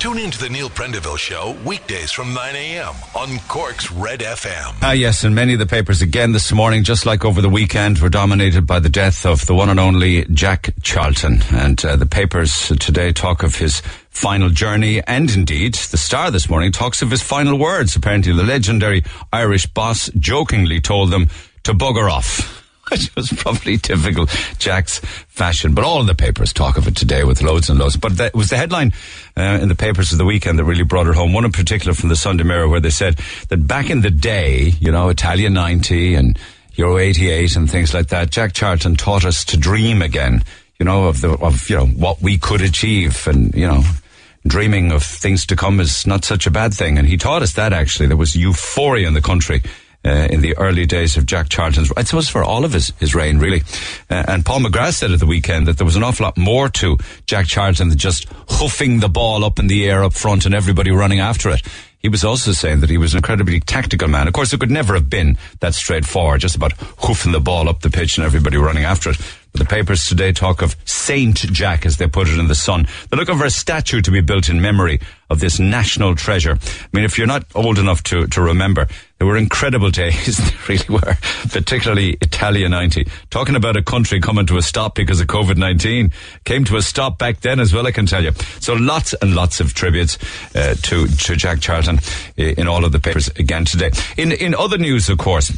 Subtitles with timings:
[0.00, 2.94] Tune in to the Neil Prendeville Show weekdays from 9 a.m.
[3.14, 4.74] on Cork's Red FM.
[4.80, 7.98] Ah, yes, and many of the papers again this morning, just like over the weekend,
[7.98, 11.42] were dominated by the death of the one and only Jack Charlton.
[11.52, 16.48] And uh, the papers today talk of his final journey, and indeed, the Star this
[16.48, 17.94] morning talks of his final words.
[17.94, 19.04] Apparently, the legendary
[19.34, 21.28] Irish boss jokingly told them
[21.64, 22.59] to bugger off
[22.90, 24.26] which was probably typical
[24.58, 24.98] Jack's
[25.28, 25.74] fashion.
[25.74, 27.96] But all the papers talk of it today with loads and loads.
[27.96, 28.92] But that was the headline
[29.36, 31.32] uh, in the papers of the weekend that really brought it home.
[31.32, 33.16] One in particular from the Sunday Mirror where they said
[33.48, 36.38] that back in the day, you know, Italia 90 and
[36.74, 40.42] Euro 88 and things like that, Jack Charlton taught us to dream again,
[40.78, 43.82] you know, of the, of, you know, what we could achieve and, you know,
[44.46, 46.98] dreaming of things to come is not such a bad thing.
[46.98, 48.06] And he taught us that actually.
[48.06, 49.62] There was euphoria in the country
[50.04, 53.14] uh, in the early days of Jack Charlton's, I suppose for all of his, his
[53.14, 53.62] reign, really.
[54.08, 56.68] Uh, and Paul McGrath said at the weekend that there was an awful lot more
[56.70, 56.96] to
[57.26, 60.90] Jack Charlton than just hoofing the ball up in the air up front and everybody
[60.90, 61.62] running after it.
[61.98, 64.26] He was also saying that he was an incredibly tactical man.
[64.26, 67.80] Of course, it could never have been that straightforward, just about hoofing the ball up
[67.80, 69.18] the pitch and everybody running after it.
[69.52, 72.86] But the papers today talk of Saint Jack, as they put it in the Sun.
[73.08, 76.52] They're looking for a statue to be built in memory of this national treasure.
[76.52, 78.86] I mean, if you're not old enough to, to remember,
[79.18, 81.16] there were incredible days, they really were,
[81.48, 83.06] particularly Italia 90.
[83.30, 86.12] Talking about a country coming to a stop because of COVID-19.
[86.44, 88.32] Came to a stop back then as well, I can tell you.
[88.60, 90.18] So lots and lots of tributes
[90.54, 92.00] uh, to, to Jack Charlton
[92.36, 93.90] in all of the papers again today.
[94.16, 95.56] In, in other news, of course,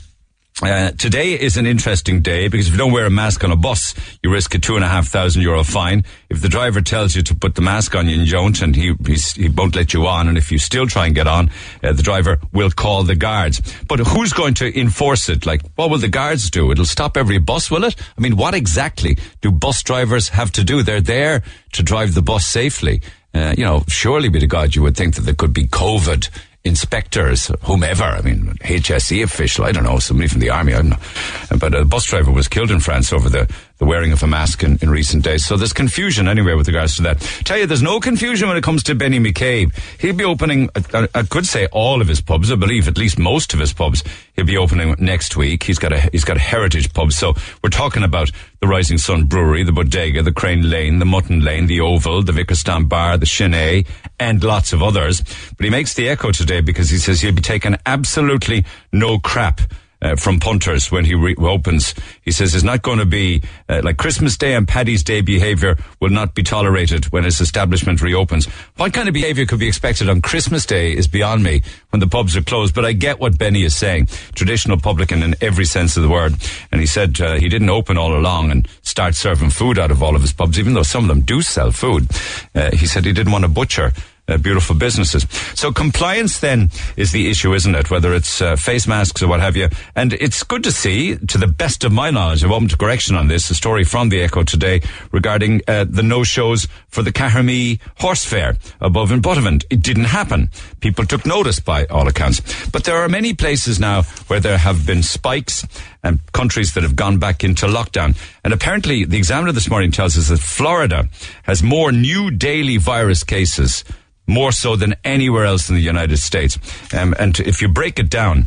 [0.61, 3.57] uh, today is an interesting day because if you don't wear a mask on a
[3.57, 6.05] bus, you risk a two and a half thousand euro fine.
[6.29, 8.95] If the driver tells you to put the mask on you don't, and he
[9.35, 11.51] he won't let you on, and if you still try and get on,
[11.83, 13.63] uh, the driver will call the guards.
[13.89, 15.47] But who's going to enforce it?
[15.47, 16.71] Like, what will the guards do?
[16.71, 17.97] It'll stop every bus, will it?
[18.17, 20.83] I mean, what exactly do bus drivers have to do?
[20.83, 23.01] They're there to drive the bus safely.
[23.35, 26.29] Uh, you know, surely be the God you would think that there could be COVID
[26.65, 28.05] inspectors, whomever.
[28.05, 29.65] I mean, HSE official.
[29.65, 30.75] I don't know, somebody from the army.
[30.75, 31.57] I don't know.
[31.59, 34.63] But a bus driver was killed in France over the, the wearing of a mask
[34.63, 35.45] in, in recent days.
[35.45, 37.19] So there's confusion anyway with regards to that.
[37.45, 39.75] Tell you, there's no confusion when it comes to Benny McCabe.
[39.99, 42.53] He'll be opening, I, I could say all of his pubs.
[42.53, 44.05] I believe at least most of his pubs.
[44.35, 45.65] He'll be opening next week.
[45.65, 47.13] He's got a he's got a heritage pub.
[47.13, 51.41] So we're talking about the Rising Sons Brewery, the Bodega, the Crane Lane, the Mutton
[51.41, 53.89] Lane, the Oval, the Vicarstown Bar, the Chenet,
[54.21, 55.25] and lots of others.
[55.57, 59.61] But he makes the echo today because he says he'll be taking absolutely no crap
[60.03, 61.95] uh, from punters when he re- opens.
[62.23, 65.79] He says it's not going to be uh, like Christmas Day and Paddy's Day behaviour
[66.01, 68.47] will not be tolerated when his establishment reopens.
[68.77, 72.07] What kind of behaviour could be expected on Christmas Day is beyond me when the
[72.07, 72.75] pubs are closed.
[72.75, 74.09] But I get what Benny is saying.
[74.35, 76.35] Traditional publican in every sense of the word.
[76.71, 80.03] And he said uh, he didn't open all along and start serving food out of
[80.03, 82.09] all of his pubs, even though some of them do sell food.
[82.55, 83.93] Uh, he said he didn't want to butcher
[84.29, 85.27] uh, beautiful businesses.
[85.55, 87.91] So compliance then is the issue, isn't it?
[87.91, 89.69] Whether it's uh, face masks or what have you.
[89.97, 93.17] And it's good to see, to the best of my knowledge, a moment of correction
[93.17, 97.81] on this, a story from the Echo today regarding uh, the no-shows for the Cahermee
[97.99, 99.65] horse fair above in Buttevant.
[99.71, 100.51] It didn't happen.
[100.81, 102.41] People took notice by all accounts.
[102.71, 105.67] But there are many places now where there have been spikes
[106.05, 108.17] and countries that have gone back into lockdown.
[108.45, 111.09] And apparently the examiner this morning tells us that Florida
[111.45, 113.85] has more new daily virus cases
[114.27, 116.59] more so than anywhere else in the United States.
[116.95, 118.47] Um, and if you break it down,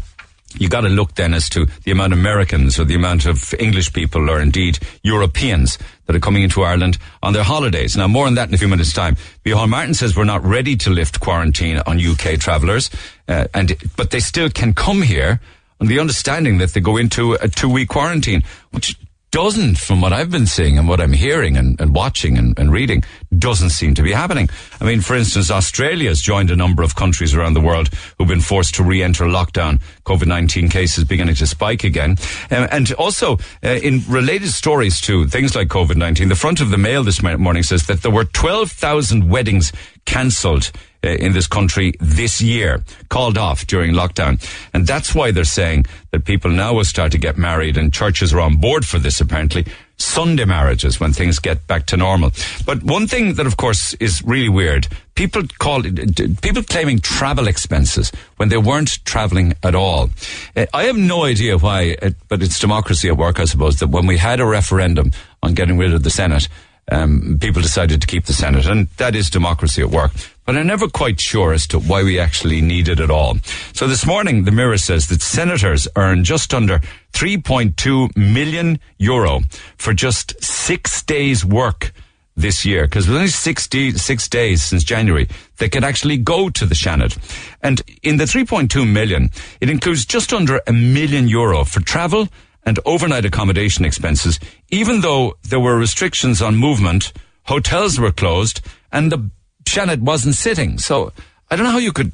[0.57, 3.53] you got to look then as to the amount of Americans or the amount of
[3.59, 7.97] English people or indeed Europeans that are coming into Ireland on their holidays.
[7.97, 9.17] Now, more on that in a few minutes' time.
[9.43, 12.89] Micheál Martin says we're not ready to lift quarantine on UK travellers,
[13.27, 15.39] uh, and but they still can come here
[15.81, 18.95] on the understanding that they go into a two-week quarantine, which
[19.35, 22.71] doesn't, from what I've been seeing and what I'm hearing and, and watching and, and,
[22.71, 23.03] reading,
[23.37, 24.47] doesn't seem to be happening.
[24.79, 28.29] I mean, for instance, Australia has joined a number of countries around the world who've
[28.29, 29.81] been forced to re-enter lockdown.
[30.05, 32.11] COVID-19 cases beginning to spike again.
[32.51, 36.77] Um, and also, uh, in related stories to things like COVID-19, the front of the
[36.77, 39.71] mail this morning says that there were 12,000 weddings
[40.05, 40.71] cancelled
[41.03, 44.41] uh, in this country this year, called off during lockdown.
[44.73, 48.33] And that's why they're saying that people now will start to get married and churches
[48.33, 49.65] are on board for this apparently.
[49.97, 52.31] Sunday marriages when things get back to normal.
[52.65, 58.11] But one thing that of course is really weird, people call people claiming travel expenses
[58.37, 60.09] when they weren't traveling at all.
[60.55, 63.87] Uh, I have no idea why, uh, but it's democracy at work, I suppose, that
[63.87, 65.11] when we had a referendum
[65.41, 66.47] on getting rid of the Senate,
[66.91, 70.11] um, people decided to keep the Senate, and that is democracy at work.
[70.45, 73.37] But I'm never quite sure as to why we actually need it at all.
[73.73, 76.81] So this morning, the Mirror says that senators earn just under
[77.13, 79.41] 3.2 million euro
[79.77, 81.91] for just six days' work
[82.37, 85.27] this year because it was only 66 days since January
[85.57, 87.17] they could actually go to the Seanad.
[87.61, 92.27] And in the 3.2 million, it includes just under a million euro for travel
[92.65, 94.39] and overnight accommodation expenses,
[94.69, 97.13] even though there were restrictions on movement,
[97.43, 99.29] hotels were closed, and the
[99.65, 100.77] Seanad wasn't sitting.
[100.77, 101.11] So
[101.49, 102.11] I don't know how you could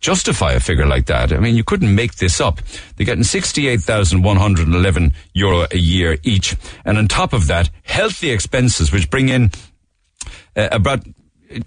[0.00, 1.32] justify a figure like that.
[1.32, 2.60] I mean, you couldn't make this up.
[2.96, 6.56] They're getting 68,111 euro a year each.
[6.84, 9.52] And on top of that, healthy expenses, which bring in
[10.56, 11.06] uh, about,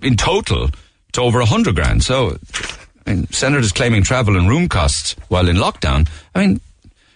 [0.01, 0.69] in total,
[1.13, 2.03] to over 100 grand.
[2.03, 2.38] So,
[3.07, 6.09] I mean, senators claiming travel and room costs while in lockdown.
[6.36, 6.59] I mean,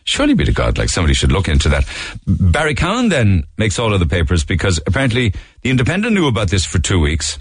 [0.10, 1.86] surely be to God, like somebody should look into that.
[2.26, 6.66] Barry Cowen then makes all of the papers because apparently the Independent knew about this
[6.66, 7.38] for two weeks.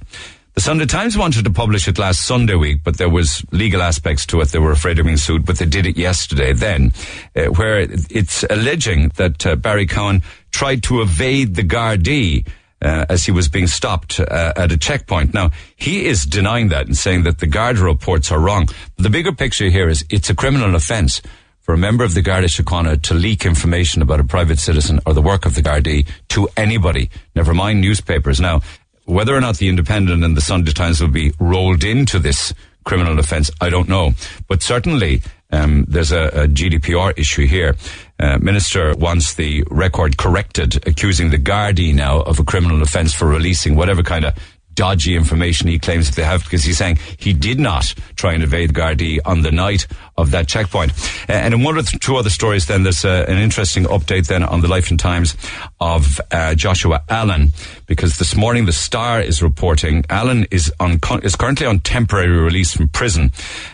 [0.55, 4.27] The Sunday Times wanted to publish it last Sunday week, but there was legal aspects
[4.27, 4.49] to it.
[4.49, 6.93] They were afraid of being sued, but they did it yesterday then,
[7.37, 12.47] uh, where it's alleging that uh, Barry Cowen tried to evade the Gardaí
[12.83, 15.33] uh, as he was being stopped uh, at a checkpoint.
[15.33, 18.69] Now, he is denying that and saying that the guard reports are wrong.
[18.97, 21.23] The bigger picture here is it's a criminal offence
[21.69, 25.13] for a member of the Garda Síochána to leak information about a private citizen or
[25.13, 28.41] the work of the Gardaí to anybody, never mind newspapers.
[28.41, 28.63] Now,
[29.05, 32.55] whether or not the Independent and the Sunday Times will be rolled into this
[32.87, 34.13] criminal offence, I don't know.
[34.47, 35.21] But certainly,
[35.53, 37.77] um, there's a, a, GDPR issue here.
[38.19, 43.29] Uh, Minister wants the record corrected, accusing the Gardaí now of a criminal offence for
[43.29, 44.35] releasing whatever kind of
[44.79, 48.45] dodgy information he claims that they have because he's saying he did not try and
[48.45, 50.93] evade Gardaí on the night of that checkpoint.
[51.29, 54.45] Uh, and in one or two other stories, then there's uh, an interesting update then
[54.45, 55.35] on the Life and Times
[55.81, 57.53] of uh, Joshua Allen
[57.87, 62.73] because this morning the Star is reporting Allen is on is currently on temporary release
[62.73, 63.33] from prison.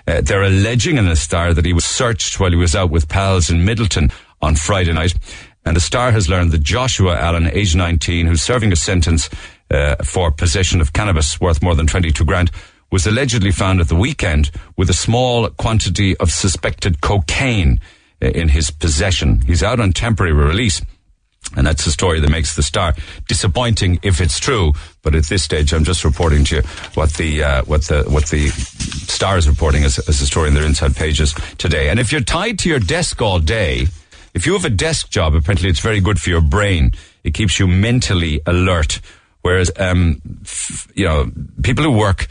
[0.08, 3.10] Uh, they're alleging in the Star that he was searched while he was out with
[3.10, 4.10] pals in Midleton
[4.40, 5.12] on Friday night.
[5.66, 9.30] And the Star has learned that Joshua Allen, age 19, who's serving a sentence
[9.70, 12.50] uh, for possession of cannabis worth more than 22 grand
[12.90, 17.80] was allegedly found at the weekend with a small quantity of suspected cocaine
[18.22, 19.40] uh, in his possession.
[19.46, 20.80] He's out on temporary release.
[21.56, 22.94] And that's the story that makes the star
[23.28, 24.72] disappointing if it's true.
[25.02, 26.62] But at this stage, I'm just reporting to you
[26.94, 30.54] what the uh, what the what the star is reporting as, as a story in
[30.54, 31.90] their inside pages today.
[31.90, 33.86] And if you're tied to your desk all day,
[34.32, 36.92] if you have a desk job, apparently it's very good for your brain.
[37.22, 39.00] It keeps you mentally alert.
[39.44, 41.30] Whereas, um, f- you know,
[41.62, 42.28] people who work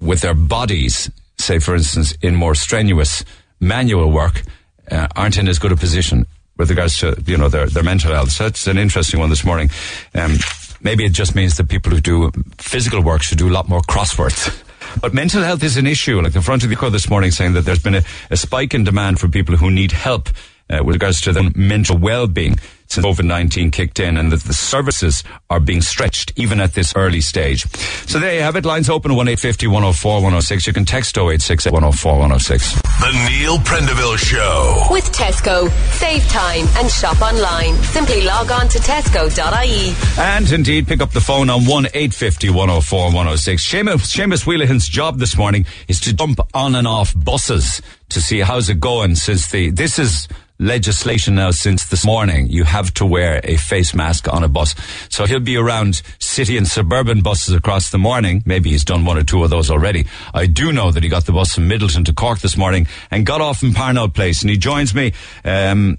[0.00, 3.24] with their bodies, say, for instance, in more strenuous
[3.58, 4.42] manual work,
[4.88, 8.14] uh, aren't in as good a position with regards to, you know, their, their mental
[8.14, 8.30] health.
[8.30, 9.68] So that's an interesting one this morning.
[10.14, 10.36] Um,
[10.80, 13.82] maybe it just means that people who do physical work should do a lot more
[13.82, 14.60] crosswords.
[15.00, 16.20] But mental health is an issue.
[16.20, 18.74] Like the front of the court this morning saying that there's been a, a spike
[18.74, 20.28] in demand for people who need help
[20.70, 25.24] uh, with regards to their mental well-being since COVID-19 kicked in and that the services
[25.50, 27.66] are being stretched even at this early stage.
[28.06, 28.64] So there you have it.
[28.64, 30.66] Lines open 1850 104 106.
[30.66, 32.74] You can text 086 104 106.
[32.74, 34.86] The Neil Prendeville Show.
[34.90, 35.70] With Tesco.
[35.92, 37.74] Save time and shop online.
[37.84, 39.94] Simply log on to tesco.ie.
[40.18, 43.68] And indeed, pick up the phone on 1 850 104 106.
[43.68, 48.40] Seamus, Seamus Wheelahan's job this morning is to jump on and off buses to see
[48.40, 50.28] how's it going since the, this is
[50.58, 52.46] legislation now since this morning.
[52.48, 54.74] You have to wear a face mask on a bus.
[55.08, 58.42] So he'll be around city and suburban buses across the morning.
[58.44, 60.06] Maybe he's done one or two of those already.
[60.34, 63.24] I do know that he got the bus from Midleton to Cork this morning and
[63.24, 64.42] got off in Parnell Place.
[64.42, 65.12] And he joins me,
[65.44, 65.98] um,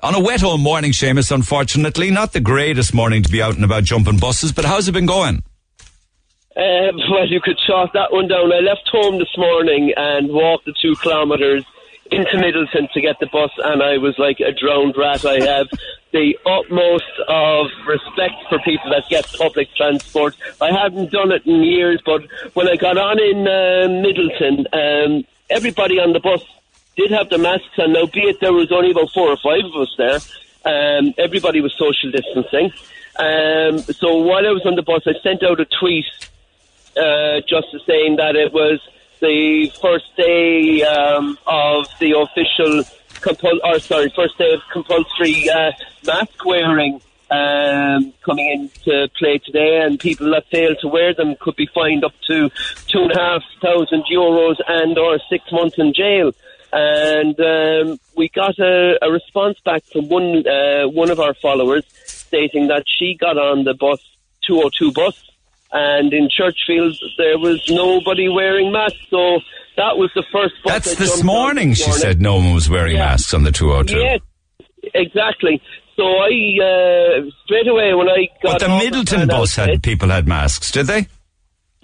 [0.00, 2.10] on a wet old morning, Seamus, unfortunately.
[2.12, 5.06] Not the greatest morning to be out and about jumping buses, but how's it been
[5.06, 5.42] going?
[6.56, 8.52] Uh, well, you could chalk that one down.
[8.52, 11.64] I left home this morning and walked the two kilometres
[12.10, 15.24] into Midleton to get the bus, and I was like a drowned rat.
[15.24, 15.68] I have
[16.12, 20.36] the utmost of respect for people that get public transport.
[20.60, 22.22] I haven't done it in years, but
[22.54, 26.42] when I got on in uh, Midleton, um, everybody on the bus
[26.96, 29.64] did have their masks and Now, be it there was only about four or five
[29.64, 30.18] of us there,
[30.64, 32.72] um, everybody was social distancing.
[33.18, 36.06] Um, so while I was on the bus, I sent out a tweet
[36.96, 38.80] uh, just saying that it was
[39.20, 42.82] the first day um, of the official,
[43.20, 45.72] compul- or sorry, first day of compulsory uh,
[46.04, 51.56] mask wearing um, coming into play today, and people that fail to wear them could
[51.56, 52.50] be fined up to
[52.86, 56.32] two and a half thousand euros and or six months in jail.
[56.72, 61.84] And um, we got a, a response back from one uh, one of our followers
[62.04, 64.00] stating that she got on the bus
[64.46, 65.26] 202 bus
[65.72, 68.98] and in Churchfield there was nobody wearing masks.
[69.10, 69.40] So
[69.76, 70.54] that was the first.
[70.64, 71.94] That's this morning, this morning.
[71.94, 73.06] She said no one was wearing yeah.
[73.06, 73.98] masks on the 202.
[73.98, 74.20] Yes,
[74.94, 75.60] exactly.
[75.96, 76.30] so I
[76.60, 80.86] uh, straight away when I got But the Midleton bus had people had masks, did
[80.86, 81.08] they?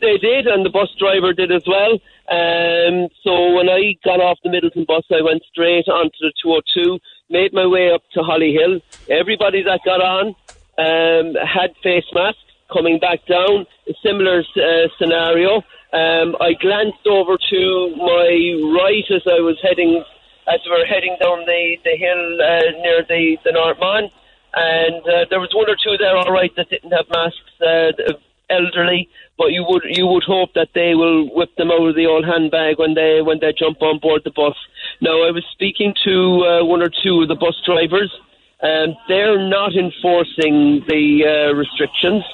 [0.00, 1.92] They did, and the bus driver did as well.
[2.28, 6.98] Um, so when I got off the Midleton bus, I went straight onto the 202,
[7.30, 8.82] made my way up to Hollyhill.
[9.08, 10.34] Everybody that got on
[10.78, 12.41] um, had face masks.
[12.72, 15.62] Coming back down, a similar uh, scenario.
[15.92, 18.32] Um, I glanced over to my
[18.80, 20.02] right as I was heading,
[20.48, 24.10] as we were heading down the the hill uh, near the the Northman,
[24.54, 27.52] and uh, there was one or two there, all right, that didn't have masks.
[27.60, 28.14] Uh,
[28.50, 32.06] elderly, but you would you would hope that they will whip them out of the
[32.06, 34.54] old handbag when they when they jump on board the bus.
[35.00, 36.14] Now, I was speaking to
[36.44, 38.12] uh, one or two of the bus drivers,
[38.60, 42.24] and they're not enforcing the uh, restrictions.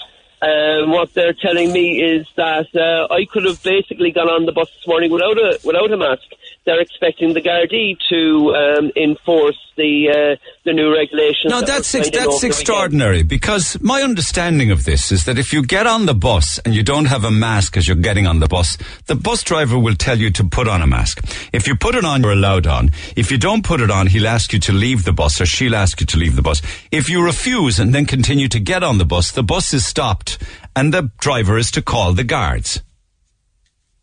[0.40, 4.52] Um, what they're telling me is that uh, I could have basically gone on the
[4.52, 6.23] bus this morning without a without a mask.
[6.64, 11.50] They're expecting the Gardaí to um, enforce the uh, the new regulations.
[11.50, 15.25] No, that that's ex- signed in over that's extraordinary because my understanding of this is
[15.25, 17.97] that if you get on the bus and you don't have a mask as you're
[17.97, 18.76] getting on the bus,
[19.07, 21.25] the bus driver will tell you to put on a mask.
[21.52, 22.90] If you put it on, you're allowed on.
[23.16, 25.75] If you don't put it on, he'll ask you to leave the bus or she'll
[25.75, 26.61] ask you to leave the bus.
[26.92, 30.28] If you refuse and then continue to get on the bus, the bus is stopped
[30.75, 32.83] and the driver is to call the guards.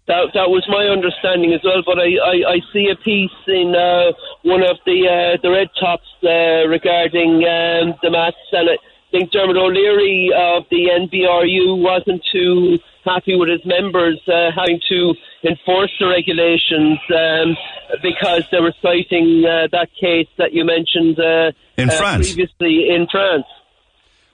[0.08, 1.82] That that was my understanding as well.
[1.86, 4.14] But I, I, I see a piece in uh,
[4.44, 8.78] one of the uh, the red tops uh, regarding um, the masks, and I
[9.10, 15.14] think Dermot O'Leary of the NBRU wasn't too happy with his members uh, having to
[15.44, 17.56] enforce the regulations um,
[18.02, 22.28] because they were citing uh, that case that you mentioned uh, In France.
[22.34, 23.46] previously in France.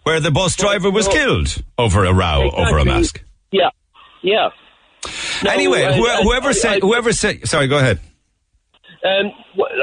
[0.03, 1.13] Where the bus driver was no.
[1.13, 3.23] killed over a row over a mask.
[3.51, 3.69] Yeah,
[4.21, 4.49] yeah.
[5.43, 7.99] No, anyway, I- who- I- whoever said, whoever said, sorry, go ahead.
[9.03, 9.31] Um,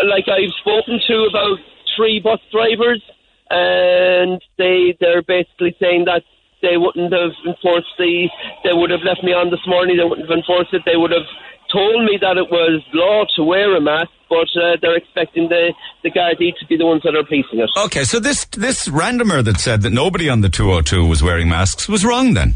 [0.09, 1.59] like I've spoken to about
[1.97, 3.03] three bus drivers,
[3.51, 6.23] and they they're basically saying that
[6.63, 8.29] they wouldn't have enforced the.
[8.65, 9.97] They would have left me on this morning.
[9.97, 10.83] They wouldn't have enforced it.
[10.85, 11.27] They would have
[11.73, 15.73] told me that it was law to wear a mask, but uh, they're expecting the
[16.03, 17.71] the Gardaí to be the ones that are policing it.
[17.77, 21.89] Okay, so this this randomer that said that nobody on the 202 was wearing masks
[21.89, 22.55] was wrong then.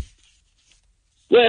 [1.31, 1.49] Well,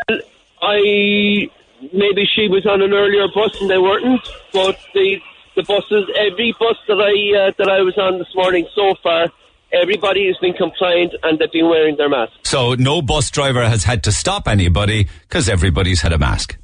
[0.62, 1.50] I
[1.91, 5.20] maybe she was on an earlier bus and they weren't, but the
[5.55, 9.27] the buses, every bus that I uh, that I was on this morning so far,
[9.72, 12.36] everybody has been compliant and they've been wearing their masks.
[12.43, 16.58] So no bus driver has had to stop anybody because everybody's had a mask.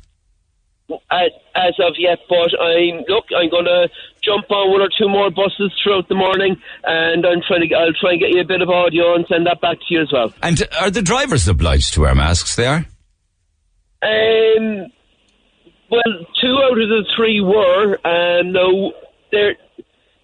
[1.11, 3.89] As, as of yet, but I'm look, I'm going to
[4.23, 7.93] jump on one or two more buses throughout the morning, and I'm trying to I'll
[7.93, 10.11] try and get you a bit of audio and send that back to you as
[10.11, 10.33] well.
[10.41, 12.55] And are the drivers obliged to wear masks?
[12.55, 12.85] They are.
[14.01, 14.91] Um,
[15.91, 18.93] well, two out of the three were, and no,
[19.31, 19.55] they're.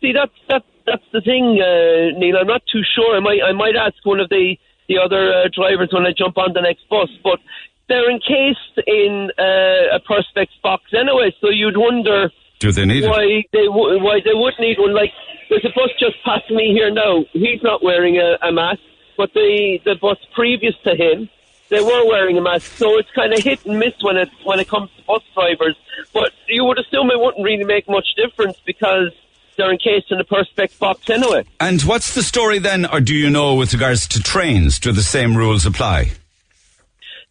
[0.01, 2.37] See, that's that's that's the thing, uh, Neil.
[2.37, 3.15] I'm not too sure.
[3.15, 4.55] I might I might ask one of the
[4.87, 7.39] the other uh, drivers when I jump on the next bus, but
[7.87, 11.35] they're encased in uh, a perspex box anyway.
[11.41, 13.09] So you'd wonder Do they need it?
[13.09, 14.93] why they w- why they would need one.
[14.93, 15.11] Like
[15.49, 17.23] there's a bus just past me here now.
[17.33, 18.81] He's not wearing a, a mask,
[19.17, 21.29] but the the bus previous to him,
[21.69, 22.77] they were wearing a mask.
[22.77, 25.75] So it's kind of hit and miss when it when it comes to bus drivers.
[26.13, 29.11] But you would assume it wouldn't really make much difference because
[29.57, 31.45] they're encased in a perspex box anyway.
[31.61, 34.79] And what's the story then, or do you know with regards to trains?
[34.79, 36.11] Do the same rules apply?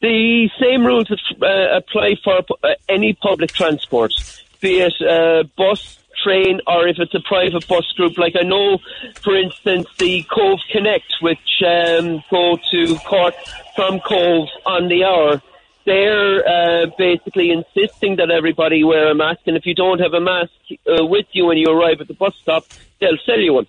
[0.05, 4.13] The same rules uh, apply for uh, any public transport,
[4.61, 8.19] be it uh, bus, train, or if it's a private bus group.
[8.19, 8.81] Like I know,
[9.23, 13.35] for instance, the Cobh Connect, which um, go to Cork
[13.75, 15.41] from Cobh on the hour.
[15.87, 20.21] They're uh, basically insisting that everybody wear a mask, and if you don't have a
[20.21, 20.53] mask
[20.87, 22.67] uh, with you when you arrive at the bus stop,
[23.01, 23.67] they'll sell you one.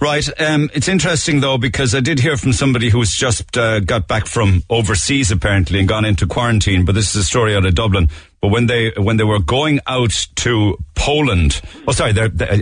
[0.00, 0.28] Right.
[0.40, 4.26] Um, it's interesting though because I did hear from somebody who's just uh, got back
[4.26, 6.84] from overseas apparently and gone into quarantine.
[6.84, 8.08] But this is a story out of Dublin.
[8.40, 12.12] But when they when they were going out to Poland, oh sorry,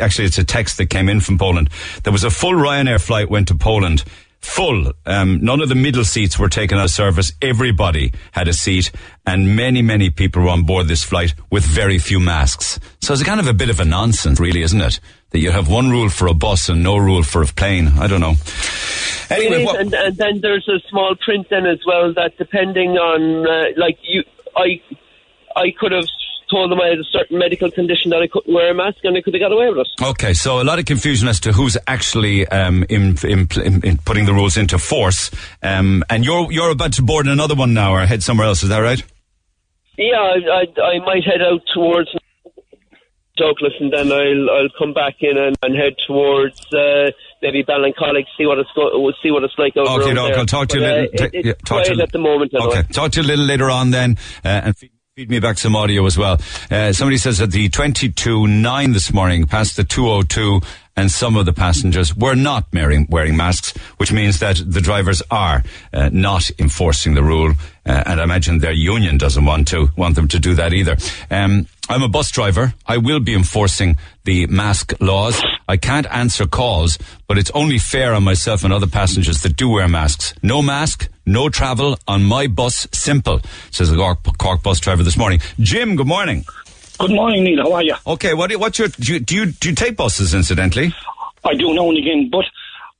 [0.00, 1.68] actually it's a text that came in from Poland.
[2.04, 4.04] There was a full Ryanair flight went to Poland.
[4.40, 4.92] Full.
[5.04, 7.32] Um, none of the middle seats were taken out of service.
[7.42, 8.92] Everybody had a seat,
[9.26, 12.78] and many, many people were on board this flight with very few masks.
[13.00, 15.00] So it's kind of a bit of a nonsense, really, isn't it?
[15.36, 17.88] That you have one rule for a bus and no rule for a plane.
[17.98, 18.36] I don't know.
[19.28, 22.38] Anyway, It is, what, and, and then there's a small print then as well that
[22.38, 24.24] depending on uh, like you,
[24.56, 24.80] I,
[25.54, 26.06] I could have
[26.50, 29.14] told them I had a certain medical condition that I couldn't wear a mask and
[29.14, 29.88] I could have got away with it.
[30.02, 33.98] Okay, so a lot of confusion as to who's actually um, in, in, in, in
[33.98, 35.30] putting the rules into force.
[35.62, 38.62] Um, and you're you're about to board another one now, or head somewhere else.
[38.62, 39.02] Is that right?
[39.98, 42.08] Yeah, I, I, I might head out towards
[43.36, 47.10] Douglas and then I'll I'll come back in and, and head towards uh,
[47.42, 50.38] maybe Ballincollig, see what it's go- we'll see what it's like over Okay, there.
[50.38, 51.26] I'll talk to you But, a uh, little.
[51.26, 52.52] it- t- it's yeah, talk to you at the moment.
[52.54, 52.82] Okay, anyway.
[52.92, 55.76] talk to you a little later on then, uh, and feed, feed me back some
[55.76, 56.38] audio as well.
[56.70, 60.60] Uh, somebody says that the 22.9 this morning passed the 202
[60.96, 65.22] and some of the passengers were not wearing, wearing masks, which means that the drivers
[65.30, 65.62] are
[65.92, 67.52] uh, not enforcing the rule.
[67.84, 70.96] Uh, and I imagine their union doesn't want to want them to do that either.
[71.30, 72.74] Um, I'm a bus driver.
[72.86, 75.40] I will be enforcing the mask laws.
[75.68, 76.98] I can't answer calls,
[77.28, 80.34] but it's only fair on myself and other passengers that do wear masks.
[80.42, 82.88] No mask, no travel on my bus.
[82.92, 85.40] Simple, says the Cork, Cork bus driver this morning.
[85.60, 86.44] Jim, good morning.
[86.98, 87.62] Good morning, Neil.
[87.62, 87.94] How are you?
[88.06, 90.94] Okay, what, do- what's your do you, do you do you take buses incidentally?
[91.44, 92.44] I do now and again, but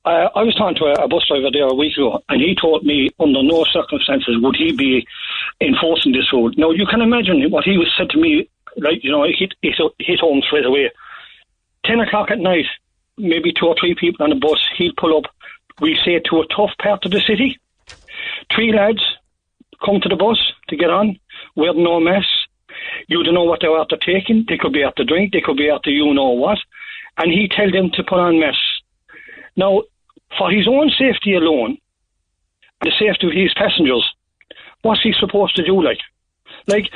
[0.05, 2.55] uh, I was talking to a, a bus driver there a week ago, and he
[2.55, 5.05] told me under no circumstances would he be
[5.59, 6.51] enforcing this rule.
[6.57, 8.47] Now you can imagine what he was said to me.
[8.77, 10.91] Like you know, he hit hit, hit home straight away.
[11.83, 12.65] Ten o'clock at night,
[13.17, 14.59] maybe two or three people on the bus.
[14.77, 15.23] He'd pull up.
[15.81, 17.59] We say to a tough part of the city.
[18.53, 19.01] Three lads
[19.83, 20.37] come to the bus
[20.69, 21.19] to get on,
[21.55, 22.46] wear no masks.
[23.07, 24.45] You don't know what they're after taking.
[24.47, 25.33] They could be after drink.
[25.33, 26.59] They could be after you know what.
[27.17, 28.61] And he tell them to put on masks.
[29.55, 29.83] Now,
[30.37, 31.77] for his own safety alone,
[32.81, 34.05] the safety of his passengers,
[34.81, 35.81] what's he supposed to do?
[35.81, 35.99] Like,
[36.67, 36.89] like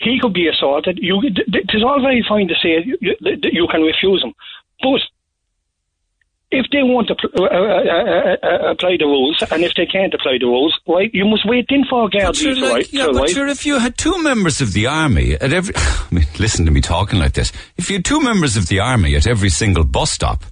[0.00, 0.98] he could be assaulted.
[1.00, 4.34] You, it is all very fine to say you, you, you can refuse him,
[4.82, 5.00] but
[6.54, 8.36] if they want to uh, uh, uh,
[8.68, 11.66] uh, apply the rules, and if they can't apply the rules, right, you must wait
[11.68, 13.30] in for guards But, you're to like- right, yeah, but arrive.
[13.36, 16.70] you're, if you had two members of the army at every, I mean, listen to
[16.70, 17.52] me talking like this.
[17.76, 20.44] If you had two members of the army at every single bus stop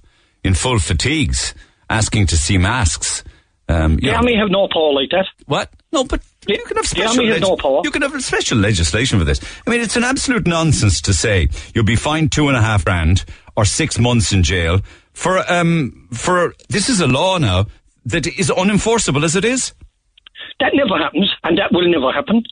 [0.43, 1.53] in full fatigues,
[1.89, 3.23] asking to see masks,
[3.69, 5.25] um, you The know- army have no power like that.
[5.45, 5.71] What?
[5.91, 7.09] No, but you can have the special.
[7.21, 7.81] army has no power.
[7.83, 9.39] You can have special legislation for this.
[9.65, 12.83] I mean, it's an absolute nonsense to say you'll be fined two and a half
[12.83, 13.23] grand
[13.55, 14.81] or six months in jail
[15.13, 17.65] for um for this is a law now
[18.05, 19.73] that is unenforceable as it is.
[20.59, 22.43] That never happens, and that will never happen.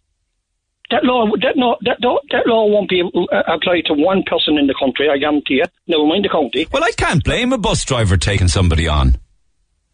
[0.91, 4.58] That law, that, no, that, law- that law won't be uh, applied to one person
[4.58, 5.08] in the country.
[5.10, 5.64] I guarantee you.
[5.88, 6.68] Never mind the county.
[6.72, 9.16] Well, I can't blame a bus driver taking somebody on.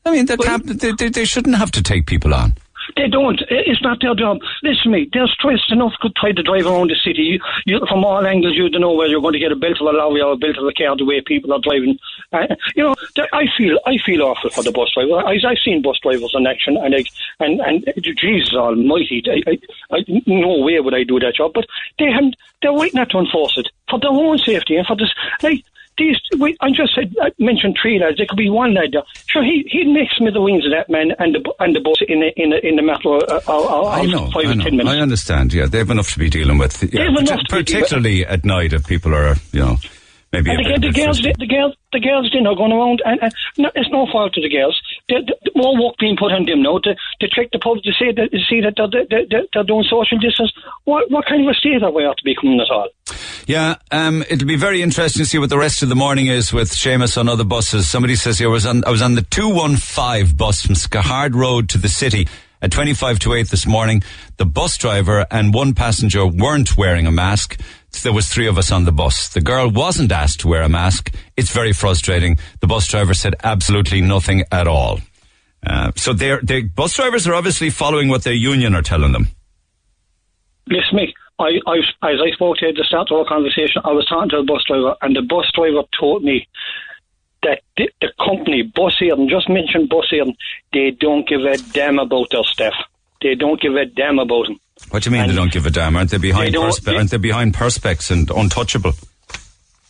[0.06, 2.56] I mean, can't, they, they, they shouldn't have to take people on.
[2.95, 3.41] They don't.
[3.50, 4.39] It's not their job.
[4.63, 5.10] Listen to me.
[5.12, 7.23] They're stressed enough to try to drive around the city.
[7.23, 9.82] You, you, from all angles, you don't know whether you're going to get a belt
[9.82, 10.95] of a lorry or a belt of a car.
[10.95, 12.00] The way people are driving,
[12.32, 12.95] uh, you know,
[13.34, 15.26] I feel I feel awful for the bus driver.
[15.26, 17.08] I, I've seen bus drivers in action, and like,
[17.39, 17.86] and and
[18.17, 21.52] Jesus Almighty, I, I, I, no way would I do that job.
[21.54, 21.65] But
[22.00, 22.36] they haven't.
[22.62, 25.13] They're waiting not to enforce it for their own safety and for this.
[25.43, 25.63] Like,
[25.98, 28.18] these, wait, I just said, I mentioned three lads.
[28.18, 29.04] There could be one lad there.
[29.28, 32.32] Sure, he he'd make smithereens of that man and the and the bus in a,
[32.36, 34.64] in a, in the matter of, of, of I know, five I or know.
[34.64, 34.96] ten minutes.
[34.96, 35.54] I understand.
[35.54, 36.82] Yeah, they have enough to be dealing with.
[36.84, 37.90] Yeah, They have enough partic- to be dealing with.
[37.90, 39.78] particularly at night if people are, you know,
[40.32, 40.52] maybe.
[40.52, 41.34] And a the, bit- the girls, frisky.
[41.40, 44.44] the girls, the girls, you know, going around, and, and no, it's no fault of
[44.44, 44.80] the girls.
[45.10, 47.78] The, the, the more work being put on them now to, to check the pub
[47.84, 50.52] to say that to see that they're, they're, they're, they're doing social distance.
[50.86, 52.90] What what kind of a state are we ought to be coming at all?
[53.48, 56.52] Yeah, um, it'll be very interesting to see what the rest of the morning is
[56.52, 57.90] with Seamus on other buses.
[57.90, 60.76] Somebody says here I was on I was on the two one five bus from
[60.76, 62.28] Skehard Road to the city
[62.62, 64.04] at twenty five to eight this morning.
[64.36, 67.58] The bus driver and one passenger weren't wearing a mask.
[68.04, 69.30] There was three of us on the bus.
[69.30, 71.16] The girl wasn't asked to wear a mask.
[71.38, 72.38] It's very frustrating.
[72.60, 75.00] The bus driver said absolutely nothing at all.
[75.66, 76.42] Uh, so they're,
[76.76, 79.30] bus drivers are obviously following what their union are telling them.
[80.68, 81.14] Listen, me.
[81.39, 81.78] I, I,
[82.12, 84.38] as I spoke to you at the start of our conversation, I was talking to
[84.38, 86.47] the bus driver, and the bus driver told me
[87.43, 90.36] that the, the company, Bus Éireann, just mentioned Bus Éireann,
[90.73, 92.73] they don't give a damn about their staff.
[93.21, 94.60] They don't give a damn about them.
[94.89, 95.95] What do you mean And they don't give a damn?
[95.95, 96.54] Aren't they behind?
[96.54, 98.93] they perspe- they- aren't they behind perspex and untouchable?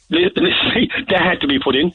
[0.09, 1.91] That had to be put in.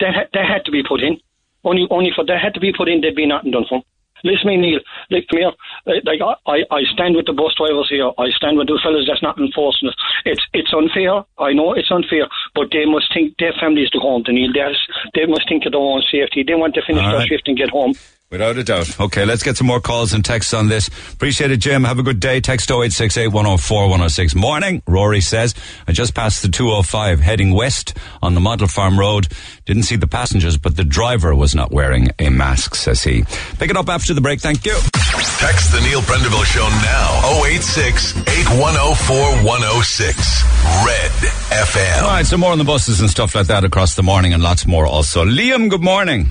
[0.00, 1.18] That had, that had to be put in.
[1.64, 3.82] Only, only for that had to be put in, they'd be nothing done for 'em.
[4.24, 4.80] Listen, me, Neil.
[5.10, 5.52] Like, come here.
[5.86, 8.10] Uh, like, like, I, I stand with the bus drivers here.
[8.18, 9.94] I stand with the fellas that's not enforcing it.
[10.24, 11.24] It's, it's unfair.
[11.38, 14.52] I know it's unfair, but they must think their families to home to Neil.
[14.52, 14.80] There's,
[15.14, 16.44] they must think of their own safety.
[16.46, 17.28] They want to finish All their right.
[17.28, 17.94] shift and get home.
[18.30, 19.00] Without a doubt.
[19.00, 20.86] Okay, let's get some more calls and texts on this.
[21.12, 21.82] Appreciate it, Jim.
[21.82, 22.40] Have a good day.
[22.40, 24.36] Text 0868 104 106.
[24.36, 25.52] Morning, Rory says.
[25.88, 29.26] I just passed the 205 heading west on the Model Farm Road.
[29.66, 33.24] Didn't see the passengers, but the driver was not wearing a mask, says he.
[33.58, 34.40] Pick it up after the break.
[34.40, 34.74] Thank you.
[34.74, 37.42] Text the Neil Prendeville Show now.
[37.44, 40.44] 086 8104 106.
[40.86, 41.10] Red
[41.50, 42.02] FM.
[42.02, 44.40] All right, some more on the buses and stuff like that across the morning and
[44.40, 45.24] lots more also.
[45.24, 46.28] Liam, good morning.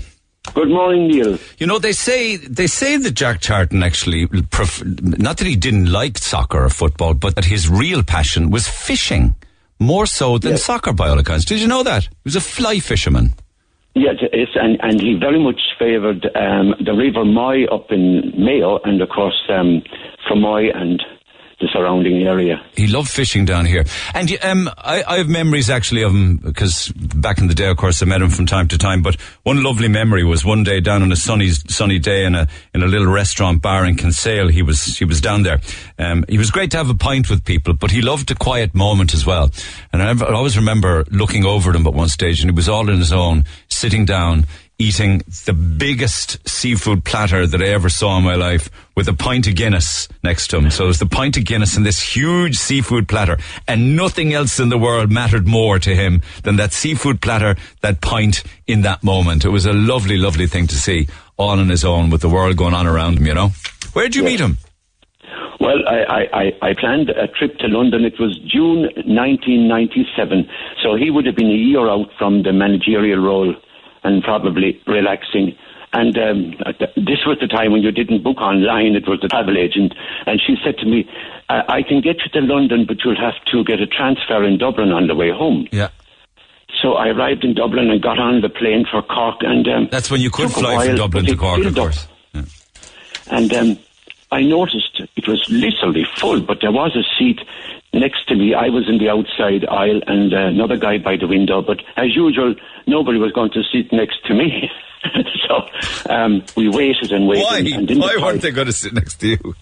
[0.54, 1.38] Good morning, Neil.
[1.58, 5.92] You know, they say they say that Jack Charlton actually, pref- not that he didn't
[5.92, 9.36] like soccer or football, but that his real passion was fishing
[9.80, 11.46] more so than soccer by all accounts.
[11.46, 12.04] Did you know that?
[12.04, 13.34] He was a fly fisherman.
[13.96, 18.80] Yes, it's, and, and he very much favoured um, the River Moy up in Mayo
[18.84, 19.82] and, of course, um,
[20.30, 21.02] Fermoy and
[21.60, 22.64] the surrounding area.
[22.76, 23.84] He loved fishing down here.
[24.14, 27.78] And um, I, I have memories actually of him because back in the day, of
[27.78, 29.02] course, I met him from time to time.
[29.02, 32.48] But one lovely memory was one day down on a sunny sunny day in a
[32.74, 34.48] in a little restaurant bar in Kinsale.
[34.48, 35.60] He was he was down there.
[35.98, 38.74] Um, he was great to have a pint with people, but he loved a quiet
[38.74, 39.52] moment as well.
[39.92, 42.70] And I, I always remember looking over at him at one stage, and he was
[42.70, 44.46] all in his own, sitting down
[44.82, 49.46] eating the biggest seafood platter that I ever saw in my life with a pint
[49.48, 50.72] of Guinness next to him.
[50.72, 53.38] So it was the pint of Guinness and this huge seafood platter
[53.68, 58.00] and nothing else in the world mattered more to him than that seafood platter, that
[58.00, 59.44] pint in that moment.
[59.44, 62.56] It was a lovely, lovely thing to see all on his own with the world
[62.56, 63.52] going on around him, you know.
[63.94, 64.30] Where did you Yeah.
[64.30, 64.58] meet him?
[65.60, 68.06] Well, I, I, I, I planned a trip to London.
[68.06, 70.48] It was June 1997,
[70.82, 73.54] so he would have been a year out from the managerial role
[74.04, 75.56] and probably relaxing.
[75.92, 76.52] And um,
[76.96, 79.94] this was the time when you didn't book online, it was the travel agent.
[80.28, 81.10] And she said to me,
[81.50, 84.60] I, I can get you to London, but you'll have to get a transfer in
[84.60, 85.68] Dublin on the way home.
[85.72, 85.90] Yeah.
[86.82, 89.38] So I arrived in Dublin and got on the plane for Cork.
[89.42, 92.08] And um, That's when you could fly while, from Dublin to Cork, of course.
[92.34, 92.44] Yeah.
[93.32, 93.80] And um,
[94.32, 97.40] I noticed it was literally full, but there was a seat
[97.94, 98.54] next to me.
[98.54, 102.16] I was in the outside aisle and uh, another guy by the window, but as
[102.16, 102.56] usual,
[102.88, 104.70] nobody was going to sit next to me.
[105.48, 105.68] so
[106.10, 107.44] um, we waited and waited.
[107.44, 107.58] Why?
[107.60, 109.56] And in the Why weren't they going to sit next to you?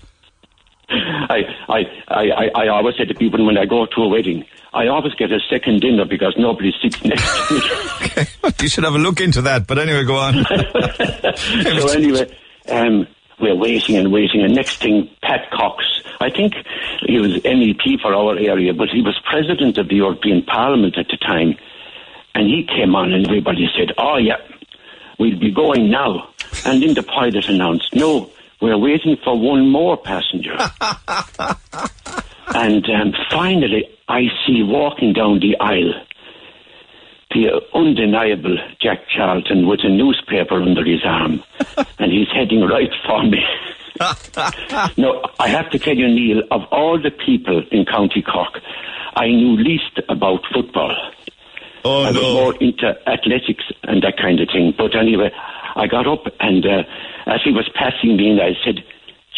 [0.90, 4.46] I, I, I, I, I always say to people when I go to a wedding,
[4.74, 8.26] I always get a second dinner because nobody sits next to me.
[8.62, 9.68] you should have a look into that.
[9.68, 10.46] But anyway, go on.
[11.36, 12.38] so anyway,
[12.70, 13.08] um,
[13.40, 15.84] we're waiting and waiting, and next thing, Pat Cox.
[16.20, 16.54] I think
[17.06, 21.08] he was MEP for our area, but he was president of the European Parliament at
[21.08, 21.56] the time,
[22.34, 24.38] and he came on, and everybody said, "Oh yeah,
[25.20, 26.30] we'll be going now."
[26.66, 30.58] And then the pilot announced, "No, we're waiting for one more passenger."
[32.56, 35.94] and um, finally, I see walking down the aisle
[37.38, 41.44] the undeniable Jack Charlton with a newspaper under his arm,
[42.00, 43.44] and he's heading right for me.
[44.98, 48.62] no, I have to tell you, Neil, of all the people in County Cork,
[49.16, 50.96] I knew least about football.
[51.84, 54.74] Oh I was more into athletics and that kind of thing.
[54.78, 55.32] But anyway,
[55.76, 56.84] I got up and uh,
[57.28, 58.84] as he was passing me, in, I said,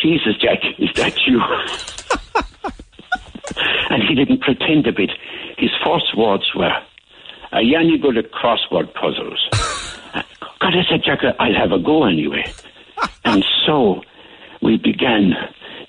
[0.02, 1.42] "Jesus, Jack, is that you?"
[3.90, 5.12] and he didn't pretend a bit.
[5.58, 6.82] His first words were,
[7.52, 9.48] "Are you any good at crossword puzzles?"
[10.60, 12.44] God, I said, Jack, I'll have a go anyway.
[13.26, 14.02] and so
[14.62, 15.32] we began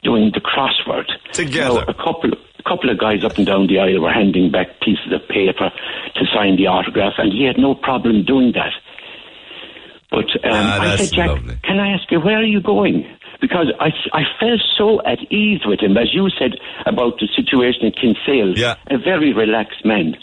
[0.05, 1.07] doing the crossword.
[1.33, 1.75] Together.
[1.75, 4.68] Now, a couple, a couple of guys up and down the aisle were handing back
[4.81, 5.70] pieces of paper
[6.14, 8.73] to sign the autograph, and he had no problem doing that.
[10.11, 11.57] But um, Ah, I said, Jack, lovely.
[11.64, 13.07] can I ask you, where are you going?
[13.40, 16.53] Because I, I felt so at ease with him, as you said
[16.87, 18.57] about the situation in Kinsale.
[18.59, 18.75] Yeah.
[18.88, 20.16] A very relaxed man.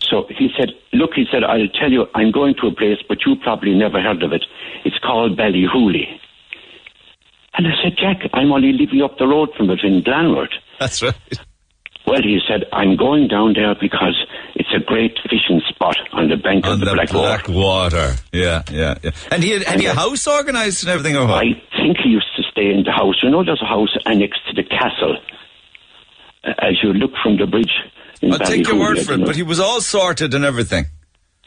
[0.00, 3.18] So he said, Look, he said, I'll tell you, I'm going to a place, but
[3.26, 4.44] you probably never heard of it.
[4.84, 6.06] It's called Ballyhooly.
[7.54, 10.50] And I said, Jack, I'm only living up the road from it in Glanworth.
[10.78, 11.14] That's right.
[12.06, 14.14] Well, he said, I'm going down there because
[14.54, 17.96] it's a great fishing spot on the bank On of the, the Black Black Water.
[17.96, 18.14] Water.
[18.32, 19.10] Yeah, yeah, yeah.
[19.32, 21.44] And he had, had he a house organised and everything, or what?
[21.44, 23.16] I think he used to stay in the house.
[23.22, 25.16] You know, there's a house annexed to the castle.
[26.44, 27.74] Uh, As you look from the bridge
[28.22, 30.86] I'll take your word for it, but he was all sorted and everything.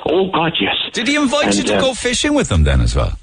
[0.05, 0.75] Oh, God, yes.
[0.93, 3.17] Did he invite And, you to uh, go fishing with him then as well?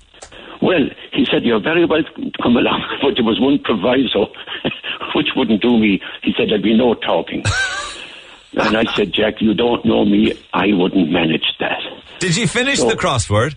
[0.60, 4.32] Well, he said, You're very welcome to come along, but there was one proviso
[5.14, 6.00] which wouldn't do me.
[6.22, 7.44] He said, There'd be no talking.
[8.52, 10.32] and I said, Jack, you don't know me.
[10.52, 11.80] I wouldn't manage that.
[12.18, 13.56] Did you finish So- the crossword?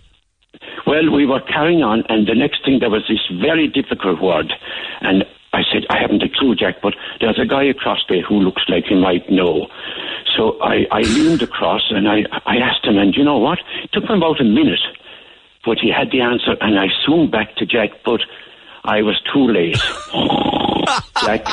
[0.86, 4.52] Well, we were carrying on, and the next thing there was this very difficult word.
[5.00, 8.36] And I said, I haven't a clue, Jack, but there's a guy across there who
[8.36, 9.66] looks like he might know.
[10.36, 13.58] So I, I leaned across and I, I asked him, and you know what?
[13.82, 14.80] It took him about a minute,
[15.64, 18.20] but he had the answer, and I zoomed back to Jack, but
[18.84, 19.76] I was too late.
[21.24, 21.44] Jack,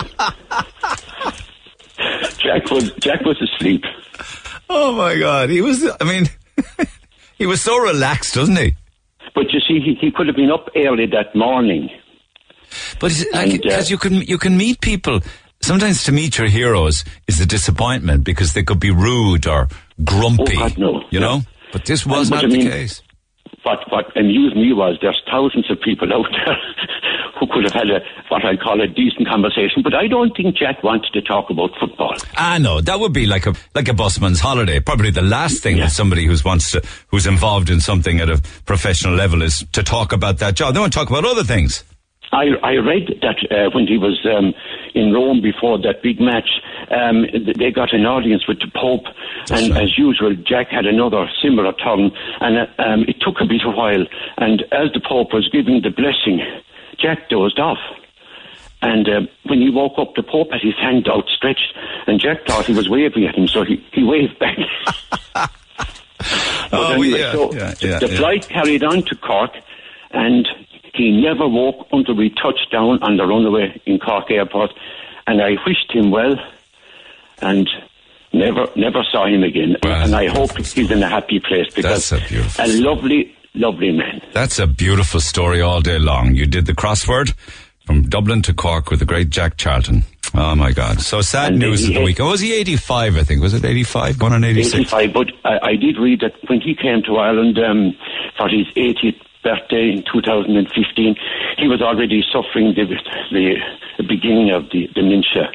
[2.38, 3.84] Jack was Jack was asleep.
[4.70, 5.86] Oh my God, he was.
[6.00, 6.28] I mean,
[7.38, 8.76] he was so relaxed, doesn't he?
[9.36, 11.90] But you see, he, he could have been up early that morning.
[13.00, 15.22] But And, uh, because you can you can meet people.
[15.62, 19.68] Sometimes to meet your heroes is a disappointment because they could be rude or
[20.04, 20.56] grumpy.
[20.58, 21.04] Oh, God, no.
[21.10, 21.38] You No.
[21.38, 21.42] know,
[21.74, 23.02] but this was not I the mean- case.
[23.64, 26.56] what what amused me was there's thousands of people out there
[27.40, 30.56] who could have had a what I call a decent conversation, but I don't think
[30.56, 32.16] Jack wanted to talk about football.
[32.38, 34.80] Ah, no, that would be like a like a busman's holiday.
[34.80, 35.86] Probably the last thing Yeah.
[35.86, 39.82] that somebody who's wants to who's involved in something at a professional level is to
[39.84, 40.74] talk about that job.
[40.76, 41.84] They want to talk about other things.
[42.32, 44.54] I, I read that uh, when he was um,
[44.94, 46.50] in Rome before that big match,
[46.92, 47.26] um,
[47.58, 49.06] they got an audience with the Pope,
[49.50, 49.84] and right.
[49.84, 52.12] as usual, Jack had another similar turn,
[52.42, 54.06] and uh, um, it took a bit of while.
[54.38, 56.42] And as the Pope was giving the blessing,
[57.00, 57.80] Jack dozed off.
[58.82, 61.74] And uh, when he woke up, the Pope had his hand outstretched,
[62.08, 64.58] and Jack thought he was waving at him, so he, he waved back.
[66.74, 69.52] Oh, anyway, yeah, so yeah, the- yeah, the flight carried on to Cork,
[70.12, 70.48] and
[70.98, 74.72] he never woke until we touched down on the runway in Cork Airport.
[75.26, 76.36] And I wished him well,
[77.42, 77.70] and
[78.34, 79.76] never never saw him again.
[79.84, 82.18] Well, and I hope he's in a happy place because a
[82.60, 84.22] a lovely, lovely man.
[84.34, 86.36] That's a beautiful story all day long.
[86.36, 87.34] You did the crossword
[87.86, 90.04] from Dublin to Cork with the great Jack Charlton.
[90.34, 91.02] Oh my God!
[91.02, 92.20] So sad And news of the week.
[92.20, 93.16] Oh, was he eighty-five?
[93.18, 94.20] I think was it eighty-five?
[94.20, 94.94] Going on eighty-six.
[94.94, 97.96] 85, but I, I did read that when he came to Ireland um,
[98.38, 101.16] for his 80th birthday in 2015,
[101.58, 102.86] he was already suffering the,
[103.32, 103.56] the,
[103.98, 105.52] the beginning of the dementia.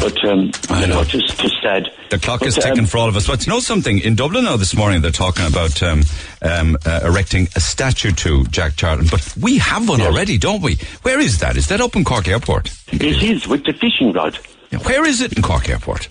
[0.00, 1.04] But, um, I you know, know.
[1.04, 1.90] just, just sad.
[2.08, 3.26] The clock But, is um, ticking for all of us.
[3.26, 3.98] But you know something?
[3.98, 6.02] In Dublin now this morning, they're talking about um,
[6.40, 9.08] um, uh, erecting a statue to Jack Charlton.
[9.10, 10.08] But we have one Yes.
[10.08, 10.76] already, don't we?
[11.02, 11.58] Where is that?
[11.58, 12.70] Is that up in Cork Airport?
[12.92, 14.38] It is with the fishing rod.
[14.70, 16.08] Yeah, Where is it in Cork Airport?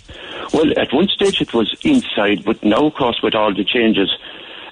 [0.54, 4.15] Well, at one stage it was inside, but now, of course, with all the changes,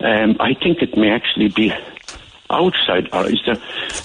[0.02, 1.74] um, I think it may actually be
[2.52, 3.10] outside.
[3.14, 3.58] Or is there?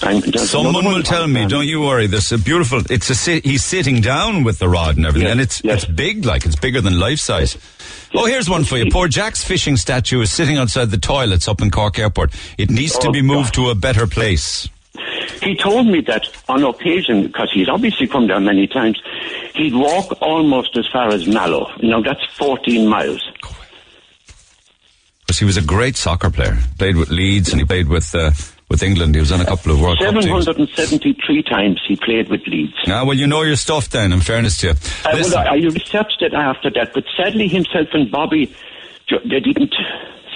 [0.03, 1.47] I'm, Someone will tell me.
[1.47, 2.07] Don't you worry.
[2.07, 2.81] There's a beautiful.
[2.91, 3.41] It's a.
[3.41, 5.83] He's sitting down with the rod and everything, Yes, and it's yes.
[5.85, 7.57] it's big, like it's bigger than life size.
[8.15, 8.91] Oh, here's one for you.
[8.91, 12.33] Poor Jack's fishing statue is sitting outside the toilets up in Cork Airport.
[12.57, 13.65] It needs to Oh, be moved God.
[13.65, 14.69] to a better place.
[15.43, 19.01] He told me that on occasion, because he's obviously come there many times,
[19.55, 21.71] he'd walk almost as far as Mallow.
[21.83, 23.21] Now that's 14 miles.
[25.37, 26.57] Because he was a great soccer player.
[26.79, 28.31] Played with Leeds and he played with uh,
[28.71, 29.15] with England.
[29.15, 30.25] He was on a couple of World Cup teams.
[30.25, 32.73] 773 times he played with Leeds.
[32.87, 34.13] Ah, well, you know your stuff then.
[34.13, 37.89] In fairness to you, Uh, well, I, I researched it after that, but sadly himself
[37.93, 38.47] and Bobby,
[39.29, 39.75] they didn't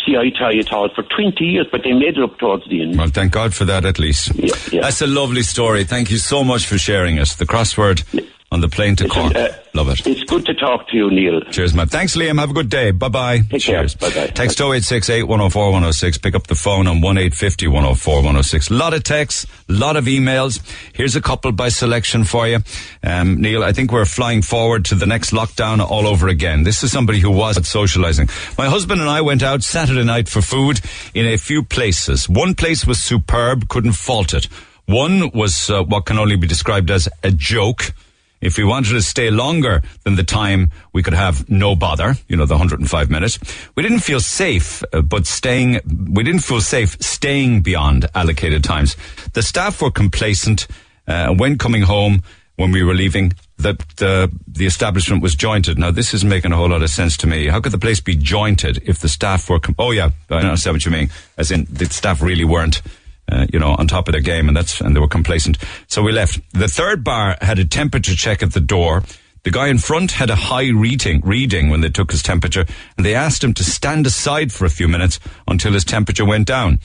[0.04, 2.68] see eye to eye at all for 20 years, but they made it up towards
[2.68, 2.98] the end.
[2.98, 4.34] Well, thank God for that at least.
[4.34, 4.80] Yeah, yeah.
[4.82, 5.84] That's a lovely story.
[5.84, 7.28] Thank you so much for sharing it.
[7.38, 8.04] The crossword
[8.52, 9.36] on the plane to Listen, Cork.
[9.36, 10.04] uh, Love it.
[10.04, 11.40] It's good to talk to you, Neil.
[11.52, 11.86] Cheers, man.
[11.86, 12.40] Thanks, Liam.
[12.40, 12.90] Have a good day.
[12.90, 13.40] Bye bye.
[13.56, 13.94] Cheers.
[13.94, 14.26] Bye-bye.
[14.34, 16.18] Text 0868 104 106.
[16.18, 18.70] Pick up the phone on 1850 104 106.
[18.72, 20.60] Lot of texts, lot of emails.
[20.92, 22.58] Here's a couple by selection for you.
[23.04, 26.64] Um, Neil, I think we're flying forward to the next lockdown all over again.
[26.64, 28.28] This is somebody who was at socializing.
[28.58, 30.80] My husband and I went out Saturday night for food
[31.14, 32.28] in a few places.
[32.28, 34.46] One place was superb, couldn't fault it.
[34.86, 37.92] One was uh, what can only be described as a joke.
[38.40, 42.36] If we wanted to stay longer than the time, we could have no bother, you
[42.36, 43.38] know, the 105 minutes.
[43.74, 48.96] We didn't feel safe, uh, but staying, we didn't feel safe staying beyond allocated times.
[49.34, 50.66] The staff were complacent,
[51.06, 52.22] uh, when coming home,
[52.56, 55.78] when we were leaving, the, the, the establishment was jointed.
[55.78, 57.48] Now, this isn't making a whole lot of sense to me.
[57.48, 60.74] How could the place be jointed if the staff were, com- oh yeah, I understand
[60.74, 61.10] what you mean.
[61.36, 62.82] As in, the staff really weren't
[63.30, 65.58] uh, you know, on top of their game, and that's and they were complacent.
[65.86, 66.40] So we left.
[66.52, 69.02] The third bar had a temperature check at the door.
[69.42, 72.66] The guy in front had a high reading reading when they took his temperature,
[72.96, 76.46] and they asked him to stand aside for a few minutes until his temperature went
[76.46, 76.78] down.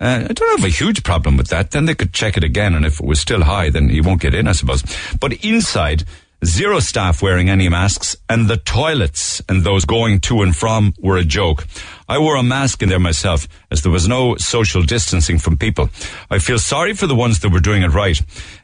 [0.00, 1.72] Uh, I don't have a huge problem with that.
[1.72, 4.22] Then they could check it again, and if it was still high, then he won't
[4.22, 4.82] get in, I suppose.
[5.20, 6.04] But inside,
[6.44, 11.16] zero staff wearing any masks, and the toilets and those going to and from were
[11.16, 11.66] a joke.
[12.08, 15.90] I wore a mask in there myself, as there was no social distancing from people.
[16.30, 18.20] I feel sorry for the ones that were doing it right.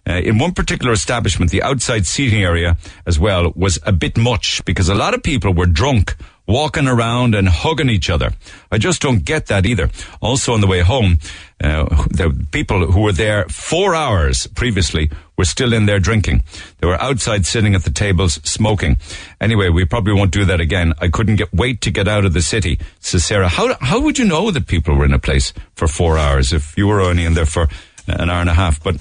[0.08, 4.64] Uh, in one particular establishment, the outside seating area as well was a bit much
[4.64, 8.32] because a lot of people were drunk walking around and hugging each other.
[8.70, 9.90] I just don't get that either.
[10.20, 11.18] Also on the way home,
[11.62, 16.42] uh, the people who were there four hours previously were still in there drinking.
[16.78, 18.98] They were outside sitting at the tables smoking.
[19.40, 20.94] Anyway, we probably won't do that again.
[21.00, 22.78] I couldn't get wait to get out of the city.
[23.00, 26.18] Says Sarah, how, how would you know that people were in a place for four
[26.18, 27.68] hours if you were only in there for
[28.06, 28.82] an hour and a half?
[28.82, 28.96] But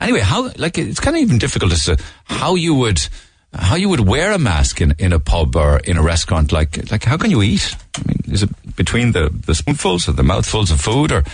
[0.00, 3.06] anyway, how, like, it's kind of even difficult as to how you would,
[3.54, 6.52] how you would wear a mask in, in a pub or in a restaurant.
[6.52, 7.74] Like, like how can you eat?
[7.96, 11.24] I mean, is it between the, the spoonfuls or the mouthfuls of food or,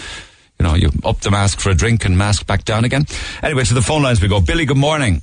[0.58, 3.06] you know, you up the mask for a drink and mask back down again?
[3.42, 4.40] Anyway, to the phone lines we go.
[4.40, 5.22] Billy, good morning.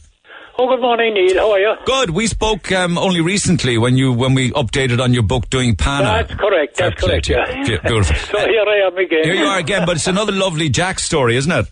[0.60, 1.38] Oh, good morning, Neil.
[1.38, 1.76] How are you?
[1.86, 2.10] Good.
[2.10, 6.26] We spoke um, only recently when you when we updated on your book doing Pana.
[6.26, 6.78] That's correct.
[6.78, 7.30] That's Fair correct.
[7.30, 7.64] Yeah.
[7.64, 8.16] Beautiful.
[8.40, 9.24] so here I am again.
[9.24, 11.68] Here you are again, but it's another lovely Jack story, isn't it?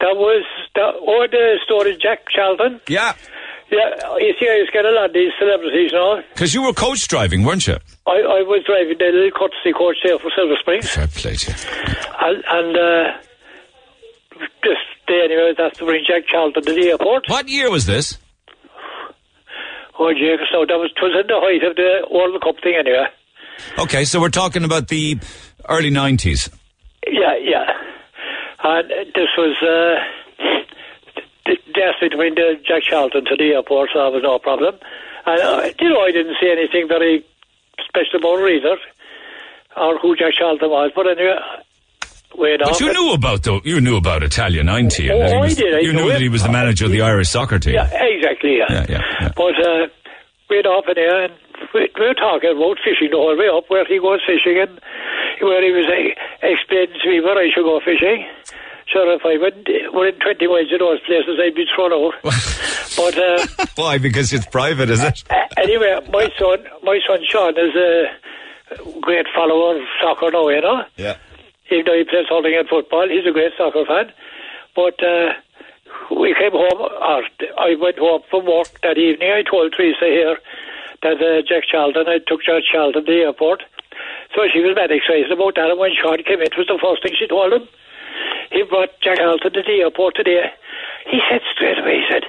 [0.00, 2.80] That was the story, Jack Charlton.
[2.88, 3.14] Yeah.
[3.70, 6.22] Yeah, you see, I was getting a lot of these celebrities now.
[6.32, 7.74] Because you were coach driving, weren't you?
[8.06, 11.50] I, I was driving the little courtesy coach there for Silver Springs, Fair play to
[11.50, 11.56] you.
[12.20, 13.18] and, and uh,
[14.62, 17.24] this day anyway, that's to bring Jack Charlton to the airport.
[17.28, 18.18] What year was this?
[19.98, 23.06] Oh, Jake, so that was, was in the height of the World Cup thing anyway.
[23.78, 25.18] Okay, so we're talking about the
[25.68, 26.52] early 90s.
[27.06, 27.64] Yeah, yeah.
[28.64, 30.02] And this was, uh,
[31.74, 34.22] th- they asked me to bring the Jack Charlton to the airport, so that was
[34.22, 34.76] no problem.
[35.26, 37.24] And, uh, you know, I didn't see anything very
[37.86, 38.76] special about it either,
[39.76, 41.36] or who Jack Charlton was, but anyway,
[42.36, 42.80] But off.
[42.80, 45.10] you knew about the, you knew about Italia 90.
[45.10, 46.86] Oh, that he I was- did, I You knew knew that he was the manager
[46.86, 47.74] of the Irish soccer team.
[47.74, 48.66] Yeah, exactly, yeah.
[48.70, 49.32] Yeah, yeah, yeah.
[49.36, 49.86] But uh,
[50.50, 51.34] we'd off in there and
[51.72, 54.80] we, we were talking about fishing the whole way up, where he goes fishing and
[55.40, 58.26] where he was uh, explaining to me where I should go fishing.
[58.86, 62.14] Sure, if I went within 20 miles in those places, I'd be thrown out.
[62.96, 63.98] but uh, Why?
[63.98, 65.24] Because it's private, is it?
[65.56, 68.06] anyway, my son, my son Sean is a
[69.00, 70.82] great follower of soccer now, you know.
[70.96, 71.16] Yeah.
[71.70, 74.12] Even though he plays hurling and football, he's a great soccer fan.
[74.76, 75.32] But uh,
[76.10, 77.22] we came home, or
[77.58, 79.30] I went home from work that evening.
[79.32, 80.36] I told Teresa here
[81.02, 83.62] that uh, Jack Charlton, I took Jack Charlton to the airport.
[84.34, 85.70] So she was very excited about that.
[85.70, 87.64] And when Sean came in, it was the first thing she told him.
[88.50, 90.50] He brought Jack Charlton to the airport today.
[91.06, 92.24] He said straight away, he said,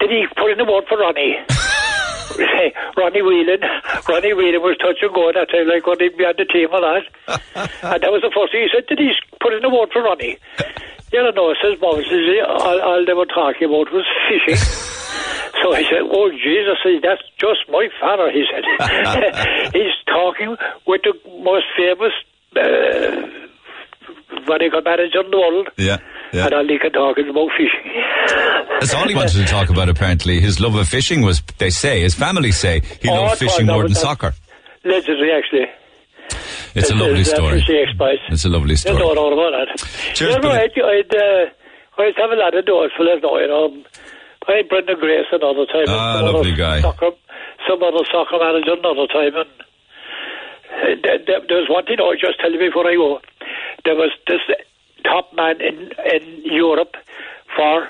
[0.00, 1.36] did he put in a word for Ronnie?
[2.36, 3.60] Say, Ronnie Whelan.
[4.08, 6.68] Ronnie Whelan was touch and go that time, like when he'd be on the team
[6.72, 7.04] and that.
[7.82, 8.86] and that was the first thing he said.
[8.86, 10.38] Did he put in a word for Ronnie?
[11.10, 14.97] Don't know, says Mom, says, all, all they were talking about was fishing.
[15.62, 18.64] So I said, oh, Jesus, that's just my father, he said.
[19.74, 22.12] He's talking with the most famous
[22.56, 23.46] uh,
[24.48, 25.68] medical manager in the world.
[25.76, 25.98] Yeah.
[26.32, 26.44] Yeah.
[26.46, 27.90] And all he can talk is about fishing.
[28.80, 30.40] That's all he wanted to talk about, apparently.
[30.40, 33.82] His love of fishing was, they say, his family say, he Oh, loved fishing more
[33.84, 34.34] than soccer.
[34.84, 35.66] Legendary, actually.
[36.74, 37.64] It's a lovely uh, story.
[38.30, 38.98] It's a lovely There's story.
[38.98, 39.88] no doubt about that.
[40.14, 41.50] Cheers, you know, I'd, I'd, uh,
[42.02, 43.82] I'd have a lot of doors for that you know.
[44.48, 45.84] Had Brendan Grace another time.
[45.88, 46.80] Ah, lovely guy.
[46.80, 47.10] Soccer,
[47.68, 49.34] some other soccer manager another time.
[49.36, 49.50] And
[50.72, 53.20] uh, there, there, there was one thing I just tell you before I go.
[53.84, 54.40] There was this
[55.04, 56.96] top man in, in Europe
[57.54, 57.84] for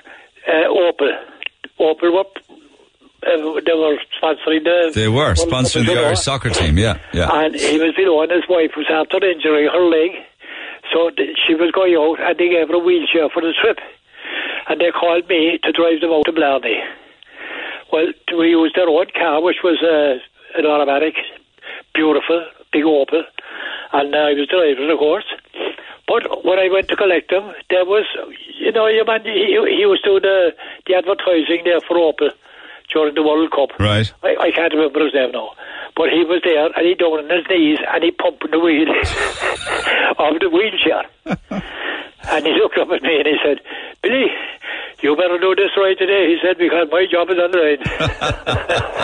[0.49, 1.15] uh, Opel.
[1.79, 2.27] Opel were,
[3.23, 4.93] uh, they were sponsoring the...
[4.95, 6.99] They were sponsoring in the Irish soccer team, yeah.
[7.13, 7.31] Yeah.
[7.33, 10.11] And he was below, and his wife was after injuring her leg.
[10.93, 13.79] So th- she was going out, and they gave her a wheelchair for the trip.
[14.67, 16.83] And they called me to drive them out to Blarney.
[17.93, 20.19] Well, we used their own car, which was uh,
[20.59, 21.15] an automatic,
[21.95, 23.23] beautiful, big Opel.
[23.93, 25.25] And uh, I was driving, of course.
[26.07, 28.05] But when I went to collect them, there was,
[28.59, 30.55] you know, your man, he, he was doing the,
[30.87, 32.31] the advertising there for Opel
[32.93, 33.79] during the World Cup.
[33.79, 34.11] Right.
[34.23, 35.51] I, I can't remember his name now.
[35.97, 38.89] But he was there and he down on his knees and he pumping the wheel
[40.19, 41.05] of the wheelchair.
[42.31, 43.59] and he looked up at me and he said,
[44.03, 44.27] Billy,
[45.03, 46.29] you better do this right today.
[46.29, 47.79] He said, because my job is on the line.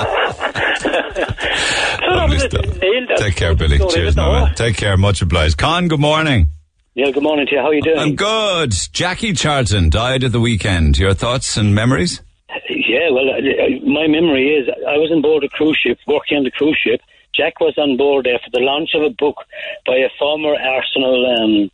[0.81, 2.51] so that was it.
[2.51, 2.81] stuff.
[2.81, 3.79] Neil, Take care, Billy.
[3.79, 4.45] Cheers, of it now, now.
[4.47, 4.55] man.
[4.55, 4.97] Take care.
[4.97, 5.57] Much obliged.
[5.59, 6.49] Con, good morning.
[6.95, 7.61] Yeah, good morning to you.
[7.61, 7.99] How are you doing?
[7.99, 8.73] I'm good.
[8.93, 10.97] Jackie Charlton died at the weekend.
[10.99, 12.21] Your thoughts and memories?
[12.69, 13.41] Yeah, well, uh,
[13.85, 17.01] my memory is I was on board a cruise ship, working on the cruise ship.
[17.35, 19.37] Jack was on board there for the launch of a book
[19.85, 21.71] by a former Arsenal um,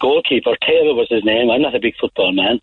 [0.00, 0.56] goalkeeper.
[0.60, 1.50] Taylor was his name.
[1.50, 2.60] I'm not a big football man.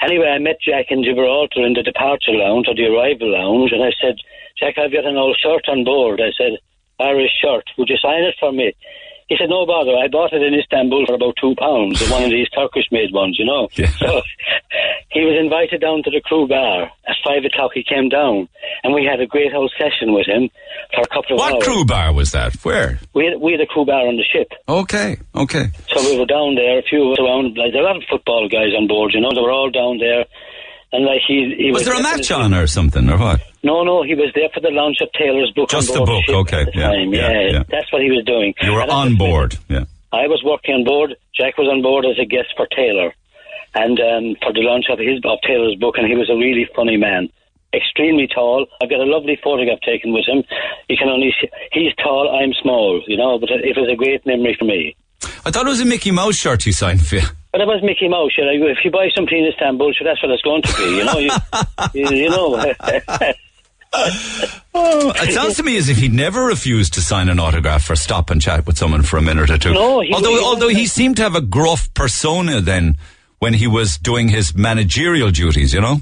[0.00, 3.82] Anyway, I met Jack in Gibraltar in the departure lounge or the arrival lounge, and
[3.82, 4.16] I said,
[4.58, 6.20] Jack, I've got an old shirt on board.
[6.20, 6.58] I said,
[7.00, 7.64] Irish shirt.
[7.76, 8.72] Would you sign it for me?
[9.34, 9.98] He said, no bother.
[9.98, 13.44] I bought it in Istanbul for about two pounds, one of these Turkish-made ones, you
[13.44, 13.66] know.
[13.74, 13.90] Yeah.
[13.98, 14.22] So
[15.10, 16.86] he was invited down to the crew bar.
[17.02, 18.46] At five o'clock he came down,
[18.84, 20.50] and we had a great old session with him
[20.94, 21.64] for a couple of What hours.
[21.66, 22.54] crew bar was that?
[22.62, 23.00] Where?
[23.12, 24.52] We had, we had a crew bar on the ship.
[24.68, 25.66] Okay, okay.
[25.90, 27.96] So we were down there, a few of us around, like there were a lot
[27.98, 30.26] of football guys on board, you know, they were all down there.
[30.94, 33.40] And like he, he Was there a match on or something, or what?
[33.64, 35.68] No, no, he was there for the launch of Taylor's book.
[35.68, 37.62] Just the book, okay, yeah, yeah, Yeah, yeah.
[37.68, 38.54] that's what he was doing.
[38.62, 39.86] You were And on board, yeah.
[40.12, 41.16] I was working on board.
[41.34, 43.12] Jack was on board as a guest for Taylor,
[43.74, 46.68] and um, for the launch of his of Taylor's book, and he was a really
[46.76, 47.28] funny man.
[47.74, 48.66] Extremely tall.
[48.80, 50.44] I've got a lovely photograph taken with him.
[50.88, 53.36] You can only see, he's tall, I'm small, you know.
[53.40, 54.94] But it was a great memory for me.
[55.44, 57.22] I thought it was a Mickey Mouse shirt he signed for you.
[57.54, 58.32] But that was Mickey Mouse.
[58.36, 60.96] You know, if you buy something in Istanbul, sure, that's what it's going to be.
[60.96, 61.30] You know, you,
[61.94, 62.74] you, you know.
[64.74, 67.94] Oh, it sounds to me as if he'd never refused to sign an autograph or
[67.94, 69.72] stop and chat with someone for a minute or two.
[69.72, 72.96] No, he- although he- although he seemed to have a gruff persona then
[73.38, 75.98] when he was doing his managerial duties, you know.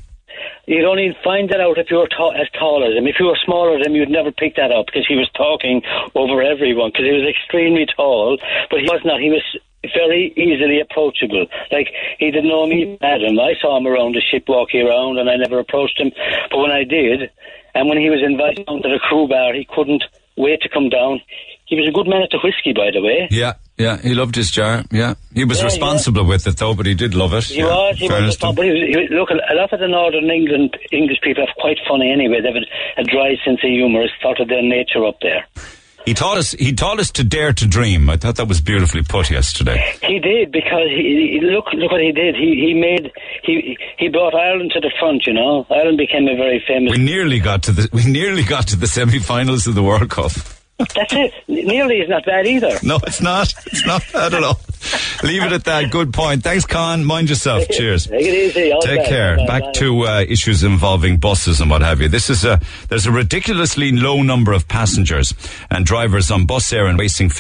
[0.67, 3.07] You'd only find that out if you were ta- as tall as him.
[3.07, 5.83] If you were smaller than him, you'd never pick that up because he was talking
[6.15, 8.39] over everyone because he was extremely tall.
[8.71, 9.21] But he was not.
[9.21, 9.43] He was
[9.91, 11.47] very easily approachable.
[11.71, 13.39] Like he didn't know me, Adam.
[13.39, 16.13] I saw him around the ship walking around, and I never approached him.
[16.51, 17.31] But when I did,
[17.75, 20.05] and when he was invited down to the crew bar, he couldn't
[20.37, 21.21] wait to come down.
[21.67, 23.29] He was a good man at the whiskey, by the way.
[23.31, 24.85] Yeah, yeah, he loved his jar.
[24.91, 27.45] Yeah, he was Yeah, responsible with it though, but he did love it.
[27.45, 27.67] He yeah.
[27.67, 30.31] was, he was, to but he was, he was, look, a lot of the Northern
[30.31, 32.41] England English people are quite funny anyway.
[32.43, 34.03] They have a, a dry sense of humour.
[34.03, 35.47] It's sort of their nature up there.
[36.05, 36.53] He taught us.
[36.53, 38.11] He taught us to dare to dream.
[38.11, 39.95] I thought that was beautifully put yesterday.
[40.03, 42.35] He did because he, look look what he did.
[42.35, 43.13] He he made
[43.45, 45.27] he he brought Ireland to the front.
[45.27, 46.91] You know, Ireland became a very famous.
[46.91, 47.89] We nearly got to the.
[47.93, 50.33] We nearly got to the semi-finals of the World Cup.
[50.79, 51.33] That's it.
[51.47, 52.79] Nearly is not bad either.
[52.83, 53.55] No, it's not.
[53.67, 54.59] It's not bad at all.
[55.23, 55.91] Leave it at that.
[55.93, 56.43] Good point.
[56.43, 57.05] Thanks, Con.
[57.05, 57.69] Mind yourself.
[57.69, 58.07] Cheers.
[58.07, 58.73] Take it easy.
[58.73, 59.09] All Take best.
[59.09, 59.37] care.
[59.37, 59.73] Bye, Back bye.
[59.73, 62.09] to uh, issues involving buses and what have you.
[62.09, 65.33] This is a there's a ridiculously low number of passengers
[65.71, 66.99] and drivers on Bus Éireann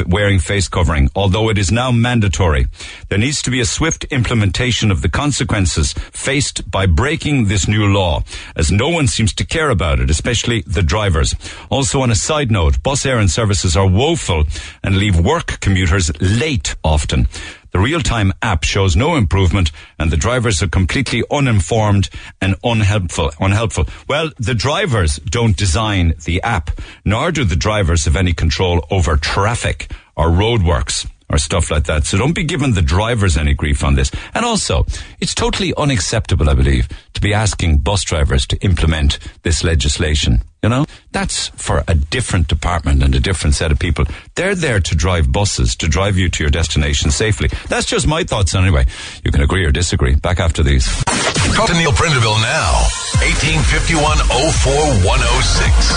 [0.09, 1.11] wearing face covering.
[1.17, 2.67] Although it is now mandatory,
[3.09, 7.87] there needs to be a swift implementation of the consequences faced by breaking this new
[7.93, 8.23] law,
[8.55, 11.35] as no one seems to care about it, especially the drivers.
[11.69, 14.45] Also, on a side note, Bus Éireann services are woeful
[14.85, 17.27] and leave work commuters late often.
[17.73, 22.11] The real-time app shows no improvement and the drivers are completely uninformed
[22.41, 23.87] and unhelpful, unhelpful.
[24.07, 26.71] Well, the drivers don't design the app,
[27.05, 32.05] nor do the drivers have any control over traffic or roadworks or stuff like that.
[32.05, 34.11] So don't be giving the drivers any grief on this.
[34.35, 34.85] And also,
[35.19, 40.43] it's totally unacceptable, I believe, to be asking bus drivers to implement this legislation.
[40.63, 44.05] You know, that's for a different department and a different set of people.
[44.37, 47.49] They're there to drive buses, to drive you to your destination safely.
[47.67, 48.87] That's just my thoughts anyway.
[49.25, 50.15] You can agree or disagree.
[50.15, 50.87] Back after these.
[51.57, 52.87] Talk to Neil Prendeville now.
[53.23, 55.93] 1851 04106.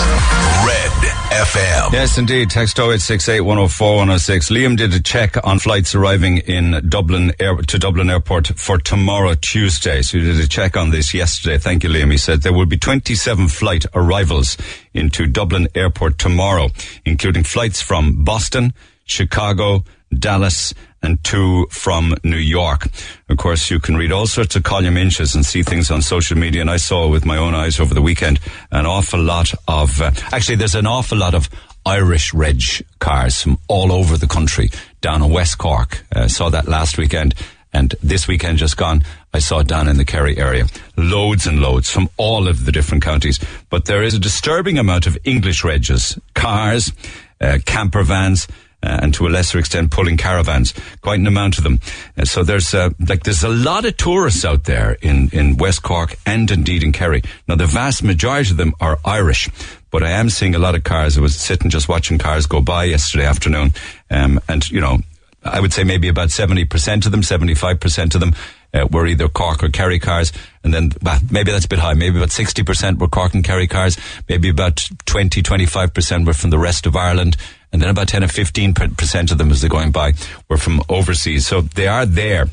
[0.66, 0.90] Red
[1.30, 1.92] FM.
[1.92, 2.50] Yes, indeed.
[2.50, 4.50] Text 0868 104 106.
[4.50, 9.34] Liam did a check on flights arriving in Dublin Air, to Dublin Airport for tomorrow,
[9.34, 10.02] Tuesday.
[10.02, 11.58] So he did a check on this yesterday.
[11.58, 12.10] Thank you, Liam.
[12.10, 14.55] He said there will be 27 flight arrivals
[14.94, 16.68] into Dublin Airport tomorrow,
[17.04, 18.72] including flights from Boston,
[19.04, 19.84] Chicago,
[20.16, 22.88] Dallas, and two from New York.
[23.28, 26.36] Of course, you can read all sorts of column inches and see things on social
[26.36, 28.40] media, and I saw with my own eyes over the weekend
[28.70, 30.00] an awful lot of.
[30.00, 31.48] Uh, actually, there's an awful lot of
[31.84, 32.62] Irish reg
[32.98, 36.04] cars from all over the country down in West Cork.
[36.14, 37.34] Uh, saw that last weekend.
[37.72, 39.02] And this weekend just gone,
[39.36, 40.64] I saw down in the Kerry area.
[40.96, 43.38] Loads and loads from all of the different counties.
[43.68, 46.90] But there is a disturbing amount of English regs, cars,
[47.38, 48.48] uh, camper vans,
[48.82, 50.72] uh, and to a lesser extent pulling caravans,
[51.02, 51.80] quite an amount of them.
[52.16, 55.82] Uh, so there's uh, like there's a lot of tourists out there in in West
[55.82, 57.22] Cork and indeed in Kerry.
[57.46, 59.50] Now the vast majority of them are Irish,
[59.90, 61.18] but I am seeing a lot of cars.
[61.18, 63.74] I was sitting just watching cars go by yesterday afternoon,
[64.10, 65.00] um, and you know.
[65.44, 68.34] I would say maybe about 70% of them, 75% of them
[68.76, 70.32] uh, were either Cork or Kerry cars.
[70.62, 71.94] And then, well, maybe that's a bit high.
[71.94, 73.98] Maybe about 60% were Cork and Kerry cars.
[74.28, 77.36] Maybe about 20, 25% were from the rest of Ireland.
[77.72, 80.12] And then about 10 or 15% of them as they're going by
[80.48, 81.46] were from overseas.
[81.46, 82.48] So they are there.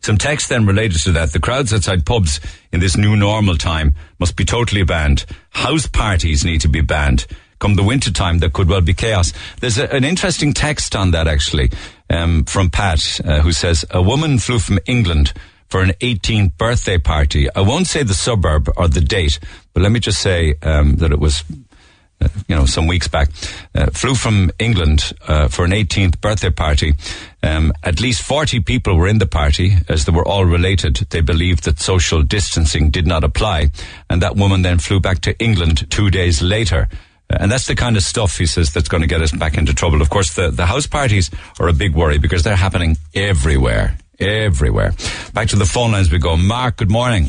[0.00, 1.32] Some text then related to that.
[1.32, 2.40] The crowds outside pubs
[2.72, 5.26] in this new normal time must be totally banned.
[5.50, 7.26] House parties need to be banned.
[7.58, 9.32] Come the winter time, there could well be chaos.
[9.60, 11.70] There's a, an interesting text on that actually,
[12.10, 15.32] um, from Pat, uh, who says, a woman flew from England
[15.68, 17.48] for an 18th birthday party.
[17.54, 19.38] I won't say the suburb or the date,
[19.74, 21.44] but let me just say, um, that it was
[22.20, 23.28] uh, you know, some weeks back,
[23.76, 26.94] uh, flew from England uh, for an 18th birthday party.
[27.44, 30.96] Um, at least 40 people were in the party, as they were all related.
[31.10, 33.70] They believed that social distancing did not apply,
[34.10, 36.88] and that woman then flew back to England two days later.
[37.30, 39.56] Uh, And that's the kind of stuff he says that's going to get us back
[39.58, 40.00] into trouble.
[40.02, 44.92] Of course, the, the house parties are a big worry because they're happening everywhere, everywhere.
[45.34, 46.36] Back to the phone lines we go.
[46.36, 47.28] Mark, good morning.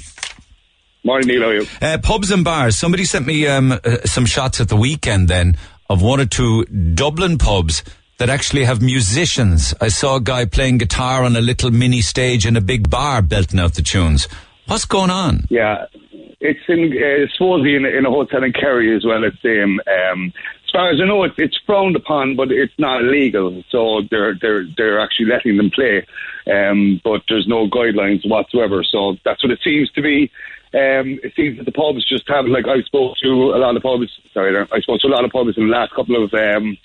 [1.04, 1.42] Morning, Neil.
[1.42, 1.68] How are you?
[1.82, 2.78] Uh, pubs and bars.
[2.78, 5.56] Somebody sent me um, uh, some shots at the weekend then
[5.90, 7.84] of one or two Dublin pubs
[8.18, 9.74] that actually have musicians.
[9.80, 13.22] I saw a guy playing guitar on a little mini stage in a big bar
[13.22, 14.28] belting out the tunes.
[14.68, 15.46] What's going on?
[15.50, 15.86] Yeah,
[16.40, 19.24] it's in uh, supposedly in, in a hotel in Kerry as well.
[19.24, 19.80] It's same.
[19.88, 20.34] Um,
[20.64, 23.64] as far as I know, it's, it's frowned upon, but it's not illegal.
[23.70, 26.06] So they're they're they're actually letting them play,
[26.52, 28.84] um, but there's no guidelines whatsoever.
[28.84, 30.32] So that's what it seems to be.
[30.72, 33.84] Um, it seems that the pubs just have like I spoke to a lot of
[33.84, 34.20] pubs.
[34.34, 36.78] Sorry, I spoke to a lot of pubs in the last couple of um,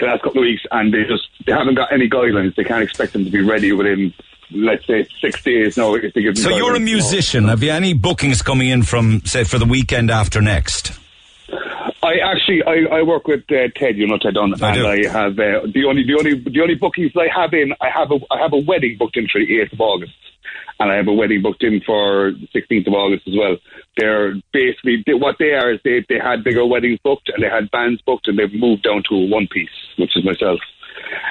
[0.00, 2.54] the last couple of weeks, and they just they haven't got any guidelines.
[2.56, 4.14] They can't expect them to be ready within
[4.50, 7.44] let's say six days now if they give So you're a musician.
[7.48, 10.98] Have you any bookings coming in from, say, for the weekend after next?
[12.02, 14.86] I actually I, I work with uh, Ted, you know Ted Dunn, I and do.
[14.86, 18.10] I have uh, the only the only the only bookings I have in I have
[18.12, 20.12] a I have a wedding booked in for the eighth of August,
[20.78, 23.56] and I have a wedding booked in for the sixteenth of August as well.
[23.96, 27.48] They're basically they, what they are is they they had bigger weddings booked and they
[27.48, 30.60] had bands booked and they've moved down to a one piece, which is myself.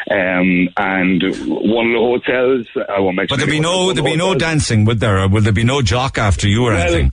[0.09, 3.33] Um, and one of the hotels, I won't mention.
[3.35, 5.19] But there'll be no, there'll be no dancing, would there?
[5.19, 7.11] Or will there be no jock after you or Well, anything?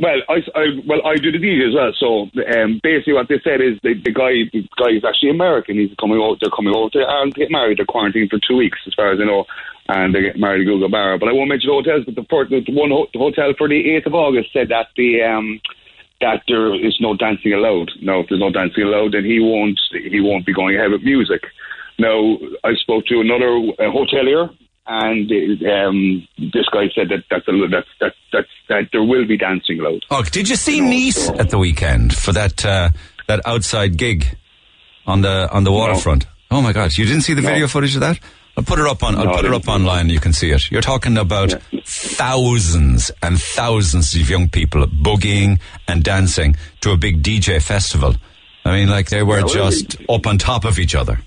[0.00, 1.92] Well, I, I well I do the DJ as well.
[1.98, 5.76] So um, basically, what they said is the, the guy the guy is actually American.
[5.76, 6.38] He's coming out.
[6.40, 7.78] They're coming out to Ireland to get married.
[7.78, 9.44] They're quarantined for two weeks, as far as I know,
[9.88, 11.18] and they get married at Gougane Barra.
[11.18, 12.04] But I won't mention the hotels.
[12.06, 14.88] But the, first, the one ho- the hotel for the eighth of August said that
[14.96, 15.60] the um,
[16.20, 17.90] that there is no dancing allowed.
[18.02, 19.78] Now, if there's no dancing allowed, then he won't
[20.10, 21.42] he won't be going ahead with music.
[21.98, 24.50] Now, I spoke to another uh, hotelier,
[24.86, 25.30] and
[25.66, 29.80] um, this guy said that that's a, that, that, that, that there will be dancing
[29.80, 30.04] allowed.
[30.10, 32.90] Oh, did you see No, Nice so- at the weekend for that uh,
[33.26, 34.26] that outside gig
[35.06, 36.26] on the on the waterfront?
[36.50, 36.96] Oh my God!
[36.96, 37.48] You didn't see the No.
[37.48, 38.18] video footage of that?
[38.58, 39.14] I'll put it up on.
[39.14, 40.08] I'll No, put it up online.
[40.08, 40.68] You can see it.
[40.68, 41.54] You're talking about
[41.84, 48.14] thousands and thousands of young people boogieing and dancing to a big DJ festival.
[48.64, 51.20] I mean, like they were Yeah, just up on top of each other.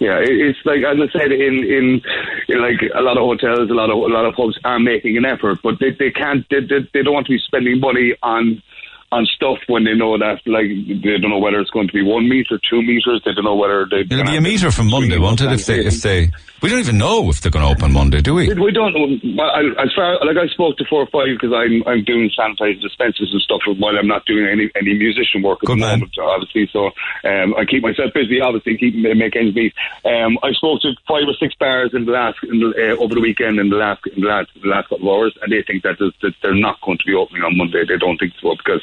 [0.00, 2.02] Yeah, it's like as I said, in, in
[2.48, 5.16] in like a lot of hotels, a lot of a lot of pubs are making
[5.16, 8.14] an effort, but they they can't they, they, they don't want to be spending money
[8.22, 8.60] on
[9.12, 12.02] on stuff when they know that like they don't know whether it's going to be
[12.02, 13.22] one meter, two meters.
[13.24, 14.00] They don't know whether they.
[14.00, 15.52] It'll be a meter from Monday, won't it?
[15.52, 16.30] If they if they
[16.62, 18.52] we don't even know if they're going to open Monday, do we?
[18.54, 19.06] We, don't know.
[19.36, 22.80] Well, As far like I spoke to four or five because I'm I'm doing sanitized
[22.80, 26.00] dispensers and stuff while I'm not doing any any musician work at Good the man.
[26.00, 26.68] moment, obviously.
[26.72, 26.86] So
[27.24, 29.74] um, I keep myself busy, obviously, keep make ends meet.
[30.04, 33.14] Um, I spoke to five or six bars in the last in the, uh, over
[33.14, 35.62] the weekend in the last in the last the last couple of hours, and they
[35.62, 37.84] think that, that they're not going to be opening on Monday.
[37.86, 38.82] They don't think so because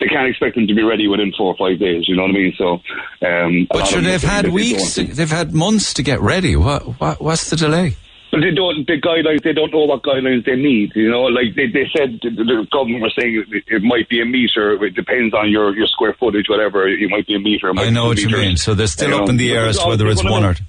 [0.00, 2.04] they can't expect them to be ready within four or five days.
[2.08, 2.54] You know what I mean?
[2.56, 2.80] So,
[3.26, 6.56] um, But sure, they've had weeks, they've had months to get ready.
[6.56, 7.96] What, what what's the delay?
[8.30, 8.84] But they don't.
[8.84, 9.44] The guidelines.
[9.44, 10.90] They don't know what guidelines they need.
[10.96, 14.24] You know, like they, they said, the, government were saying it, it might be a
[14.24, 14.72] meter.
[14.84, 16.88] It depends on your, your square footage, whatever.
[16.88, 17.70] It might be a meter.
[17.76, 18.56] I know two what you mean.
[18.56, 20.48] So they're still You up know, in the air as to whether it's one or
[20.48, 20.62] make-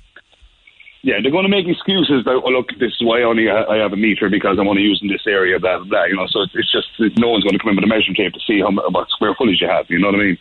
[1.05, 3.93] Yeah, they're going to make excuses about, oh, look, this is why only I have
[3.93, 6.05] a meter because I'm only using this area, blah, blah, blah.
[6.05, 6.87] You know, so it's, just,
[7.19, 9.35] no one's going to come in with a measuring tape to see how, what square
[9.35, 9.85] footage you have.
[9.87, 10.37] You know what I mean?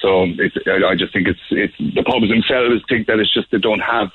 [0.00, 3.58] So it's, I just think it's, it's, the pubs themselves think that it's just they
[3.58, 4.12] don't have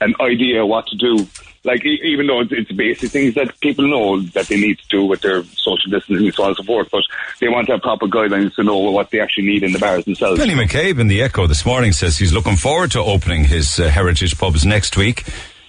[0.00, 1.26] an idea what to do.
[1.64, 5.04] Like, even though it's, it's basic things that people know that they need to do
[5.04, 7.02] with their social distancing and so on and so forth, but
[7.40, 10.04] they want to have proper guidelines to know what they actually need in the bars
[10.04, 10.38] themselves.
[10.38, 13.88] Benny McCabe in the Echo this morning says he's looking forward to opening his uh,
[13.88, 15.24] heritage pubs next week.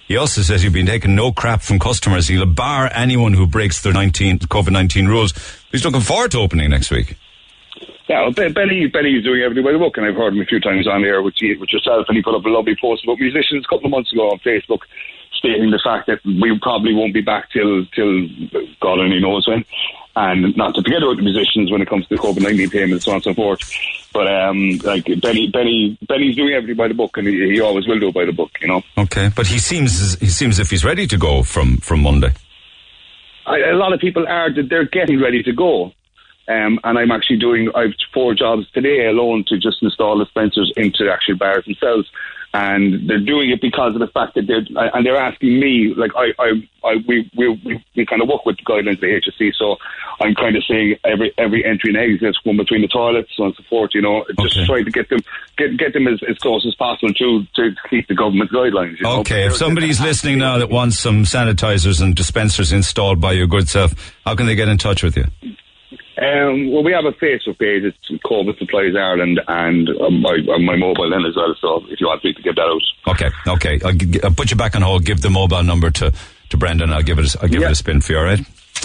[0.06, 2.28] He also says he'll be taking no crap from customers.
[2.28, 5.32] He'll bar anyone who breaks the 19, COVID-19 rules.
[5.72, 7.16] He's looking forward to opening next week.
[8.08, 10.44] Yeah, well, Ben- Benny, Benny's doing everything by the book, and I've heard him a
[10.44, 13.02] few times on there with, you, with yourself, and he put up a lovely post
[13.02, 14.80] about musicians a couple of months ago on Facebook,
[15.46, 18.26] stating the fact that we probably won't be back till till
[18.80, 19.64] God only knows when,
[20.16, 22.92] and not to forget about the musicians when it comes to the COVID nineteen payments
[22.92, 23.60] and so on and so forth.
[24.12, 27.86] But um, like Benny, Benny, Benny's doing everything by the book, and he, he always
[27.86, 28.82] will do it by the book, you know.
[28.96, 32.32] Okay, but he seems he seems if he's ready to go from from Monday.
[33.46, 35.92] I, a lot of people are that they're getting ready to go.
[36.48, 41.10] Um, and I'm actually doing, I've four jobs today alone to just install dispensers into
[41.10, 42.08] actual bars themselves.
[42.56, 45.92] And they're doing it because of the fact that they're, uh, and they're asking me,
[45.94, 47.48] like, I, I, I we, we,
[47.94, 49.76] we, kind of work with the guidelines of the HSE, so
[50.20, 53.48] I'm kind of saying every, every entry and exit, one between the toilets, so on
[53.48, 54.64] and so forth, you know, just Okay.
[54.64, 55.18] try to get them,
[55.58, 59.02] get, get them as, as close as possible to, to keep the government guidelines, you
[59.02, 59.20] know.
[59.20, 63.68] Okay, if somebody's listening now that wants some sanitizers and dispensers installed by your good
[63.68, 63.92] self,
[64.24, 65.26] how can they get in touch with you?
[66.18, 67.82] Um, well, we have a Facebook page.
[67.84, 71.54] It's COVID Supplies Ireland, and um, my my mobile then as well.
[71.60, 73.80] So if you want me to give that out, Okay, okay.
[73.84, 75.04] I'll, g- I'll put you back on hold.
[75.04, 76.12] Give the mobile number to,
[76.50, 76.90] to Brendan.
[76.90, 77.34] I'll give it.
[77.34, 78.18] A, I'll give it a spin for you.
[78.18, 78.40] All right.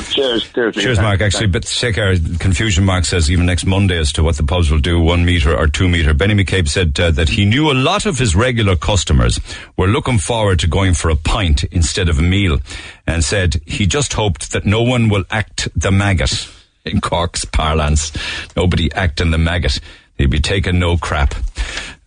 [0.10, 1.22] cheers, cheers, Cheers, Mark.
[1.22, 2.84] Actually, but take our confusion.
[2.84, 5.68] Mark says even next Monday as to what the pubs will do, one meter or
[5.68, 6.14] two meter.
[6.14, 9.40] Benny McCabe said uh, that he knew a lot of his regular customers
[9.78, 12.60] were looking forward to going for a pint instead of a meal,
[13.08, 16.48] and said he just hoped that no one will act the maggot.
[16.86, 18.12] In Cork's parlance.
[18.56, 19.80] Nobody acting the maggot.
[20.18, 21.34] He'd be taking no crap.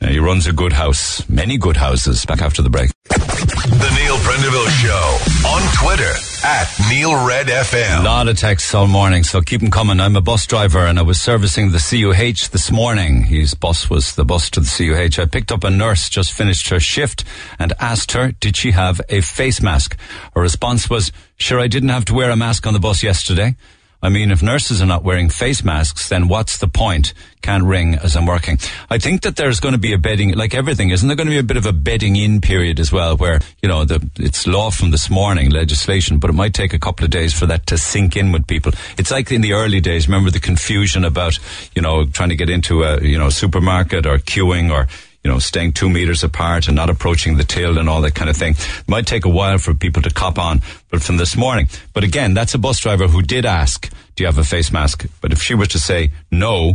[0.00, 2.24] Uh, he runs a good house, many good houses.
[2.24, 2.90] Back after the break.
[3.08, 6.12] The Neil Prendeville Show on Twitter
[6.44, 8.04] at Neil Red A FM.
[8.04, 9.98] lot of texts all morning, so keep them coming.
[9.98, 13.24] I'm a bus driver and I was servicing the CUH this morning.
[13.24, 15.20] His bus was the bus to the CUH.
[15.20, 17.24] I picked up a nurse, just finished her shift,
[17.58, 19.96] and asked her, did she have a face mask?
[20.34, 23.56] Her response was, sure, I didn't have to wear a mask on the bus yesterday.
[24.04, 27.14] I mean, if nurses are not wearing face masks, then what's the point?
[27.40, 28.58] Can't ring as I'm working.
[28.90, 31.32] I think that there's going to be a bedding, like everything, isn't there going to
[31.32, 34.46] be a bit of a bedding in period as well, where, you know, the, it's
[34.46, 37.66] law from this morning, legislation, but it might take a couple of days for that
[37.68, 38.72] to sink in with people.
[38.98, 41.38] It's like in the early days, remember the confusion about,
[41.74, 44.86] you know, trying to get into a, you know, supermarket or queuing or,
[45.24, 48.28] you know, staying two meters apart and not approaching the till and all that kind
[48.28, 48.52] of thing.
[48.52, 50.60] It might take a while for people to cop on,
[50.90, 51.68] but from this morning.
[51.94, 55.06] But again, that's a bus driver who did ask, do you have a face mask?
[55.22, 56.74] But if she were to say no,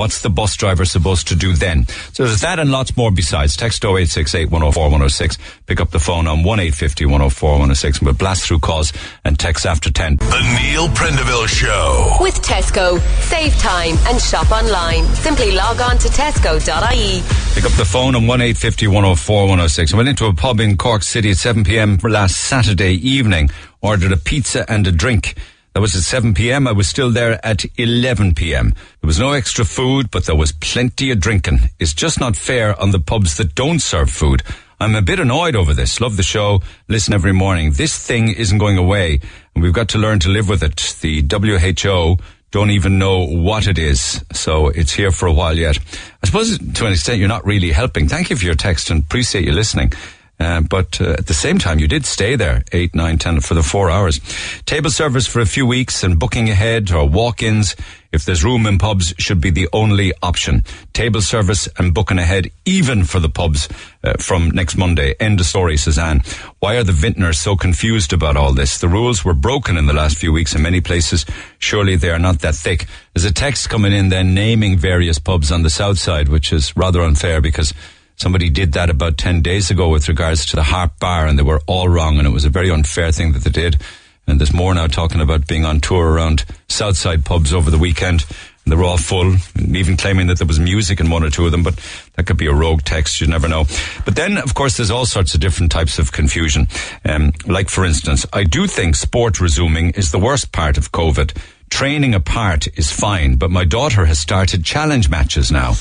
[0.00, 1.86] what's the bus driver supposed to do then?
[2.14, 3.54] So there's that and lots more besides.
[3.54, 5.36] Text 0868 104 106.
[5.66, 8.94] Pick up the phone on 1850 104 106 and we'll blast through calls
[9.26, 10.16] and text after 10.
[10.16, 12.16] The Neil Prendeville Show.
[12.18, 12.98] With Tesco.
[13.20, 15.04] Save time and shop online.
[15.16, 17.22] Simply log on to tesco.ie.
[17.54, 19.92] Pick up the phone on 1850 104 106.
[19.92, 21.98] I went into a pub in Cork City at 7 p.m.
[22.02, 23.50] last Saturday evening,
[23.82, 25.34] ordered a pizza and a drink.
[25.72, 26.66] That was at 7 p.m.
[26.66, 28.70] I was still there at 11 p.m.
[28.70, 31.60] There was no extra food, but there was plenty of drinking.
[31.78, 34.42] It's just not fair on the pubs that don't serve food.
[34.80, 36.00] I'm a bit annoyed over this.
[36.00, 36.60] Love the show.
[36.88, 37.72] Listen every morning.
[37.72, 39.20] This thing isn't going away,
[39.54, 40.96] and we've got to learn to live with it.
[41.00, 42.16] The WHO
[42.50, 45.78] don't even know what it is, so it's here for a while yet.
[46.22, 48.08] I suppose to an extent you're not really helping.
[48.08, 49.92] Thank you for your text and appreciate you listening.
[50.40, 53.52] Uh, but uh, at the same time, you did stay there eight, nine, ten for
[53.52, 54.20] the four hours.
[54.64, 57.76] Table service for a few weeks and booking ahead or walk-ins,
[58.10, 60.64] if there's room in pubs, should be the only option.
[60.94, 63.68] Table service and booking ahead, even for the pubs
[64.02, 65.14] uh, from next Monday.
[65.20, 66.22] End of story, Suzanne.
[66.60, 68.78] Why are the vintners so confused about all this?
[68.78, 71.26] The rules were broken in the last few weeks in many places.
[71.58, 72.86] Surely they are not that thick.
[73.14, 76.74] There's a text coming in then naming various pubs on the south side, which is
[76.76, 77.74] rather unfair because
[78.20, 81.42] Somebody did that about 10 days ago with regards to the Harp Bar and they
[81.42, 83.80] were all wrong and it was a very unfair thing that they did.
[84.26, 88.26] And there's more now talking about being on tour around Southside pubs over the weekend.
[88.66, 91.30] And they were all full, and even claiming that there was music in one or
[91.30, 91.76] two of them, but
[92.16, 93.64] that could be a rogue text, you never know.
[94.04, 96.68] But then, of course, there's all sorts of different types of confusion.
[97.06, 101.34] Um, like, for instance, I do think sport resuming is the worst part of COVID
[101.70, 105.74] training apart is fine, but my daughter has started challenge matches now.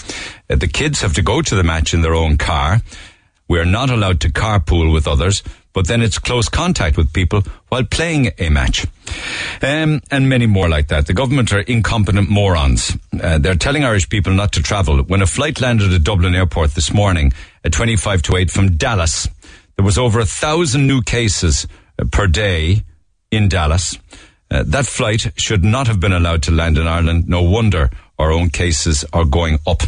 [0.50, 2.82] Uh, the kids have to go to the match in their own car.
[3.48, 7.84] We're not allowed to carpool with others, but then it's close contact with people while
[7.84, 8.86] playing a match.
[9.62, 11.08] Um, and many more like that.
[11.08, 12.96] The government are incompetent morons.
[13.22, 15.00] Uh, they're telling Irish people not to travel.
[15.04, 17.34] When a flight landed at Dublin Airport this morning
[17.64, 19.28] at 25 to 8 from Dallas,
[19.76, 21.68] there was over a thousand new cases
[21.98, 22.84] uh, per day
[23.32, 23.98] in Dallas.
[24.52, 27.28] Uh, that flight should not have been allowed to land in Ireland.
[27.28, 29.84] No wonder our own cases are going up.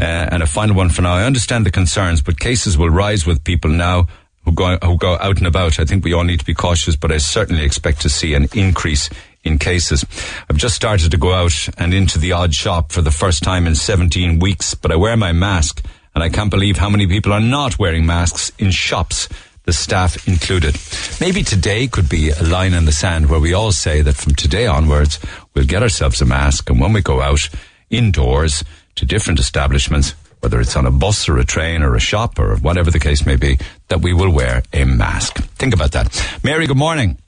[0.00, 1.14] Uh, and a final one for now.
[1.14, 4.06] I understand the concerns, but cases will rise with people now
[4.44, 5.80] who go, who go out and about.
[5.80, 8.48] I think we all need to be cautious, but I certainly expect to see an
[8.54, 9.10] increase
[9.42, 10.04] in cases.
[10.48, 13.66] I've just started to go out and into the odd shop for the first time
[13.66, 15.84] in 17 weeks, but I wear my mask
[16.14, 19.28] and I can't believe how many people are not wearing masks in shops
[19.68, 20.74] the staff included.
[21.20, 24.34] Maybe today could be a line in the sand where we all say that from
[24.34, 25.18] today onwards,
[25.52, 27.50] we'll get ourselves a mask and when we go out
[27.90, 28.64] indoors
[28.94, 32.56] to different establishments, whether it's on a bus or a train or a shop or
[32.56, 33.58] whatever the case may be,
[33.88, 35.36] that we will wear a mask.
[35.56, 36.18] Think about that.
[36.42, 37.18] Mary, good morning.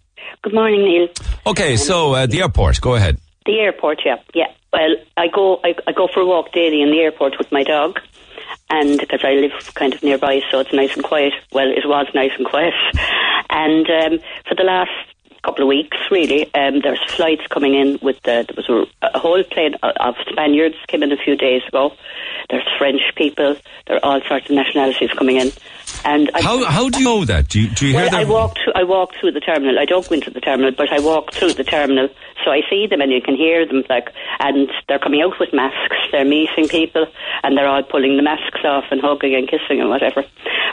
[0.41, 1.09] Good morning, Neil.
[1.47, 3.19] Okay, so uh, the airport, go ahead.
[3.45, 4.47] The airport, yeah, yeah.
[4.73, 7.65] Well, I go, I, I go for a walk daily in the airport with my
[7.65, 8.01] dog,
[8.71, 11.35] and because I live kind of nearby, so it's nice and quiet.
[11.53, 12.75] Well, it was nice and quiet,
[13.51, 14.91] and um, for the last
[15.43, 19.19] couple of weeks, really, um, there's flights coming in with the, there was a, a
[19.19, 21.93] whole plane of Spaniards came in a few days ago.
[22.51, 23.57] There's French people.
[23.87, 25.51] There are all sorts of nationalities coming in.
[26.05, 27.49] And I, How, how do you know that?
[27.49, 28.33] Do you, do you well, hear I their...
[28.33, 28.73] walk through.
[28.75, 29.79] I walk through the terminal.
[29.79, 32.09] I don't go into the terminal, but I walk through the terminal,
[32.45, 33.85] so I see them and you can hear them.
[33.89, 35.97] Like, and they're coming out with masks.
[36.13, 37.07] They're meeting people,
[37.43, 40.25] and they're all pulling the masks off and hugging and kissing and whatever.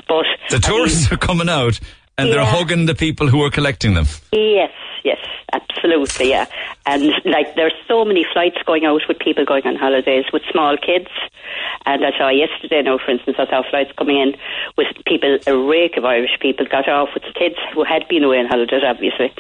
[0.08, 1.80] But The tourists are coming out
[2.18, 4.06] and they're hugging the people who are collecting them.
[4.32, 4.72] Yes,
[5.04, 5.20] yes,
[5.54, 6.48] absolutely, yeah.
[6.86, 10.78] And like, there's so many flights going out with people going on holidays with small
[10.78, 11.10] kids.
[11.88, 14.36] And I saw yesterday, now, for instance, I saw flights coming in
[14.78, 18.40] with people, a rake of Irish people got off with kids who had been away
[18.40, 19.32] on holidays, obviously.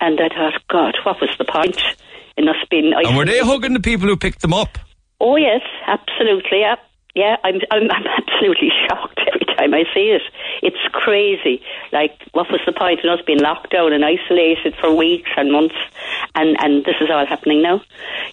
[0.00, 1.76] And I thought, God, what was the point?
[2.38, 2.94] It must have been.
[2.96, 4.78] And were they hugging the people who picked them up?
[5.20, 6.60] Oh yes, absolutely.
[6.60, 6.76] Yeah,
[7.14, 7.36] yeah.
[7.44, 10.22] I'm, I'm, I'm absolutely shocked every time I see it.
[10.62, 11.62] It's crazy.
[11.92, 15.52] Like, what was the point in us being locked down and isolated for weeks and
[15.52, 15.76] months,
[16.34, 17.82] and and this is all happening now?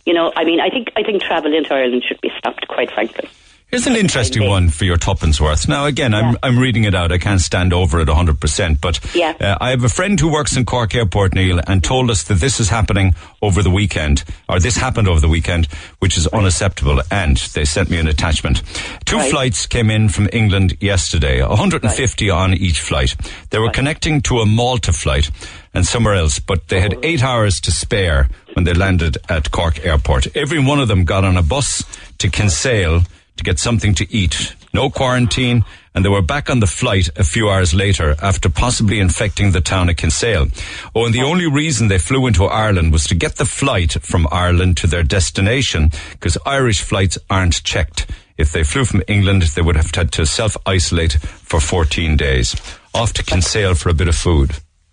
[0.06, 2.68] You know, I mean, I think I think travel into Ireland should be stopped.
[2.70, 3.30] Quite frankly.
[3.72, 5.68] Here's an interesting one for your tuppence worth.
[5.68, 7.12] Now, again, I'm, I'm reading it out.
[7.12, 9.36] I can't stand over it 100%, but Yeah.
[9.40, 12.40] uh, I have a friend who works in Cork Airport, Neil, and told us that
[12.40, 13.14] this is happening
[13.44, 15.68] over the weekend, or this happened over the weekend,
[16.00, 18.64] which is unacceptable, and they sent me an attachment.
[19.06, 19.30] Two Right.
[19.30, 23.16] flights came in from England yesterday, 150 on each flight.
[23.52, 25.30] They were connecting to a Malta flight
[25.76, 29.86] and somewhere else, but they had eight hours to spare when they landed at Cork
[29.86, 30.36] Airport.
[30.36, 31.84] Every one of them got on a bus
[32.18, 33.04] to Kinsale
[33.40, 34.54] to get something to eat.
[34.74, 35.66] No quarantine,
[35.96, 39.62] and they were back on the flight a few hours later after possibly infecting the
[39.62, 40.48] town of Kinsale.
[40.94, 44.28] Oh, and the only reason they flew into Ireland was to get the flight from
[44.30, 48.06] Ireland to their destination, because Irish flights aren't checked.
[48.38, 52.56] If they flew from England, they would have had to self-isolate for 14 days.
[52.94, 54.52] Off to Kinsale for a bit of food.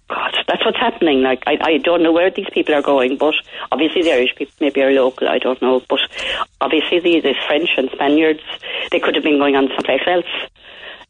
[0.08, 0.36] God,
[0.66, 1.22] what's happening.
[1.22, 3.34] Like, I, I don't know where these people are going, but
[3.72, 5.28] obviously the Irish people maybe are local.
[5.28, 6.00] I don't know, but
[6.60, 8.42] obviously the, the French and Spaniards,
[8.90, 10.26] they could have been going on someplace else.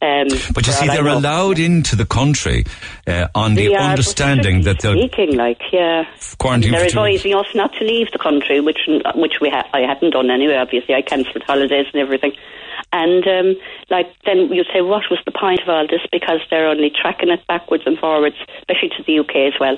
[0.02, 2.66] Um, But you see, they're allowed into the country
[3.06, 6.04] uh, on the but understanding that they're speaking like yeah
[6.36, 8.80] quarantine they're advising us not to leave the country which
[9.14, 12.32] which we ha- I hadn't done anyway obviously I cancelled holidays and everything
[12.92, 13.54] and um,
[13.90, 17.30] like then you say what was the point of all this because they're only tracking
[17.30, 19.76] it backwards and forwards especially to the UK as well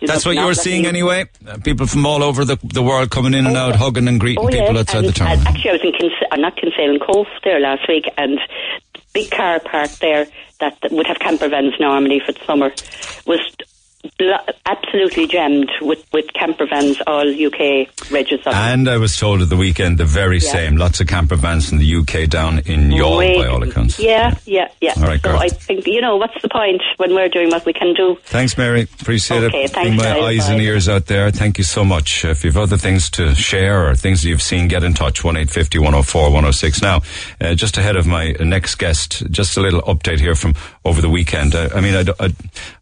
[0.00, 1.24] You That's what you not were seeing you- anyway.
[1.46, 4.44] Uh, people from all over the, the world coming in and out, hugging and greeting
[4.44, 5.38] Oh, people yes, outside and, the town.
[5.46, 8.38] actually, I was in Kins- uh, not Kinsale in Cobh there last week, and
[8.94, 10.26] the big car park there
[10.60, 12.70] that, that would have camper vans normally for the summer
[13.26, 13.40] was
[14.18, 14.32] bl-
[14.66, 18.52] absolutely jammed with, with camper vans, all UK registered.
[18.54, 20.52] And I was told at the weekend the very Yeah.
[20.52, 20.76] same.
[20.76, 23.98] Lots of camper vans from the UK down in Youghal, by all accounts.
[23.98, 24.94] Yeah, yeah, yeah.
[24.96, 25.38] All right, so girl.
[25.40, 28.16] I think you know what's the point when we're doing what we can do.
[28.24, 28.82] Thanks, Mary.
[29.00, 29.46] Appreciate it.
[29.48, 29.70] Okay, it.
[29.72, 30.40] thanks, Being my guys.
[30.40, 31.30] eyes and ears out there.
[31.30, 32.24] Thank you so much.
[32.24, 35.24] If you've other things to share or things that you've seen, get in touch.
[35.24, 36.82] 1 104 106.
[36.82, 37.02] Now,
[37.40, 40.54] uh, just ahead of my next guest, just a little update here from
[40.84, 41.54] over the weekend.
[41.54, 42.32] Uh, I mean, I, I,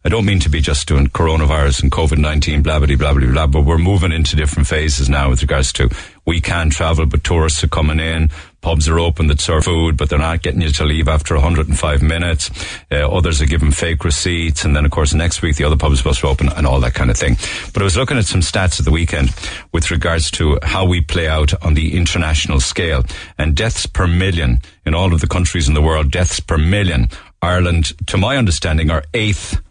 [0.05, 3.31] I don't mean to be just doing coronavirus and COVID 19, blah, blah, blah, blah,
[3.31, 5.89] blah, but we're moving into different phases now with regards to
[6.27, 8.29] we can travel, but tourists are coming in.
[8.61, 12.03] Pubs are open that serve food, but they're not getting you to leave after 105
[12.03, 12.51] minutes.
[12.91, 14.63] Uh, others are giving fake receipts.
[14.63, 16.79] And then, of course, next week, the other pubs are supposed to open and all
[16.81, 17.37] that kind of thing.
[17.73, 19.33] But I was looking at some stats at the weekend
[19.71, 23.03] with regards to how we play out on the international scale
[23.39, 27.07] and deaths per million in all of the countries in the world, deaths per million.
[27.41, 29.61] Ireland, to my understanding, are eighth,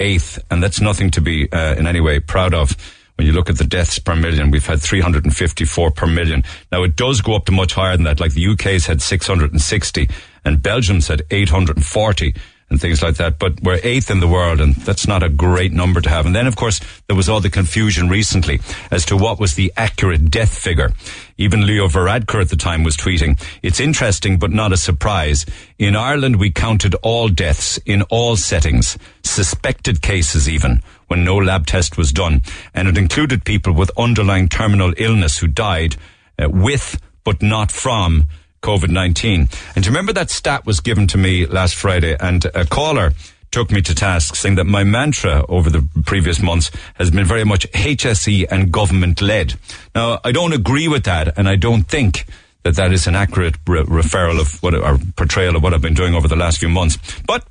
[0.00, 2.76] eighth, and that's nothing to be uh, in any way proud of.
[3.16, 6.42] When you look at the deaths per million, we've had 354 per million.
[6.72, 8.18] Now it does go up to much higher than that.
[8.18, 10.08] Like the UK's had 660
[10.44, 12.34] and Belgium's had 840
[12.74, 13.38] and things like that.
[13.38, 16.26] But we're eighth in the world and that's not a great number to have.
[16.26, 18.58] And then of course there was all the confusion recently
[18.90, 20.92] as to what was the accurate death figure.
[21.38, 25.46] Even Leo Varadkar at the time was tweeting, it's interesting but not a surprise.
[25.78, 31.66] In Ireland we counted all deaths in all settings, suspected cases even when no lab
[31.66, 32.42] test was done.
[32.74, 35.94] And it included people with underlying terminal illness who died
[36.42, 38.24] uh, with but not from
[38.64, 39.74] COVID-19.
[39.74, 43.12] And do you remember that stat was given to me last Friday and a caller
[43.50, 47.44] took me to task saying that my mantra over the previous months has been very
[47.44, 49.54] much HSE and government led.
[49.94, 52.26] Now, I don't agree with that and I don't think
[52.64, 55.94] that that is an accurate re- referral of what, or portrayal of what I've been
[55.94, 56.98] doing over the last few months.
[57.26, 57.44] But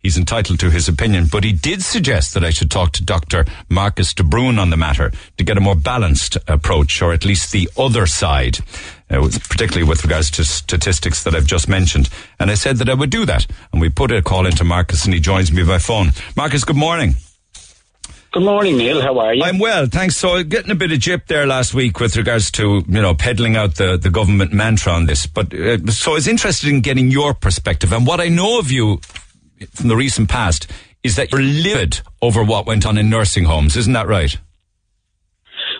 [0.00, 3.44] He's entitled to his opinion, but he did suggest that I should talk to Dr.
[3.68, 7.50] Marcus de Brun on the matter to get a more balanced approach, or at least
[7.50, 8.58] the other side,
[9.10, 12.08] uh, particularly with regards to statistics that I've just mentioned.
[12.38, 13.48] And I said that I would do that.
[13.72, 16.12] And we put a call into Marcus and he joins me by phone.
[16.36, 17.16] Marcus, good morning.
[18.30, 19.00] Good morning, Neil.
[19.00, 19.42] How are you?
[19.42, 20.16] I'm well, thanks.
[20.16, 23.14] So I getting a bit of jip there last week with regards to, you know,
[23.14, 25.26] peddling out the, the government mantra on this.
[25.26, 27.92] But, uh, so I was interested in getting your perspective.
[27.92, 29.00] And what I know of you
[29.72, 30.70] from the recent past
[31.02, 33.76] is that you're livid over what went on in nursing homes.
[33.76, 34.36] Isn't that right?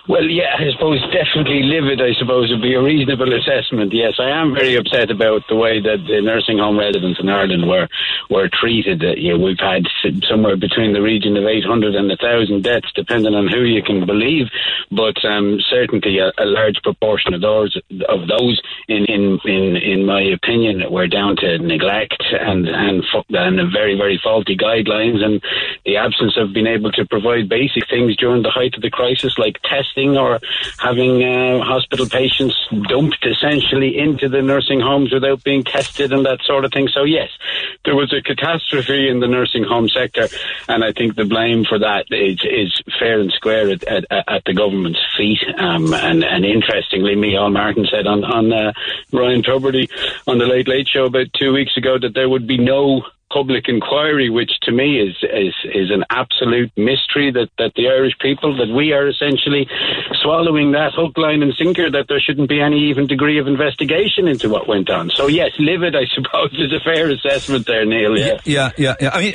[0.09, 3.93] Well, yeah, I suppose definitely livid, I suppose, would be a reasonable assessment.
[3.93, 7.69] Yes, I am very upset about the way that the nursing home residents in Ireland
[7.69, 7.87] were
[8.27, 9.05] were treated.
[9.05, 9.85] Uh, yeah, we've had
[10.25, 14.47] somewhere between the region of 800 and 1,000 deaths, depending on who you can believe.
[14.89, 17.77] But um, certainly a, a large proportion of those
[18.09, 23.71] of those in in in, in my opinion, we're down to neglect and and and
[23.71, 25.39] very very faulty guidelines and
[25.85, 29.37] the absence of being able to provide basic things during the height of the crisis,
[29.37, 30.39] like testing or
[30.77, 32.55] having uh, hospital patients
[32.87, 36.87] dumped essentially into the nursing homes without being tested and that sort of thing.
[36.87, 37.29] So yes,
[37.85, 40.27] there was a catastrophe in the nursing home sector,
[40.67, 44.43] and I think the blame for that is is fair and square at, at, at
[44.45, 45.39] the government's feet.
[45.57, 48.73] Um, and and interestingly, Micheál Martin said on on uh,
[49.11, 49.89] Ryan Tubridy
[50.27, 53.67] on the Late Late Show about two weeks ago that there would be no public
[53.67, 58.57] inquiry, which to me is is is an absolute mystery that that the Irish people
[58.57, 59.67] that we are essentially
[60.21, 64.27] swallowing that hook, line, and sinker that there shouldn't be any even degree of investigation
[64.27, 65.09] into what went on.
[65.09, 68.17] So yes, livid, I suppose, is a fair assessment there, Neil.
[68.17, 68.95] Yeah, yeah, yeah.
[68.99, 69.09] yeah.
[69.13, 69.33] I mean.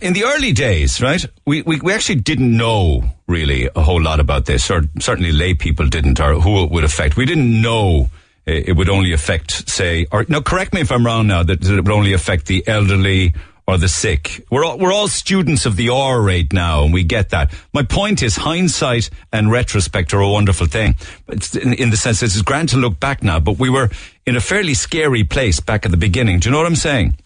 [0.00, 4.18] in the early days, right, we, we, we actually didn't know really a whole lot
[4.18, 7.16] about this, or certainly lay people didn't, or who it would affect.
[7.16, 8.10] We didn't know
[8.46, 11.64] Uh, it would only affect, say, or no, correct me if I'm wrong now, that,
[11.64, 13.34] it would only affect the elderly
[13.68, 14.44] or the sick.
[14.50, 17.54] We're all, we're all students of the R rate now, and we get that.
[17.72, 20.96] My point is, hindsight and retrospect are a wonderful thing.
[21.62, 23.90] In, in the sense it's grand to look back now, but we were
[24.26, 26.40] in a fairly scary place back at the beginning.
[26.40, 27.16] Do you know what I'm saying?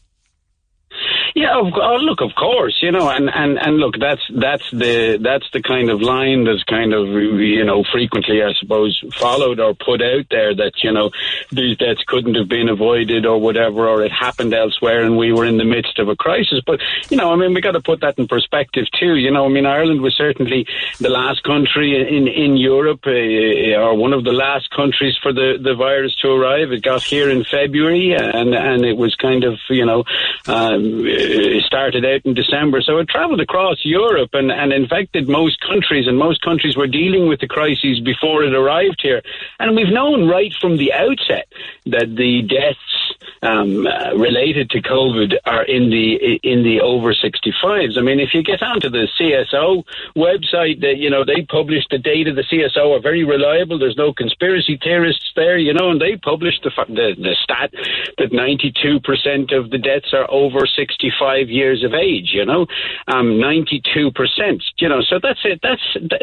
[1.37, 5.19] Yeah, of, oh, look, of course, you know, and, and, and look, that's that's the
[5.21, 9.75] that's the kind of line that's kind of you know frequently, I suppose, followed or
[9.75, 11.11] put out there that you know
[11.53, 15.45] these deaths couldn't have been avoided or whatever, or it happened elsewhere, and we were
[15.45, 16.63] in the midst of a crisis.
[16.65, 16.81] But
[17.11, 19.17] you know, I mean, we got to put that in perspective too.
[19.17, 20.67] You know, I mean, Ireland was certainly
[21.01, 25.59] the last country in in Europe, uh, or one of the last countries for the
[25.63, 26.73] the virus to arrive.
[26.73, 30.05] It got here in February, and and it was kind of you know.
[30.47, 32.81] Um, it started out in December.
[32.81, 37.27] So it travelled across Europe and, and infected most countries, and most countries were dealing
[37.29, 39.23] with the crises before it arrived here.
[39.59, 41.49] And we've known right from the outset
[41.87, 47.99] that the deaths um, uh, related to COVID are in the in the over 65s.
[47.99, 49.85] I mean, if you get onto the CSO
[50.17, 52.33] website, that you know they publish the data.
[52.33, 53.79] The CSO are very reliable.
[53.79, 57.73] There's no conspiracy theorists there, you know, and they publish the the, the stat
[58.19, 62.31] that 92% of the deaths are over 65 years of age.
[62.33, 62.67] You know,
[63.09, 64.63] um, 92%.
[64.79, 65.61] You know, so that's it.
[65.63, 65.83] That's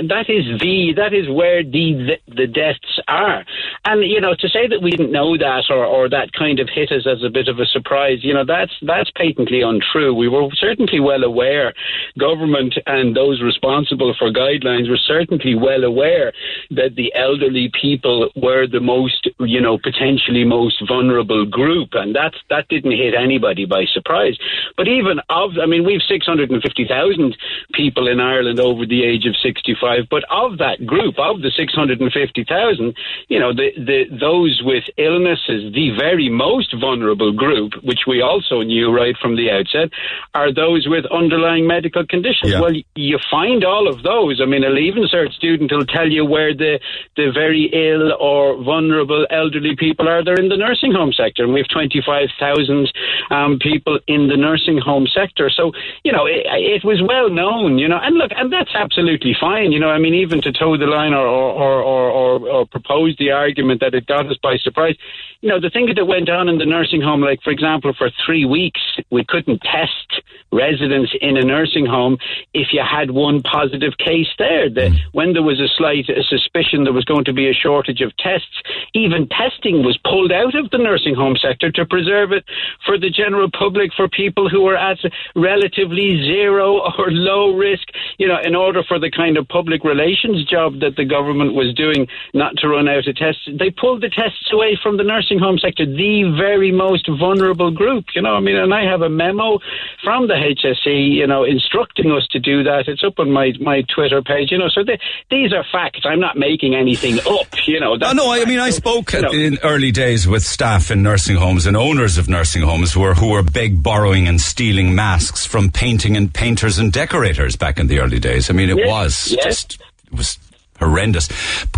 [0.09, 3.45] that is the that is where the the, the deaths are.
[3.85, 6.69] And you know, to say that we didn't know that or or that kind of
[6.69, 8.19] hit us as a bit of a surprise.
[8.23, 10.13] You know, that's that's patently untrue.
[10.13, 11.73] We were certainly well aware,
[12.19, 16.33] government and those responsible for guidelines were certainly well aware
[16.71, 22.33] that the elderly people were the most, you know, potentially most vulnerable group, and that
[22.49, 24.37] that didn't hit anybody by surprise.
[24.77, 27.37] But even of, I mean, we've six hundred and fifty thousand
[27.73, 31.73] people in Ireland over the age of sixty-five, but of that group, of the six
[31.73, 32.95] hundred and fifty thousand,
[33.27, 38.21] you know, the the those with illnesses, the very most vulnerable vulnerable group, which we
[38.21, 39.89] also knew right from the outset,
[40.33, 42.51] are those with underlying medical conditions.
[42.51, 42.61] Yeah.
[42.61, 44.39] Well, you find all of those.
[44.41, 46.79] I mean, a Leaving Cert student will tell you where the,
[47.15, 50.23] the very ill or vulnerable elderly people are.
[50.23, 52.91] They're in the nursing home sector, and we have 25,000
[53.31, 55.49] um, people in the nursing home sector.
[55.49, 55.71] So,
[56.03, 59.71] you know, it, it, was well known, you know, and look, and that's absolutely fine,
[59.71, 63.15] you know, I mean, even to toe the line or, or, or, or, or propose
[63.17, 64.95] the argument that it got us by surprise,
[65.41, 67.93] you know, the thing that went on in the nursing nursing home, like for example,
[67.97, 70.21] for three weeks, we couldn't test
[70.51, 72.17] residents in a nursing home
[72.53, 74.69] if you had one positive case there.
[74.69, 74.99] The, mm.
[75.13, 78.15] when there was a slight a suspicion there was going to be a shortage of
[78.17, 78.61] tests,
[78.93, 82.43] even testing was pulled out of the nursing home sector to preserve it
[82.85, 84.99] for the general public, for people who were at
[85.35, 90.45] relatively zero or low risk, you know, in order for the kind of public relations
[90.45, 93.47] job that the government was doing not to run out of tests.
[93.47, 98.05] They pulled the tests away from the nursing home sector, the very most vulnerable group.
[98.15, 99.59] You know, I mean, and I have a memo
[100.03, 102.85] from the HSE, you know, instructing us to do that.
[102.87, 104.69] It's up on my, my Twitter page, you know.
[104.69, 104.99] So they,
[105.29, 106.01] these are facts.
[106.05, 107.97] I'm not making anything up, you know.
[108.01, 111.35] Oh, no, I mean, I spoke you know, in early days with staff in nursing
[111.35, 115.45] homes and owners of nursing homes who were, who were big borrowing and stealing masks
[115.45, 118.49] from painting and painters and decorators back in the early days.
[118.49, 119.43] I mean, it yes, was yes.
[119.43, 120.37] just, it was
[120.79, 121.29] horrendous.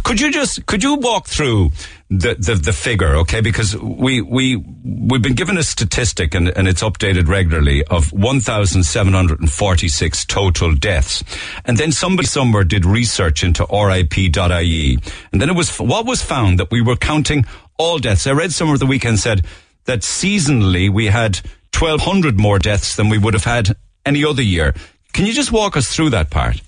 [0.03, 1.71] Could you just could you walk through
[2.09, 3.41] the, the, the figure, okay?
[3.41, 8.39] Because we we we've been given a statistic and, and it's updated regularly of one
[8.39, 11.23] thousand seven hundred and forty six total deaths,
[11.65, 14.99] and then somebody somewhere did research into RIP.ie,
[15.31, 17.43] and then it was what was found that we were counting
[17.77, 18.27] all deaths.
[18.27, 19.45] I read somewhere the weekend said
[19.85, 21.39] that seasonally we had
[21.71, 23.75] twelve hundred more deaths than we would have had
[24.05, 24.75] any other year.
[25.13, 26.61] Can you just walk us through that part?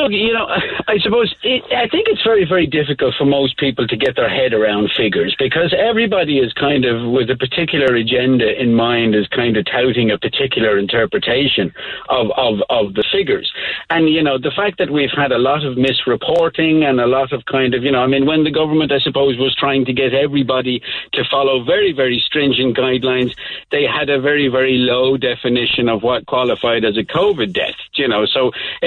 [0.00, 0.46] Look, you know,
[0.88, 4.30] I suppose it, I think it's very, very difficult for most people to get their
[4.30, 9.28] head around figures because everybody is kind of with a particular agenda in mind, is
[9.28, 11.74] kind of touting a particular interpretation
[12.08, 13.52] of, of, of the figures.
[13.90, 17.34] And, you know, the fact that we've had a lot of misreporting and a lot
[17.34, 19.92] of kind of, you know, I mean, when the government, I suppose, was trying to
[19.92, 20.80] get everybody
[21.12, 23.36] to follow very, very stringent guidelines,
[23.70, 28.08] they had a very, very low definition of what qualified as a COVID death, you
[28.08, 28.50] know, so,
[28.82, 28.86] uh,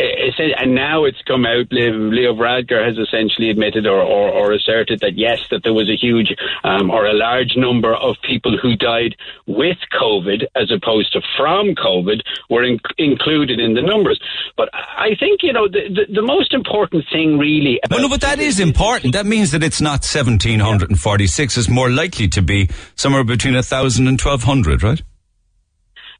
[0.57, 5.17] and now it's come out, Leo Varadkar has essentially admitted or, or, or, asserted that
[5.17, 6.33] yes, that there was a huge
[6.63, 9.15] um, or a large number of people who died
[9.47, 14.19] with COVID as opposed to from COVID were in, included in the numbers.
[14.57, 17.79] But I think, you know, the, the, the most important thing really.
[17.89, 19.13] well, no, but that is important.
[19.13, 21.57] That means that it's not 1746.
[21.57, 25.01] It's more likely to be somewhere between 1,000 and 1,200, right?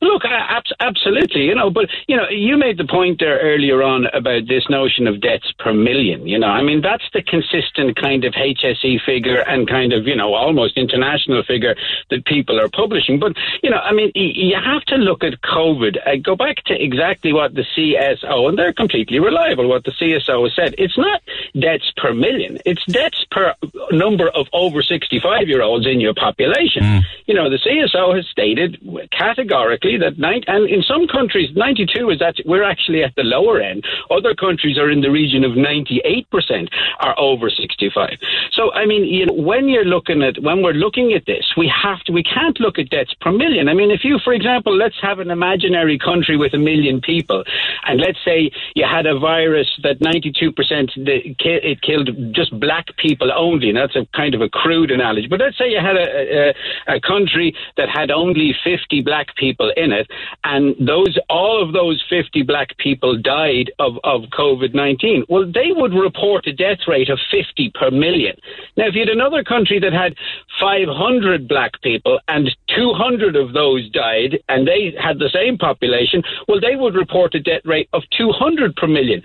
[0.03, 4.07] Look, ab- absolutely, you know, but you know, you made the point there earlier on
[4.07, 6.27] about this notion of deaths per million.
[6.27, 10.15] You know, I mean, that's the consistent kind of HSE figure and kind of you
[10.17, 11.75] know almost international figure
[12.09, 13.17] that people are publishing.
[13.17, 16.05] But you know, I mean, you have to look at COVID.
[16.05, 19.69] I go back to exactly what the CSO, and they're completely reliable.
[19.69, 21.21] What the CSO has said, it's not
[21.57, 23.55] deaths per million; it's deaths per
[23.91, 26.83] number of over sixty-five year olds in your population.
[26.83, 27.01] Mm.
[27.25, 28.81] You know, the CSO has stated
[29.11, 33.59] categorically that nine, and in some countries, 92 is that we're actually at the lower
[33.59, 33.83] end.
[34.09, 36.69] Other countries are in the region of 98%
[36.99, 38.17] are over 65.
[38.51, 41.71] So, I mean, you know, when you're looking at, when we're looking at this, we
[41.83, 43.69] have to, we can't look at deaths per million.
[43.69, 47.43] I mean, if you, for example, let's have an imaginary country with a million people,
[47.85, 50.53] and let's say you had a virus that 92%
[50.97, 55.27] it killed just black people only, and that's a kind of a crude analogy.
[55.27, 56.53] But let's say you had a,
[56.87, 60.07] a, a country that had only 50 black people in it,
[60.43, 65.25] and those all of those 50 black people died of, of COVID 19.
[65.29, 68.35] Well, they would report a death rate of 50 per million.
[68.77, 70.15] Now, if you had another country that had
[70.59, 76.59] 500 black people and 200 of those died, and they had the same population, well,
[76.59, 79.21] they would report a death rate of 200 per million.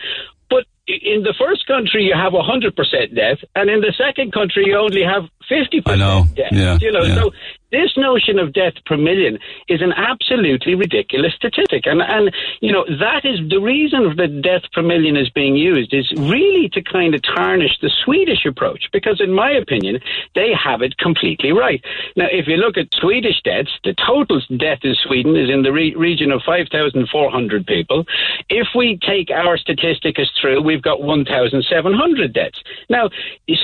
[0.51, 4.77] But in the first country, you have 100% death, and in the second country, you
[4.77, 6.25] only have 50% I know.
[6.35, 6.53] death.
[6.53, 7.15] Yeah, you know, yeah.
[7.15, 7.31] so
[7.71, 9.39] this notion of death per million
[9.69, 11.85] is an absolutely ridiculous statistic.
[11.87, 15.93] And, and, you know, that is the reason that death per million is being used
[15.93, 20.01] is really to kind of tarnish the Swedish approach, because in my opinion,
[20.35, 21.85] they have it completely right.
[22.17, 25.73] Now, if you look at Swedish deaths, the total death in Sweden is in the
[25.73, 28.05] re- region of 5,400 people.
[28.49, 32.63] If we take our statistic as true, we've got 1,700 deaths.
[32.89, 33.11] Now,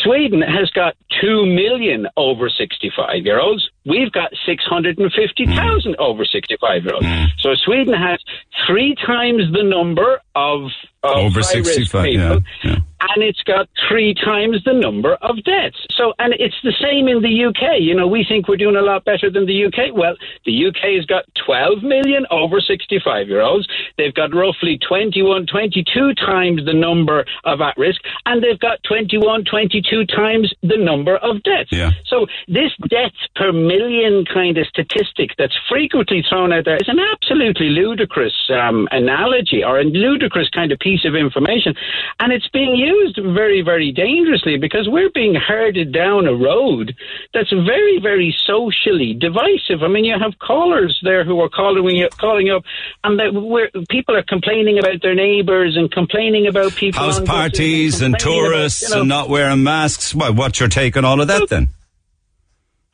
[0.03, 1.74] Sweden has got 2 million
[2.17, 3.69] over 65 year olds.
[3.85, 7.07] We've got 650,000 over 65 year olds.
[7.07, 7.27] Mm.
[7.39, 8.19] So Sweden has
[8.67, 10.71] three times the number of
[11.05, 12.77] Over 65, people, yeah, yeah.
[13.15, 15.77] and it's got three times the number of deaths.
[15.91, 17.81] So, and it's the same in the UK.
[17.81, 19.95] You know, we think we're doing a lot better than the UK.
[19.95, 23.69] Well, the UK has got 12 million over 65 year olds.
[23.99, 29.45] They've got roughly 21, 22 times the number of at risk, and they've got 21,
[29.45, 31.71] 22 times the number of deaths.
[31.71, 31.91] Yeah.
[32.07, 36.99] So this deaths per million kind of statistic that's frequently thrown out there is an
[37.01, 41.75] absolutely ludicrous um, analogy or a ludicrous kind of piece of information.
[42.21, 46.95] And it's being used very, very dangerously because we're being herded down a road
[47.33, 49.83] that's very, very socially divisive.
[49.83, 52.63] I mean, you have callers there who are calling up, calling up
[53.03, 58.15] and that people are complaining about their neighbours and complaining about people House parties and
[58.15, 60.15] about, tourists you know, and not wearing masks.
[60.15, 61.69] Well, what's your take on all of that then?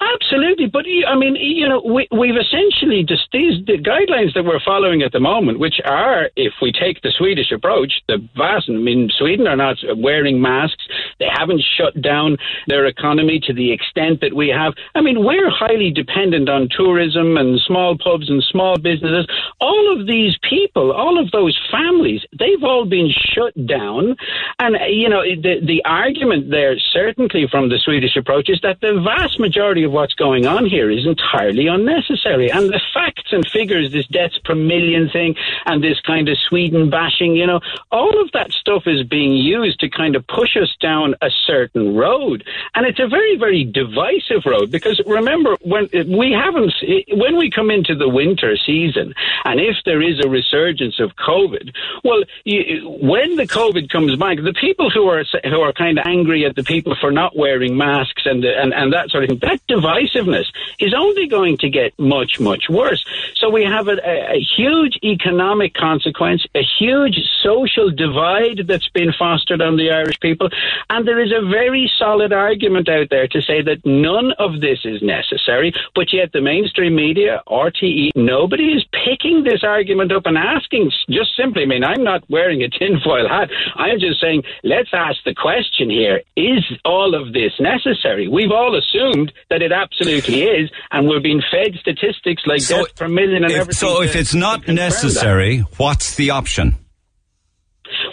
[0.01, 4.61] Absolutely, but I mean, you know, we, we've essentially just these the guidelines that we're
[4.65, 8.71] following at the moment, which are, if we take the Swedish approach, the vast.
[8.71, 10.83] I mean, Sweden are not wearing masks.
[11.19, 14.73] They haven't shut down their economy to the extent that we have.
[14.95, 19.27] I mean, we're highly dependent on tourism and small pubs and small businesses.
[19.61, 24.17] All of these people, all of those families, they've all been shut down.
[24.59, 28.99] And you know, the the argument there, certainly from the Swedish approach, is that the
[29.05, 32.51] vast majority of what's going on here is entirely unnecessary.
[32.51, 35.37] And the facts and figures, this deaths per million thing,
[35.67, 37.61] and this kind of Sweden bashing, you know,
[37.91, 41.95] all of that stuff is being used to kind of push us down a certain
[41.95, 42.45] road.
[42.75, 46.73] And it's a very, very divisive road because remember, when we haven't,
[47.13, 49.15] when we come into the winter season,
[49.45, 51.75] and if there is a resurgence of COVID,
[52.05, 56.45] well, when the COVID comes back, the people who are who are kind of angry
[56.45, 59.61] at the people for not wearing masks and and, and that sort of thing, that
[59.81, 60.47] divisiveness
[60.79, 63.05] is only going to get much, much worse.
[63.37, 69.61] So we have a, a, huge economic consequence, a huge social divide that's been fostered
[69.61, 70.49] on the Irish people,
[70.89, 74.81] and there is a very solid argument out there to say that none of this
[74.85, 80.37] is necessary, but yet the mainstream media, RTE, nobody is picking this argument up and
[80.37, 83.51] asking just simply, I mean, I'm not wearing a tinfoil hat.
[83.77, 88.29] I'm just saying, let's ask the question here is all of this necessary?
[88.29, 92.97] We've all assumed that it absolutely is, and we're being fed statistics like So death
[92.97, 93.75] per million and If, everything.
[93.75, 94.83] so if it's not confirm that.
[94.83, 96.77] necessary, what's the option?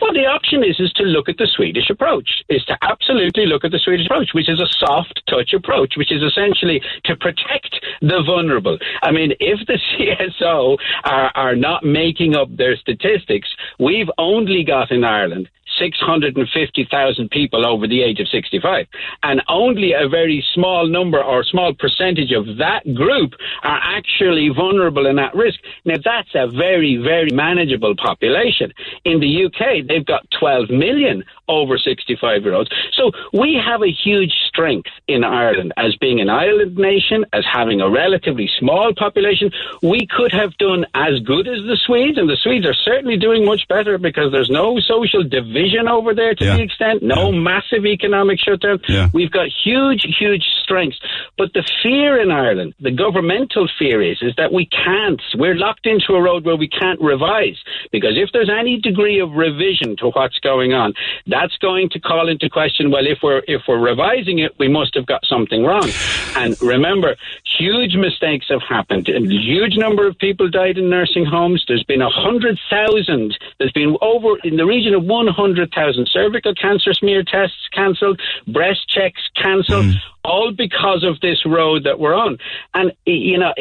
[0.01, 3.63] Well, the option is is to look at the Swedish approach, is to absolutely look
[3.63, 7.77] at the Swedish approach, which is a soft touch approach, which is essentially to protect
[8.01, 8.77] the vulnerable.
[9.03, 9.77] I mean, if the
[10.41, 13.49] CSO are, are not making up their statistics,
[13.79, 15.47] we've only got in Ireland
[15.79, 18.85] 650,000 people over the age of 65.
[19.23, 25.07] And only a very small number or small percentage of that group are actually vulnerable
[25.07, 25.59] and at risk.
[25.85, 28.73] Now, that's a very, very manageable population.
[29.05, 32.69] In the UK, they've got 12 million over 65 year olds.
[32.93, 37.81] So we have a huge strength in Ireland as being an island nation, as having
[37.81, 39.51] a relatively small population.
[39.81, 43.45] We could have done as good as the Swedes, and the Swedes are certainly doing
[43.45, 46.57] much better because there's no social division over there to Yeah.
[46.57, 48.79] the extent, no massive economic shutdown.
[48.87, 49.09] Yeah.
[49.13, 50.99] We've got huge, huge strengths.
[51.37, 55.85] But the fear in Ireland, the governmental fear is, is that we can't, we're locked
[55.85, 57.57] into a road where we can't revise.
[57.91, 60.93] Because if there's any degree of revision to what's going on,
[61.39, 64.95] that's going to call into question, well, if we're, if we're revising it, we must
[64.95, 65.87] have got something wrong.
[66.35, 67.15] And remember,
[67.59, 69.07] huge mistakes have happened.
[69.07, 71.63] A huge number of people died in nursing homes.
[71.67, 73.37] There's been a hundred thousand.
[73.59, 78.19] There's been over in the region of one hundred thousand cervical cancer smear tests cancelled,
[78.47, 79.85] breast checks cancelled.
[79.85, 79.97] Hmm.
[80.23, 82.37] All because of this road that we're on.
[82.73, 83.53] And, you know,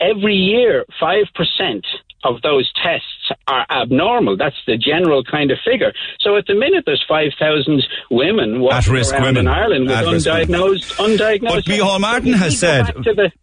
[0.00, 1.84] every year, 5%
[2.24, 4.36] of those tests are abnormal.
[4.36, 5.92] That's the general kind of figure.
[6.20, 9.36] So at the minute, there's 5,000 women walking At-risk women.
[9.38, 11.40] in Ireland with undiagnosed, undiagnosed.
[11.48, 12.92] But Micheál Martin has said,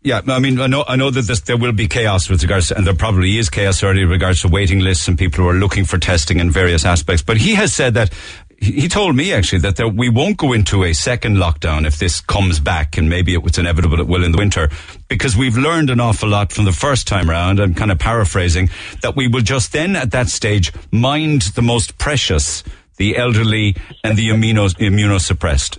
[0.03, 2.69] yeah, I mean, I know, I know that this, there will be chaos with regards
[2.69, 5.49] to, and there probably is chaos already in regards to waiting lists and people who
[5.49, 7.21] are looking for testing in various aspects.
[7.21, 8.11] But he has said that,
[8.59, 12.19] he told me actually that there, we won't go into a second lockdown if this
[12.21, 14.69] comes back, and maybe it was inevitable it will in the winter,
[15.07, 17.59] because we've learned an awful lot from the first time round.
[17.59, 18.69] I'm kind of paraphrasing
[19.01, 22.63] that we will just then at that stage mind the most precious,
[22.97, 25.77] the elderly and the immunos, immunosuppressed.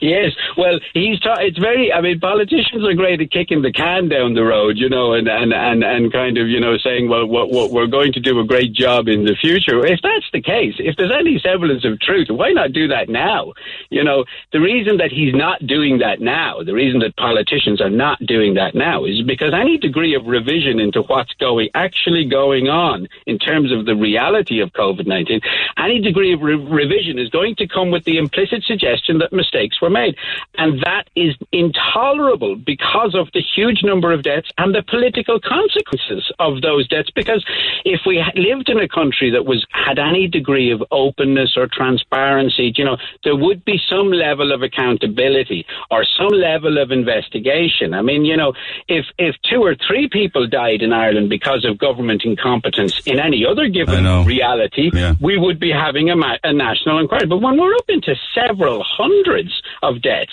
[0.00, 1.20] Yes, well, he's.
[1.20, 1.92] Ta- it's very.
[1.92, 5.28] I mean, politicians are great at kicking the can down the road, you know, and
[5.28, 8.40] and and, and kind of, you know, saying, well, what, what we're going to do
[8.40, 9.84] a great job in the future.
[9.84, 13.52] If that's the case, if there's any semblance of truth, why not do that now?
[13.90, 17.90] You know, the reason that he's not doing that now, the reason that politicians are
[17.90, 22.68] not doing that now, is because any degree of revision into what's going actually going
[22.68, 25.40] on in terms of the reality of COVID nineteen,
[25.76, 29.80] any degree of re- revision is going to come with the implicit suggestion that mistakes
[29.82, 30.16] were made.
[30.56, 36.32] And that is intolerable because of the huge number of deaths and the political consequences
[36.38, 37.10] of those deaths.
[37.14, 37.44] Because
[37.84, 42.72] if we lived in a country that was had any degree of openness or transparency,
[42.76, 47.94] you know, there would be some level of accountability or some level of investigation.
[47.94, 48.52] I mean, you know,
[48.88, 53.44] if if two or three people died in Ireland because of government incompetence in any
[53.46, 55.14] other given reality, Yeah.
[55.20, 57.26] we would be having a, ma- a national inquiry.
[57.26, 60.32] But when we're up into several hundreds of deaths,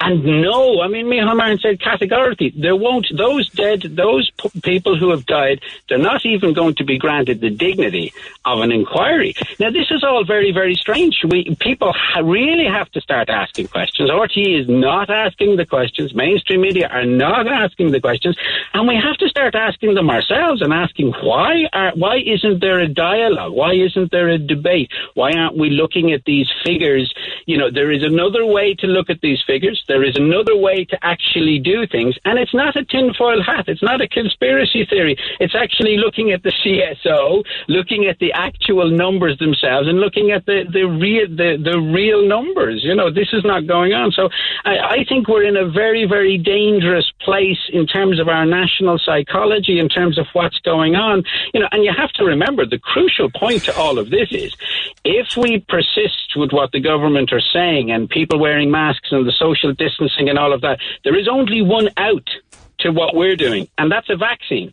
[0.00, 4.96] and no, I mean, Micheál Martin said categorically, there won't, those dead, those p- people
[4.96, 8.12] who have died, they're not even going to be granted the dignity
[8.44, 9.34] of an inquiry.
[9.58, 11.20] Now, this is all very, very strange.
[11.24, 14.10] We, people ha- really have to start asking questions.
[14.10, 16.14] RTE is not asking the questions.
[16.14, 18.36] Mainstream media are not asking the questions.
[18.74, 22.80] And we have to start asking them ourselves and asking why are, why isn't there
[22.80, 23.52] a dialogue?
[23.52, 24.90] Why isn't there a debate?
[25.14, 27.12] Why aren't we looking at these figures?
[27.46, 29.82] You know, there is another way to look at these figures.
[29.88, 32.16] There is another way to actually do things.
[32.24, 33.68] And it's not a tinfoil hat.
[33.68, 35.16] It's not a conspiracy theory.
[35.40, 40.46] It's actually looking at the CSO, looking at the actual numbers themselves and looking at
[40.46, 42.82] the, the real, the, the real numbers.
[42.82, 44.12] You know, this is not going on.
[44.12, 44.28] So
[44.64, 48.98] I, I think we're in a very, very dangerous place in terms of our national
[48.98, 51.24] psychology, in terms of what's going on.
[51.54, 54.54] You know, and you have to remember the crucial point to all of this is
[55.04, 59.32] if we persist with what the government are saying and people wearing masks and the
[59.38, 62.28] social distancing and all of that, there is only one out
[62.80, 64.72] to what we're doing, and that's a vaccine.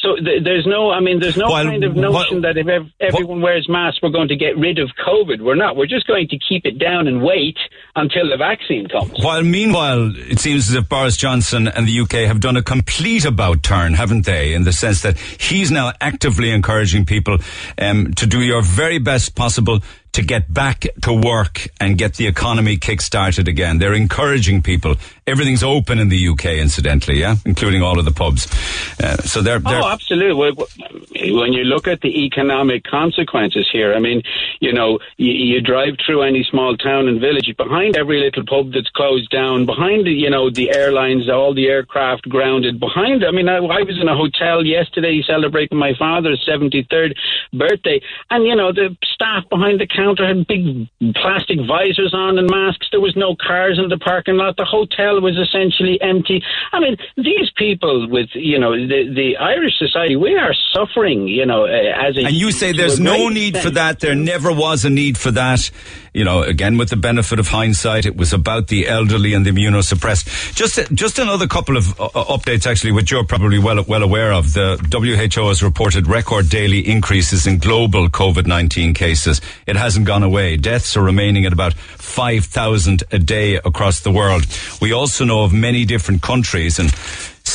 [0.00, 2.86] So th- there's no, I mean, there's no While- kind of notion that if ev-
[3.00, 5.40] everyone wears masks, we're going to get rid of COVID.
[5.40, 5.74] We're not.
[5.76, 7.56] We're just going to keep it down and wait
[7.96, 9.12] until the vaccine comes.
[9.24, 13.24] While meanwhile, it seems as if Boris Johnson and the UK have done a complete
[13.24, 14.54] about turn, haven't they?
[14.54, 17.38] In the sense that he's now actively encouraging people
[17.80, 19.80] um, to do your very best possible
[20.12, 23.78] to get back to work and get the economy kick-started again.
[23.78, 24.96] They're encouraging people.
[25.26, 28.46] Everything's open in the UK, incidentally, yeah, including all of the pubs.
[29.00, 30.34] Uh, so they're, they're Oh, absolutely.
[31.32, 34.22] When you look at the economic consequences here, I mean,
[34.60, 38.72] you know, you, you drive through any small town and village, behind every little pub
[38.72, 43.30] that's closed down, behind, the, you know, the airlines, all the aircraft grounded, behind, I
[43.30, 47.14] mean, I, I was in a hotel yesterday celebrating my father's 73rd
[47.52, 52.48] birthday, and, you know, the staff behind the counter had big plastic visors on and
[52.48, 52.86] masks.
[52.92, 54.56] There was no cars in the parking lot.
[54.56, 56.42] The hotel was essentially empty.
[56.72, 61.44] I mean, these people with, you know, the, the Irish society, we are suffering, you
[61.44, 62.26] know, as a.
[62.26, 63.98] And you say there's no need for that.
[64.00, 65.70] There never was a need for that.
[66.18, 69.52] You know, again, with the benefit of hindsight, it was about the elderly and the
[69.52, 70.52] immunosuppressed.
[70.52, 74.32] Just, just another couple of uh, uh, updates, actually, which you're probably well, well aware
[74.32, 74.52] of.
[74.52, 79.40] The WHO has reported record daily increases in global COVID-19 cases.
[79.68, 80.56] It hasn't gone away.
[80.56, 84.44] Deaths are remaining at about 5,000 a day across the world.
[84.80, 86.90] We also know of many different countries and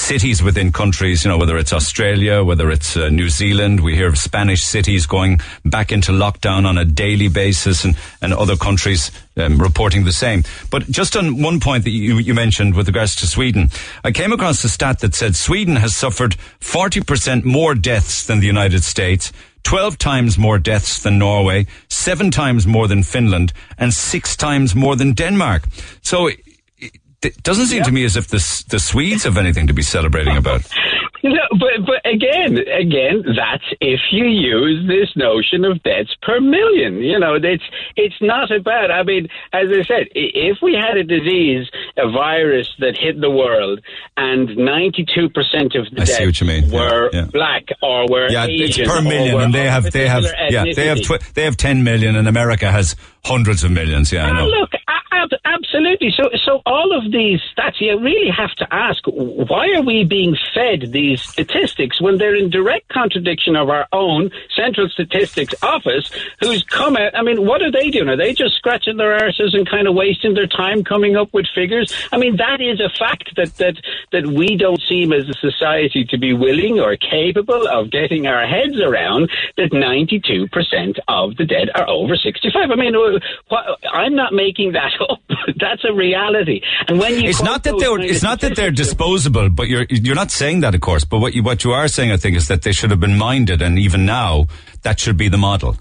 [0.03, 3.79] cities within countries, you know, whether it's Australia, whether it's uh, New Zealand.
[3.79, 8.33] We hear of Spanish cities going back into lockdown on a daily basis and, and
[8.33, 10.43] other countries um, reporting the same.
[10.69, 13.69] But just on one point that you, you mentioned with regards to Sweden,
[14.03, 18.47] I came across a stat that said Sweden has suffered 40% more deaths than the
[18.47, 19.31] United States.
[19.63, 24.97] 12 times more deaths than Norway, seven times more than Finland, and six times more
[24.97, 25.63] than Denmark.
[26.01, 26.29] So
[27.25, 30.37] it, doesn't seem to me as if the, the Swedes have anything to be celebrating
[30.37, 30.61] about.
[31.25, 36.97] No, but but again, again, that's if you use this notion of deaths per million.
[36.97, 37.63] You know, it's
[37.95, 38.91] it's not about.
[38.91, 43.29] I mean, as I said, if we had a disease, a virus that hit the
[43.31, 43.79] world,
[44.17, 46.65] and ninety two percent of the I deaths mean.
[46.69, 47.25] Yeah, were yeah.
[47.31, 50.73] black or were Yeah, Asian it's per million, and they have they have particular yeah
[50.75, 54.11] they have tw- they have 10 million, and America has hundreds of millions.
[54.11, 54.47] Yeah, I Ah, know.
[54.47, 54.71] look,
[55.13, 56.11] ab- absolutely.
[56.11, 60.35] So, so all of these stats, you really have to ask: Why are we being
[60.53, 66.63] fed these statistics when they're in direct contradiction of our own Central Statistics Office, who's
[66.63, 67.15] come out?
[67.17, 68.09] I mean, what are they doing?
[68.09, 71.45] Are they just scratching their arses and kind of wasting their time coming up with
[71.53, 71.93] figures?
[72.11, 73.75] I mean, that is a fact that that
[74.11, 78.45] that we don't seem as a society to be willing or capable of getting our
[78.47, 79.29] heads around.
[79.57, 82.71] That ninety-two percent of the dead are over sixty-five.
[82.71, 82.95] I mean,
[83.91, 85.19] I'm not making that up.
[85.59, 86.61] That's a reality.
[86.87, 90.15] And when you It's not that they're it's not that they're disposable, but you're you're
[90.15, 91.05] not saying that, of course.
[91.05, 93.17] But what you what you are saying, I think, is that they should have been
[93.17, 94.47] minded, and even now,
[94.81, 95.77] that should be the model.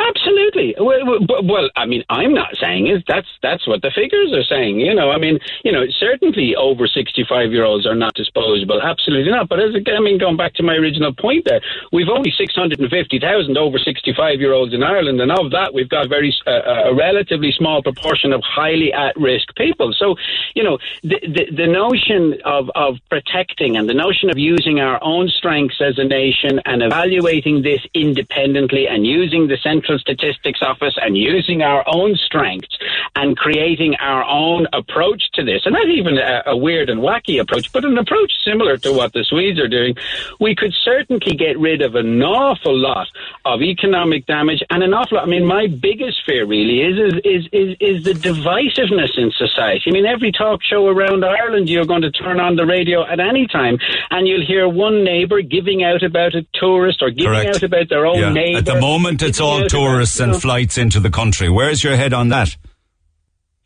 [0.00, 0.74] Absolutely.
[0.78, 3.04] Well, well, I mean, I'm not saying it.
[3.06, 4.80] That's that's what the figures are saying.
[4.80, 8.80] You know, I mean, you know, certainly over 65 year olds are not disposable.
[8.80, 9.48] Absolutely not.
[9.48, 11.60] But as I mean, going back to my original point, there,
[11.92, 16.34] we've only 650,000 over 65 year olds in Ireland, and of that, we've got very
[16.46, 19.92] uh, a relatively small proportion of highly at risk people.
[19.92, 20.16] So,
[20.54, 24.98] you know, the, the the notion of of protecting and the notion of using our
[25.02, 30.96] own strengths as a nation and evaluating this independently and using the Central Statistics Office
[31.00, 32.76] and using our own strengths
[33.16, 37.40] and creating our own approach to this, and not even a, a weird and wacky
[37.40, 39.94] approach, but an approach similar to what the Swedes are doing,
[40.38, 43.08] we could certainly get rid of an awful lot
[43.44, 45.26] of economic damage and an awful lot.
[45.26, 49.82] I mean, my biggest fear really is is is is, the divisiveness in society.
[49.86, 53.20] I mean, every talk show around Ireland, you're going to turn on the radio at
[53.20, 53.78] any time,
[54.10, 57.56] and you'll hear one neighbour giving out about a tourist or giving Correct.
[57.56, 58.32] out about their own Yeah.
[58.32, 58.58] neighbour.
[58.58, 61.48] At the moment, it's all about, tourists and flights into the country.
[61.48, 62.56] Where's your head on that?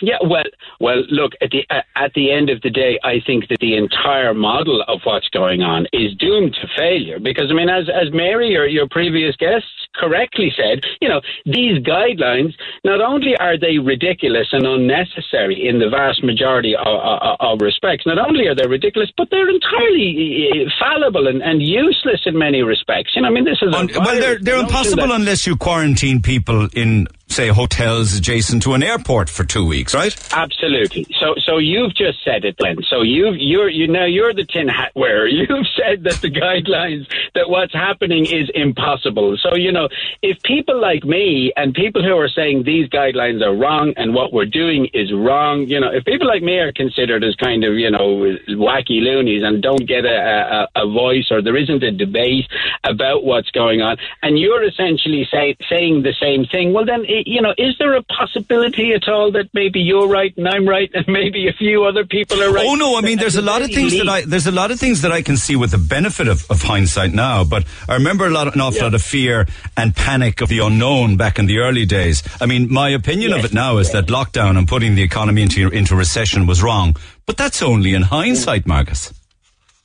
[0.01, 0.45] Yeah, well,
[0.81, 3.77] well, look at the uh, at the end of the day, I think that the
[3.77, 7.21] entire model of what's going on is doomed to failure.
[7.21, 11.79] Because I mean, as as Mary, your your previous guests correctly said, you know, these
[11.79, 17.61] guidelines not only are they ridiculous and unnecessary in the vast majority of, of, of
[17.61, 22.37] respects, not only are they ridiculous, but they're entirely uh, fallible and, and useless in
[22.37, 23.13] many respects.
[23.15, 26.69] You know, I mean, this is Un- well, they're they're impossible unless you quarantine people
[26.75, 30.17] in say, hotels adjacent to an airport for two weeks, right?
[30.33, 31.07] Absolutely.
[31.19, 32.79] So, so you've just said it, Glenn.
[32.89, 35.27] So you've you're, you know, you're the tin hat wearer.
[35.45, 39.37] You've said that the guidelines, that what's happening is impossible.
[39.37, 39.89] So, you know,
[40.23, 44.33] if people like me and people who are saying these guidelines are wrong and what
[44.33, 47.75] we're doing is wrong, you know, if people like me are considered as kind of,
[47.75, 51.91] you know, wacky loonies and don't get a, a, a voice or there isn't a
[51.91, 52.47] debate
[52.85, 57.41] about what's going on, and you're essentially say, saying the same thing, well, then, you
[57.41, 61.07] know, is there a possibility at all that maybe you're right and I'm right and
[61.21, 62.67] maybe a few other people are right?
[62.67, 64.79] Oh no, I mean, there's a lot of things that I there's a lot of
[64.81, 67.45] things that I can see with the benefit of, of hindsight now.
[67.45, 68.85] But I remember a lot, an awful Yeah.
[68.85, 69.47] lot of fear
[69.77, 72.23] and panic of the unknown back in the early days.
[72.41, 75.69] I mean, my opinion of it now is that lockdown and putting the economy into
[75.69, 76.97] into recession was wrong.
[77.27, 79.13] But that's only in hindsight, Marcus.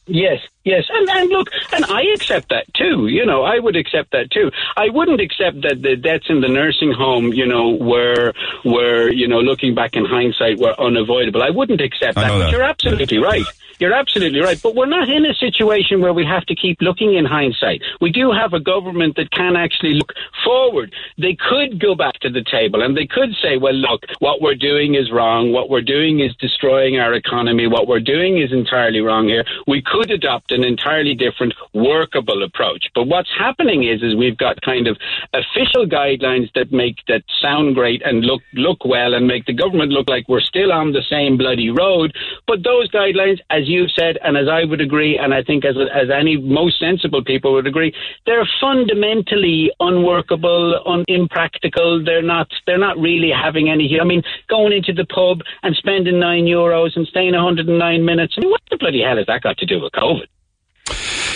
[0.08, 0.40] Yes,
[0.70, 3.08] yes, and and look, and I accept that too.
[3.08, 4.52] You know, I would accept that too.
[4.78, 8.34] I wouldn't accept that the deaths in the nursing home, you know, were
[8.64, 11.44] were you know, looking back in hindsight, were unavoidable.
[11.44, 12.30] I wouldn't accept that.
[12.30, 12.52] But that.
[12.52, 13.46] you're absolutely right.
[13.80, 14.60] You're absolutely right.
[14.62, 17.82] But we're not in a situation where we have to keep looking in hindsight.
[18.02, 20.14] We do have a government that can actually look
[20.44, 20.94] forward.
[21.18, 24.56] They could go back to the table and they could say, well, look, what we're
[24.56, 25.54] doing is wrong.
[25.54, 27.68] What we're doing is destroying our economy.
[27.68, 29.46] What we're doing is entirely wrong here.
[29.66, 32.86] We could adopt an entirely different workable approach.
[32.96, 34.98] But what's happening is, is we've got kind of
[35.34, 39.92] official guidelines that make, that sound great and look, look well and make the government
[39.92, 42.14] look like we're still on the same bloody road.
[42.48, 45.76] But those guidelines, as you've said, and as I would agree, and I think as,
[45.94, 47.94] as any most sensible people would agree,
[48.26, 52.04] they're fundamentally unworkable, un, impractical.
[52.04, 56.20] They're not, they're not really having any, I mean, going into the pub and spending
[56.20, 58.36] nine euros and staying 109 minutes.
[58.38, 60.28] I mean, what the bloody hell has that got to do with COVID?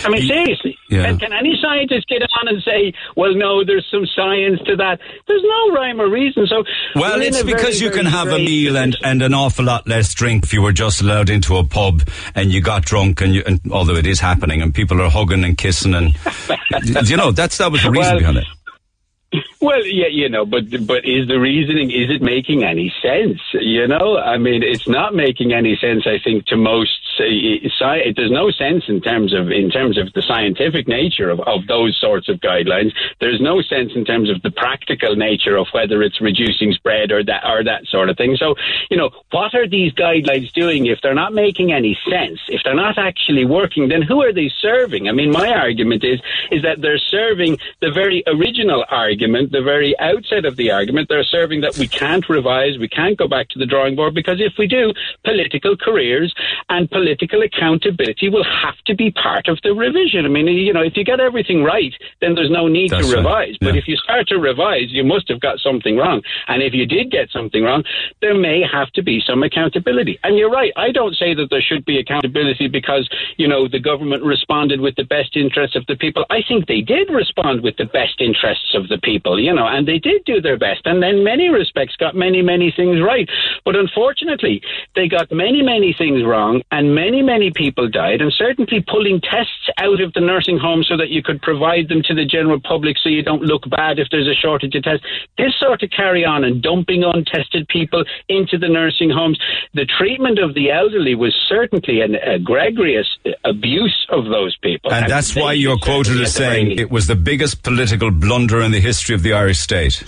[0.06, 0.78] I mean, seriously.
[0.90, 1.06] Yeah.
[1.06, 5.00] Can, can any scientist get on and say, well, no, there's some science to that?
[5.28, 6.46] There's no rhyme or reason.
[6.48, 6.64] So,
[6.96, 9.88] Well, it's a very, because you can have a meal and, and an awful lot
[9.88, 13.34] less drink if you were just allowed into a pub and you got drunk and
[13.36, 16.14] you, and although it is happening and people are hugging and kissing and,
[17.10, 18.46] you know, that's, that was the reason Well, behind it.
[19.60, 23.40] Well, yeah, you know, but but is the reasoning is it making any sense?
[23.54, 26.06] You know, I mean, it's not making any sense.
[26.06, 30.22] I think to most, sci- there's no sense in terms of in terms of the
[30.22, 32.92] scientific nature of, of those sorts of guidelines.
[33.20, 37.24] There's no sense in terms of the practical nature of whether it's reducing spread or
[37.24, 38.36] that or that sort of thing.
[38.36, 38.56] So,
[38.92, 42.40] you know, what are these guidelines doing if they're not making any sense?
[42.50, 45.08] If they're not actually working, then who are they serving?
[45.08, 46.20] I mean, my argument is
[46.52, 51.08] is that they're serving the very original argument, the very outset of the argument.
[51.10, 54.40] They're serving that we can't revise, we can't go back to the drawing board because
[54.40, 54.94] if we do,
[55.24, 56.34] political careers
[56.70, 60.26] and political accountability will have to be part of the revision.
[60.26, 63.16] I mean, you know, if you get everything right, then there's no need That's to
[63.16, 63.24] right.
[63.24, 63.58] revise.
[63.60, 66.22] But if you start to revise, you must have got something wrong.
[66.48, 67.84] And if you did get something wrong,
[68.22, 70.20] there may have to be some accountability.
[70.24, 70.72] And you're right.
[70.76, 74.96] I don't say that there should be accountability because, you know, the government responded with
[74.96, 76.26] the best interests of the people.
[76.30, 79.88] I think they did respond with the best interests of the people, you know, and
[79.88, 80.82] they did do their best.
[80.86, 83.30] And in many respects got many, many things right.
[83.66, 84.62] But unfortunately,
[84.96, 88.22] they got many, many things wrong and many, many people died.
[88.22, 92.02] And certainly pulling tests out of the nursing home so that you could provide them
[92.06, 95.06] to the general public so you don't look bad if there's a shortage of tests.
[95.38, 99.40] This sort of carry on and dumping untested people into the nursing homes.
[99.74, 103.08] The treatment of the elderly was certainly an egregious
[103.44, 104.92] abuse of those people.
[104.92, 108.12] And that's why you're quoted as at the very saying it was the biggest political
[108.12, 110.04] blunder in the history of the Irish state.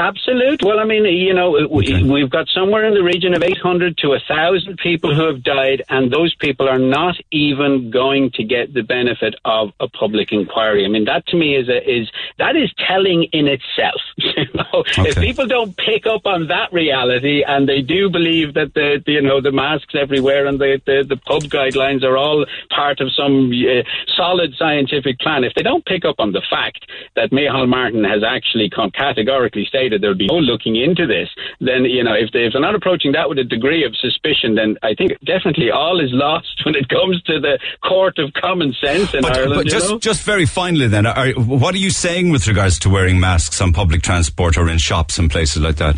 [0.00, 0.62] Absolute.
[0.62, 4.08] Well, I mean, you know, we, we've got somewhere in the region of 800 to
[4.08, 8.80] 1,000 people who have died, and those people are not even going to get the
[8.80, 10.86] benefit of a public inquiry.
[10.86, 14.00] I mean, that to me is a, is that is telling in itself.
[14.40, 18.72] You know, if people don't pick up on that reality, and they do believe that
[18.74, 23.00] the, you know the masks everywhere and the, the the pub guidelines are all part
[23.00, 23.82] of some uh,
[24.16, 26.86] solid scientific plan, if they don't pick up on the fact
[27.16, 31.28] that Micheál Martin has actually come categorically stated there'll be no looking into this,
[31.60, 34.54] then you know if, they, if they're not approaching that with a degree of suspicion,
[34.54, 38.72] then I think definitely all is lost when it comes to the court of common
[38.74, 39.64] sense in But, Ireland.
[39.64, 39.98] but just, know?
[39.98, 43.72] just very finally then, are, what are you saying with regards to wearing masks on
[43.72, 45.96] public transport or in shops and places like that?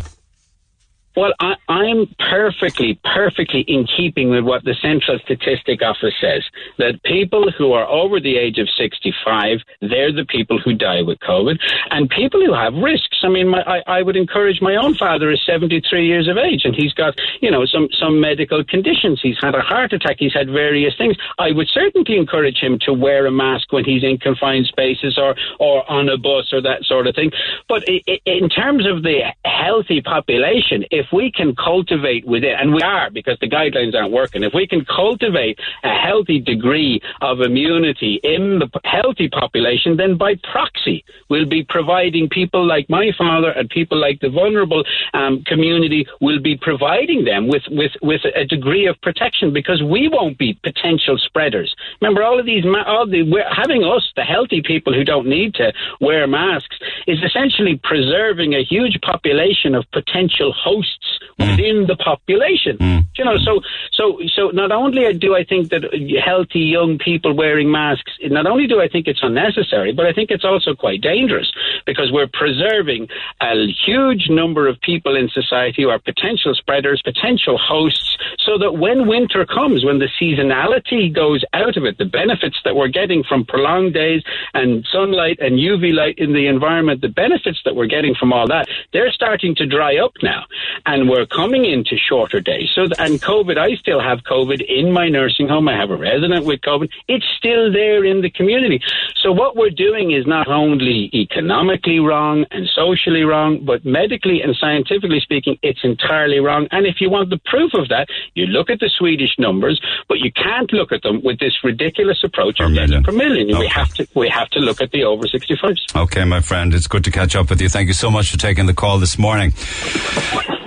[1.15, 6.43] Well, I, I'm perfectly, perfectly in keeping with what the Central Statistic Office says
[6.77, 11.19] that people who are over the age of 65, they're the people who die with
[11.19, 11.59] COVID,
[11.91, 13.19] and people who have risks.
[13.23, 16.61] I mean, my, I, I would encourage my own father is 73 years of age,
[16.65, 19.19] and he's got, you know, some, some medical conditions.
[19.21, 21.15] He's had a heart attack, he's had various things.
[21.37, 25.35] I would certainly encourage him to wear a mask when he's in confined spaces or,
[25.59, 27.31] or on a bus or that sort of thing.
[27.69, 32.81] But in terms of the healthy population, if if we can cultivate within, and we
[32.81, 38.19] are because the guidelines aren't working, if we can cultivate a healthy degree of immunity
[38.23, 43.69] in the healthy population, then by proxy, we'll be providing people like my father and
[43.69, 48.85] people like the vulnerable um, community will be providing them with, with, with a degree
[48.87, 51.73] of protection because we won't be potential spreaders.
[52.01, 55.73] Remember, all of these, all the, having us, the healthy people who don't need to
[55.99, 56.77] wear masks,
[57.07, 60.92] is essentially preserving a huge population of potential hosts
[61.37, 62.77] within the population.
[62.77, 63.05] Mm.
[63.17, 63.61] You know, so
[63.91, 65.83] so so not only do I think that
[66.23, 70.31] healthy young people wearing masks, not only do I think it's unnecessary, but I think
[70.31, 71.51] it's also quite dangerous
[71.85, 73.07] because we're preserving
[73.41, 78.73] a huge number of people in society who are potential spreaders, potential hosts, so that
[78.73, 83.23] when winter comes, when the seasonality goes out of it, the benefits that we're getting
[83.23, 87.87] from prolonged days and sunlight and UV light in the environment, the benefits that we're
[87.87, 90.45] getting from all that, they're starting to dry up now
[90.85, 92.69] and we're coming into shorter days.
[92.73, 95.67] So, and COVID, I still have COVID in my nursing home.
[95.67, 96.89] I have a resident with COVID.
[97.07, 98.81] It's still there in the community.
[99.21, 104.55] So what we're doing is not only economically wrong and socially wrong, but medically and
[104.55, 106.67] scientifically speaking, it's entirely wrong.
[106.71, 110.19] And if you want the proof of that, you look at the Swedish numbers, but
[110.19, 113.03] you can't look at them with this ridiculous approach per of million.
[113.03, 113.49] per million.
[113.49, 113.59] Okay.
[113.59, 115.95] We have to we have to look at the over 65s.
[115.95, 117.69] Okay, my friend, it's good to catch up with you.
[117.69, 119.53] Thank you so much for taking the call this morning.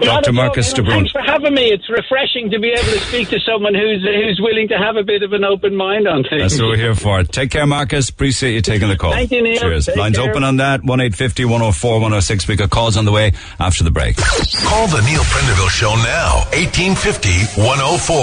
[0.07, 0.33] Dr.
[0.33, 0.99] Marcus de Brun.
[0.99, 1.73] Thanks for having me.
[1.73, 5.03] It's refreshing to be able to speak to someone who's who's willing to have a
[5.03, 6.43] bit of an open mind on things.
[6.43, 7.23] That's what we're here for.
[7.25, 8.09] Take care, Marcus.
[8.09, 9.13] Appreciate you taking the call.
[9.13, 9.61] Thank you, Neil.
[9.61, 9.87] Cheers.
[9.87, 10.31] Take Lines care.
[10.31, 10.83] open on that.
[10.85, 12.49] 1 104 106.
[12.49, 14.17] We got calls on the way after the break.
[14.17, 16.45] Call the Neil Prendeville Show now.
[16.55, 18.17] 1850 104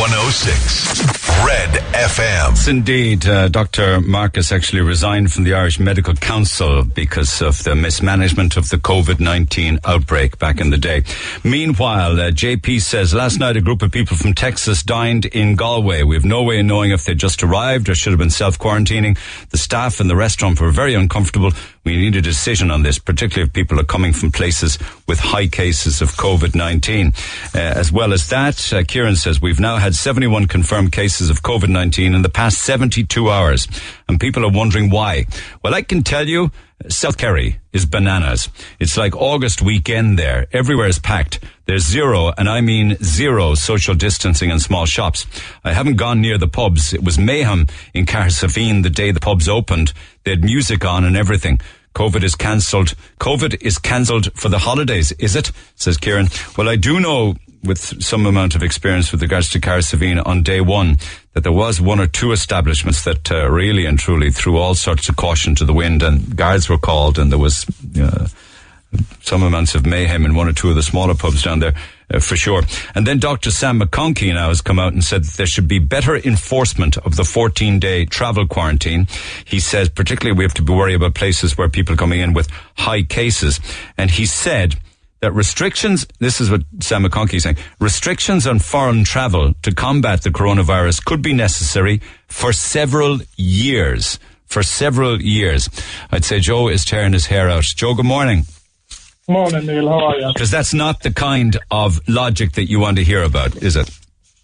[0.00, 1.20] 106.
[1.44, 2.50] Red FM.
[2.50, 3.26] Yes, indeed.
[3.26, 4.00] Uh, Dr.
[4.00, 9.20] Marcus actually resigned from the Irish Medical Council because of the mismanagement of the COVID
[9.20, 11.02] 19 outbreak back in the day.
[11.44, 16.02] Meanwhile, uh, JP says last night a group of people from Texas dined in Galway.
[16.02, 18.58] We have no way of knowing if they just arrived or should have been self
[18.58, 19.18] quarantining.
[19.50, 21.52] The staff in the restaurant were very uncomfortable.
[21.84, 24.78] We need a decision on this, particularly if people are coming from places
[25.08, 27.12] with high cases of COVID 19.
[27.54, 31.42] Uh, as well as that, uh, Kieran says we've now had 71 confirmed cases of
[31.42, 33.68] COVID 19 in the past 72 hours,
[34.08, 35.26] and people are wondering why.
[35.62, 36.50] Well, I can tell you,
[36.88, 38.48] South Kerry is bananas.
[38.78, 40.46] It's like August weekend there.
[40.52, 41.40] Everywhere is packed.
[41.66, 45.26] There's zero, and I mean zero social distancing in small shops.
[45.62, 46.92] I haven't gone near the pubs.
[46.92, 49.92] It was mayhem in Cahersiveen the day the pubs opened.
[50.24, 51.60] They had music on and everything.
[51.94, 52.94] COVID is cancelled.
[53.18, 55.52] COVID is cancelled for the holidays, is it?
[55.74, 56.28] Says Kieran.
[56.56, 60.60] Well, I do know with some amount of experience with regards to Cahersiveen on day
[60.60, 60.96] one
[61.34, 65.08] that there was one or two establishments that uh, really and truly threw all sorts
[65.08, 67.66] of caution to the wind and guards were called and there was
[68.00, 68.26] uh,
[69.20, 71.74] some amounts of mayhem in one or two of the smaller pubs down there
[72.12, 72.62] uh, for sure.
[72.94, 73.50] And then Dr.
[73.50, 77.16] Sam McConkey now has come out and said that there should be better enforcement of
[77.16, 79.06] the 14 day travel quarantine.
[79.44, 82.32] He says particularly we have to be worried about places where people are coming in
[82.32, 83.60] with high cases.
[83.96, 84.76] And he said
[85.20, 90.22] that restrictions, this is what Sam McConkey is saying, restrictions on foreign travel to combat
[90.22, 94.18] the coronavirus could be necessary for several years.
[94.46, 95.68] For several years.
[96.10, 97.62] I'd say Joe is tearing his hair out.
[97.62, 98.44] Joe, good morning.
[99.28, 99.88] Morning, Neil.
[99.88, 100.32] How are you?
[100.32, 103.88] Because that's not the kind of logic that you want to hear about, is it?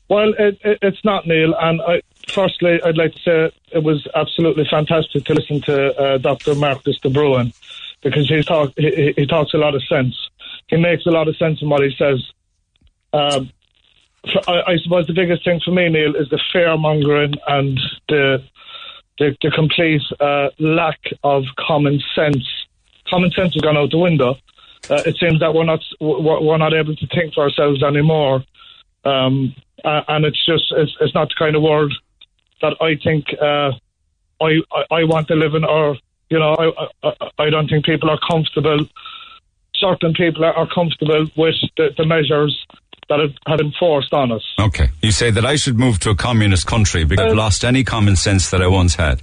[0.08, 1.54] Well, it, it, it's not, Neil.
[1.58, 6.18] And I, firstly, I'd like to say it was absolutely fantastic to listen to uh,
[6.18, 6.54] Dr.
[6.54, 7.52] Marcus de Brun
[8.02, 10.14] because he, talk, he, he talks a lot of sense.
[10.68, 12.22] He makes a lot of sense in what he says.
[13.12, 13.51] Um,
[14.32, 17.78] for, I, I suppose the biggest thing for me, Neil, is the fear mongering and
[18.09, 18.43] the
[19.18, 22.44] the, the complete uh, lack of common sense.
[23.09, 24.36] Common sense has gone out the window.
[24.90, 28.44] Uh, it seems that we're not we're, not able to think for ourselves anymore,
[29.05, 31.93] um, and it's just it's, it's not the kind of world
[32.62, 33.72] that I think uh,
[34.40, 35.97] I, I I want to live in, or
[36.30, 38.86] you know I, I I don't think people are comfortable.
[39.78, 42.66] Certain people are, are comfortable with the, the measures
[43.08, 44.42] that have been forced on us.
[44.58, 44.88] Okay.
[45.02, 48.16] You say that I should move to a communist country because I've lost any common
[48.16, 49.22] sense that I once had.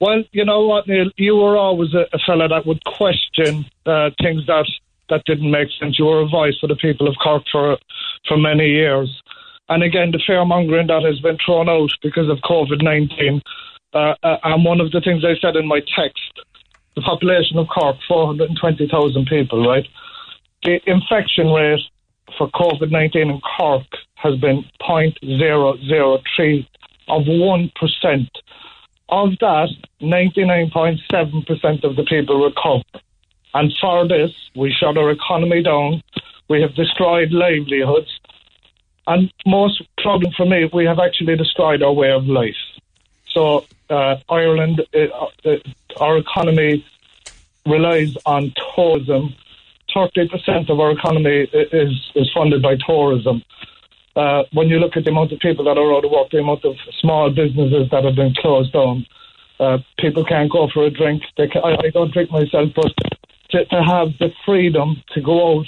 [0.00, 1.10] Well, you know what, Neil?
[1.16, 4.66] You were always a, a fella that would question uh, things that
[5.08, 5.98] that didn't make sense.
[5.98, 7.78] You were a voice for the people of Cork for
[8.26, 9.22] for many years.
[9.68, 13.40] And again, the fearmongering that has been thrown out because of COVID 19.
[13.94, 16.40] Uh, uh, and one of the things I said in my text,
[16.94, 19.86] the population of Cork, 420,000 people, right?
[20.62, 21.80] The infection rate
[22.38, 26.66] for COVID 19 in Cork has been 0.003
[27.08, 28.28] of 1%.
[29.08, 29.68] Of that,
[30.00, 32.84] 99.7% of the people recover.
[33.54, 36.02] And for this, we shut our economy down.
[36.48, 38.08] We have destroyed livelihoods.
[39.06, 42.54] And most troubling for me, we have actually destroyed our way of life.
[43.32, 45.56] So uh, Ireland, uh, uh,
[46.00, 46.84] our economy
[47.66, 49.34] relies on tourism.
[49.94, 53.42] Thirty percent of our economy is is funded by tourism.
[54.14, 56.38] Uh, when you look at the amount of people that are out of work, the
[56.38, 59.06] amount of small businesses that have been closed down,
[59.58, 61.22] uh, people can't go for a drink.
[61.36, 62.92] Can, I, I don't drink myself, but
[63.50, 65.66] to, to have the freedom to go out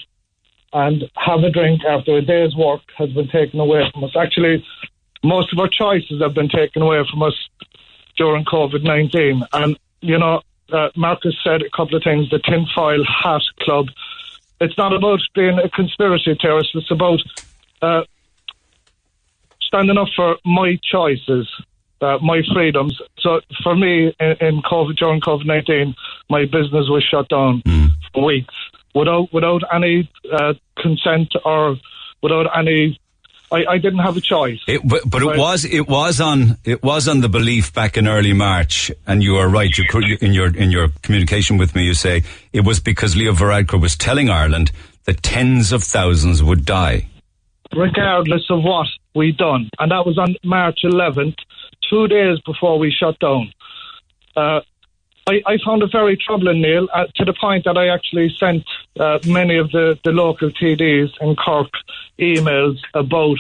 [0.75, 4.17] and have a drink after a day's work has been taken away from us.
[4.17, 4.65] Actually,
[5.25, 7.35] most of our choices have been taken away from us
[8.17, 9.43] during COVID 19.
[9.53, 10.43] And, you know,
[10.73, 13.87] uh, Marcus said a couple of things the tinfoil hat club.
[14.61, 17.21] It's not about being a conspiracy theorist, it's about
[17.83, 18.03] uh,
[19.61, 21.49] standing up for my choices.
[22.01, 23.01] Uh, my freedoms.
[23.19, 25.95] So for me, in, in COVID during COVID nineteen,
[26.29, 27.93] my business was shut down Mm.
[28.13, 28.53] for weeks
[28.95, 31.77] without without any uh, consent or
[32.23, 32.99] without any.
[33.53, 34.61] I, I didn't have a choice.
[34.67, 38.09] It, but, but it was it was on it was on the belief back in
[38.09, 39.71] early March, and you are right.
[39.77, 43.33] You could, in your in your communication with me, you say it was because Leo
[43.33, 44.73] Varadkar was telling Ireland
[45.05, 47.09] that tens of thousands would die.
[47.77, 49.69] regardless of what we'd done.
[49.79, 51.37] And that was on March 11th,
[51.91, 53.53] two days before we shut down.
[54.37, 54.61] Uh,
[55.27, 58.65] I, I found it very troubling, Neil, uh, to the point that I actually sent
[59.01, 61.71] uh, many of the, the local TDs in Cork
[62.19, 63.39] emails about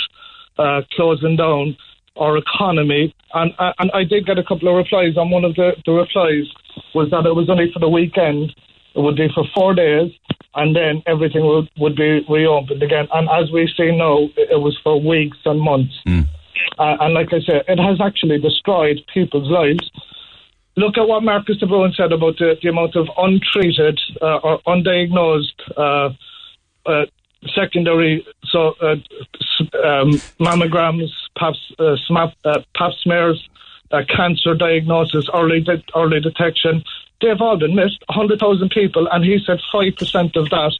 [0.58, 1.76] uh, closing down
[2.16, 3.14] our economy.
[3.34, 5.16] And, uh, and I did get a couple of replies.
[5.16, 6.46] And one of the, the replies
[6.94, 8.54] was that it was only for the weekend.
[8.94, 10.12] It would be for four days,
[10.54, 13.08] and then everything would, would be reopened again.
[13.12, 15.94] And as we see now, it, was for weeks and months.
[16.78, 19.90] Uh, and like I said, it has actually destroyed people's lives.
[20.76, 24.60] Look at what Marcus de Brun said about the, the amount of untreated uh, or
[24.66, 26.10] undiagnosed uh,
[26.86, 27.06] uh,
[27.54, 28.96] secondary, so uh,
[29.84, 30.10] um,
[30.40, 33.48] mammograms, pap, uh, smap, uh, pap smears,
[33.92, 36.82] uh, cancer diagnosis, early de- early detection.
[37.20, 38.02] They've all been missed.
[38.08, 40.78] 100,000 people, and he said 5% of that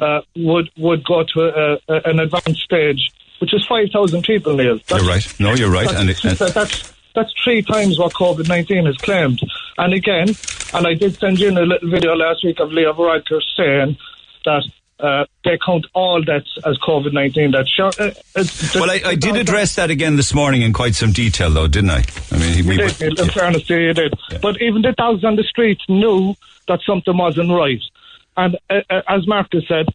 [0.00, 3.10] uh, would would go to a, a, an advanced stage,
[3.40, 4.78] which is 5,000 people, Neil.
[4.78, 5.34] That's- you're right.
[5.40, 5.86] No, you're right.
[5.86, 9.40] that's, And, it, and that's that's three times what COVID nineteen has claimed.
[9.78, 10.28] And again,
[10.72, 13.96] and I did send you in a little video last week of Leo Varadkar saying
[14.44, 14.64] that
[15.00, 17.52] uh, they count all deaths as COVID nineteen.
[17.52, 18.10] That sure, uh,
[18.74, 21.90] well, I, I did address that again this morning in quite some detail, though, didn't
[21.90, 22.04] I?
[22.30, 24.14] I mean, we, did, Neil, in fairness to you, did.
[24.40, 26.34] But even the dogs on the streets knew
[26.68, 27.82] that something wasn't right.
[28.36, 29.86] And uh, uh, as Marcus said,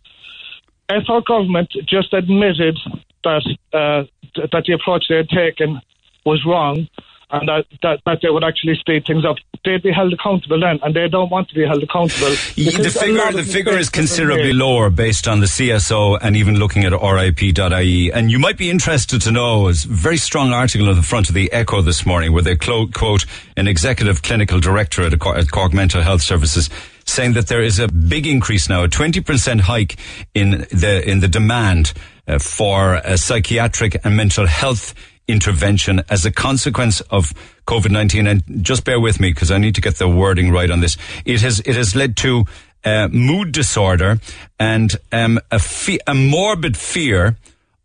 [0.90, 2.78] if our government just admitted
[3.24, 3.44] that
[3.74, 4.04] uh,
[4.36, 5.82] that the approach they had taken
[6.26, 6.88] was wrong
[7.32, 10.80] and that, that, that they would actually speed things up, they'd be held accountable then,
[10.82, 12.30] and they don't want to be held accountable.
[12.30, 16.36] the figure, the figure is mistakes have been considerably lower based on the CSO and
[16.36, 18.12] even looking at RIP.ie.
[18.12, 21.30] And you might be interested to know, is a very strong article on the front
[21.30, 23.26] of the Echo this morning where they clo- quote
[23.56, 26.70] an executive clinical director at, Cor- at Cork Mental Health Services
[27.06, 29.98] saying that there is a big increase now, a 20% hike
[30.34, 31.94] in the, in the demand
[32.28, 34.94] uh, for uh, psychiatric and mental health
[35.30, 37.34] intervention as a consequence of
[37.68, 38.30] COVID-19.
[38.30, 40.98] And just bear with me because I need to get the wording right on this.
[41.26, 42.46] It has, it has led to
[42.84, 44.20] uh, mood disorder
[44.60, 47.38] and um, a, fe- a morbid fear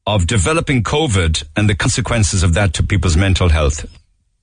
[0.07, 3.87] of developing COVID and the consequences of that to people's mental health.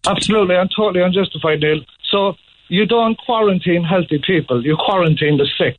[0.08, 1.82] Absolutely, and totally unjustified, Neil.
[2.10, 2.34] So
[2.68, 5.78] you don't quarantine healthy people, you quarantine the sick.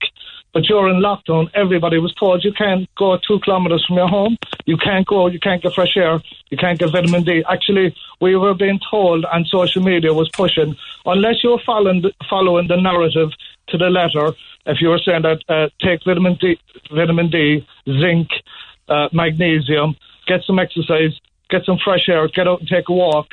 [0.52, 4.36] But during lockdown, everybody was told you can't go two kilometres from your home.
[4.66, 6.20] You can't go, you can't get fresh air,
[6.50, 7.42] you can't get vitamin D.
[7.48, 10.76] Actually, we were being told, and social media was pushing,
[11.06, 13.30] unless you're following the, following the narrative
[13.68, 14.34] to the letter,
[14.66, 16.58] if you were saying that uh, take vitamin D,
[16.94, 18.28] vitamin D, zinc,
[18.88, 19.96] uh, magnesium,
[20.26, 21.18] get some exercise,
[21.50, 23.28] get some fresh air, get out and take a walk.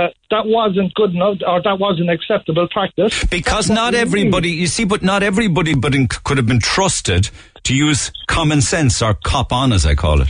[0.00, 3.24] Uh, that wasn't good enough, or that wasn't acceptable practice.
[3.24, 7.28] Because That's not everybody, you see, but not everybody but in, could have been trusted
[7.64, 10.28] to use common sense or cop on, as I call it.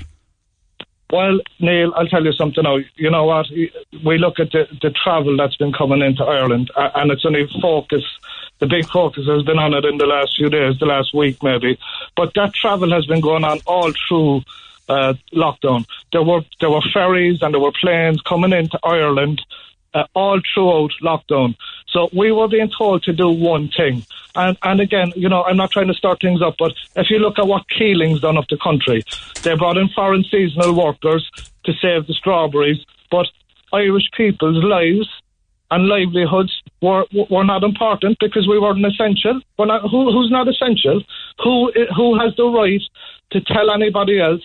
[1.12, 2.78] Well, Neil, I'll tell you something now.
[2.96, 3.46] You know what?
[4.04, 8.04] We look at the, the travel that's been coming into Ireland, and it's only focus
[8.60, 11.42] the big focus has been on it in the last few days, the last week
[11.42, 11.78] maybe.
[12.14, 14.42] But that travel has been going on all through
[14.90, 15.86] uh, lockdown.
[16.12, 19.40] There were there were ferries and there were planes coming into Ireland
[19.94, 21.54] uh, all throughout lockdown.
[21.88, 24.04] So we were being told to do one thing.
[24.34, 27.18] And and again, you know, I'm not trying to start things up, but if you
[27.18, 29.04] look at what Keeling's done up the country,
[29.42, 31.30] they brought in foreign seasonal workers
[31.64, 33.26] to save the strawberries, but
[33.72, 35.08] Irish people's lives
[35.70, 39.40] and livelihoods were were not important because we weren't essential.
[39.56, 41.00] We're not, who, who's not essential?
[41.44, 42.82] Who who has the right
[43.32, 44.42] to tell anybody else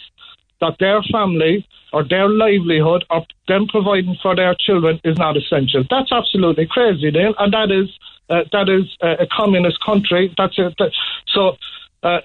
[0.62, 5.84] that their family or their livelihood or them providing for their children is not essential?
[5.90, 7.90] That's absolutely crazy, Neil, and that is
[8.30, 10.34] uh, that is uh, a communist country.
[10.38, 10.76] That's it.
[10.78, 10.92] That,
[11.34, 11.58] so.
[12.04, 12.20] Uh,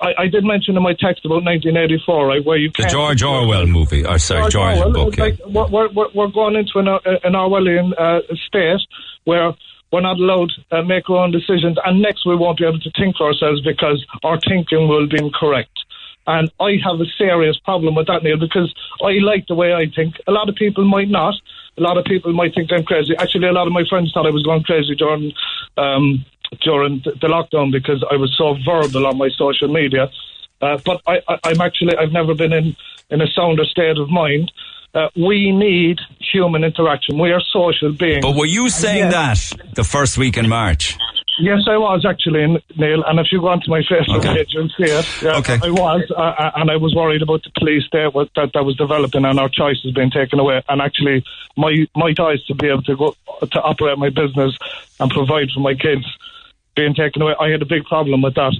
[0.00, 3.66] I, I, did mention in my text about 1984, right, where you the George Orwell
[3.66, 5.18] movie, or sorry, George, George book.
[5.18, 8.80] Like, we're, we're, we're going into an, uh, an Orwellian uh, state
[9.24, 9.54] where
[9.92, 12.80] we're not allowed to uh, make our own decisions, and next we won't be able
[12.80, 15.81] to think for ourselves because our thinking will be incorrect.
[16.26, 18.72] And I have a serious problem with that, Neil, because
[19.02, 20.14] I like the way I think.
[20.26, 21.34] A lot of people might not.
[21.78, 23.14] A lot of people might think I'm crazy.
[23.18, 25.32] Actually, a lot of my friends thought I was going crazy during
[25.76, 26.24] um,
[26.60, 30.10] during the lockdown because I was so verbal on my social media.
[30.60, 32.76] Uh, but I, am actually I've never been in
[33.10, 34.52] in a sounder state of mind.
[34.94, 37.18] Uh, we need human interaction.
[37.18, 38.22] We are social beings.
[38.22, 39.38] But were you saying that
[39.74, 40.98] the first week in March?
[41.40, 43.02] Yes, I was actually, Neil.
[43.04, 44.34] And if you go onto my Facebook okay.
[44.34, 45.22] page, you'll see it.
[45.22, 45.58] Yeah, okay.
[45.62, 48.76] I was, uh, uh, and I was worried about the police there that that was
[48.76, 50.62] developing, and our choices being taken away.
[50.68, 51.24] And actually,
[51.56, 54.56] my my choice to be able to go to operate my business
[55.00, 56.04] and provide for my kids
[56.74, 58.54] being taken away, I had a big problem with that.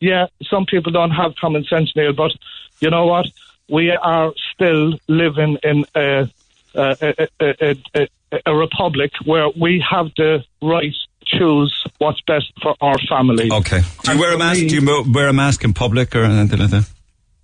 [0.00, 2.32] Yeah, some people don't have common sense, Neil, but
[2.80, 3.26] you know what?
[3.68, 6.30] We are still living in a
[6.74, 8.08] a, a, a,
[8.46, 10.94] a republic where we have the right
[11.28, 13.50] choose what's best for our family.
[13.52, 13.82] Okay.
[14.04, 14.60] Do you wear a mask?
[14.60, 16.90] Do you wear a mask in public or anything like that?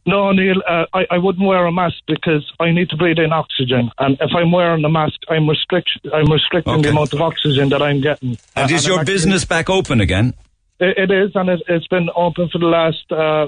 [0.06, 3.32] No, Neil, uh, I, I wouldn't wear a mask because I need to breathe in
[3.32, 3.90] oxygen.
[3.98, 6.82] And if I'm wearing a mask, I'm, restrict, I'm restricting okay.
[6.82, 8.36] the amount of oxygen that I'm getting.
[8.55, 10.35] And uh, is your business back open again?
[10.81, 13.47] it, it is, and it, has been open for the last uh,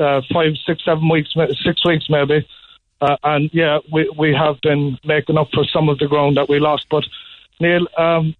[0.00, 1.34] uh, five, six, seven weeks,
[1.64, 2.46] six weeks maybe.
[3.00, 6.48] Uh, and yeah, we, we have been making up for some of the ground that
[6.48, 6.86] we lost.
[6.90, 7.04] But
[7.60, 8.34] Neil, um,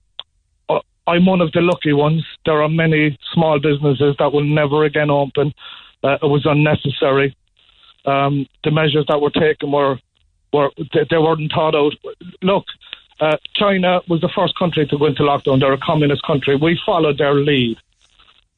[1.07, 2.25] I'm one of the lucky ones.
[2.45, 5.53] There are many small businesses that will never again open.
[6.03, 7.37] Uh, it was unnecessary.
[8.05, 9.99] Um, the measures that were taken were
[10.53, 11.95] were they, they weren't thought out.
[12.43, 12.65] Look,
[13.21, 15.61] uh, China was the first country to go into lockdown.
[15.61, 16.57] They're a communist country.
[16.57, 17.79] We followed their lead.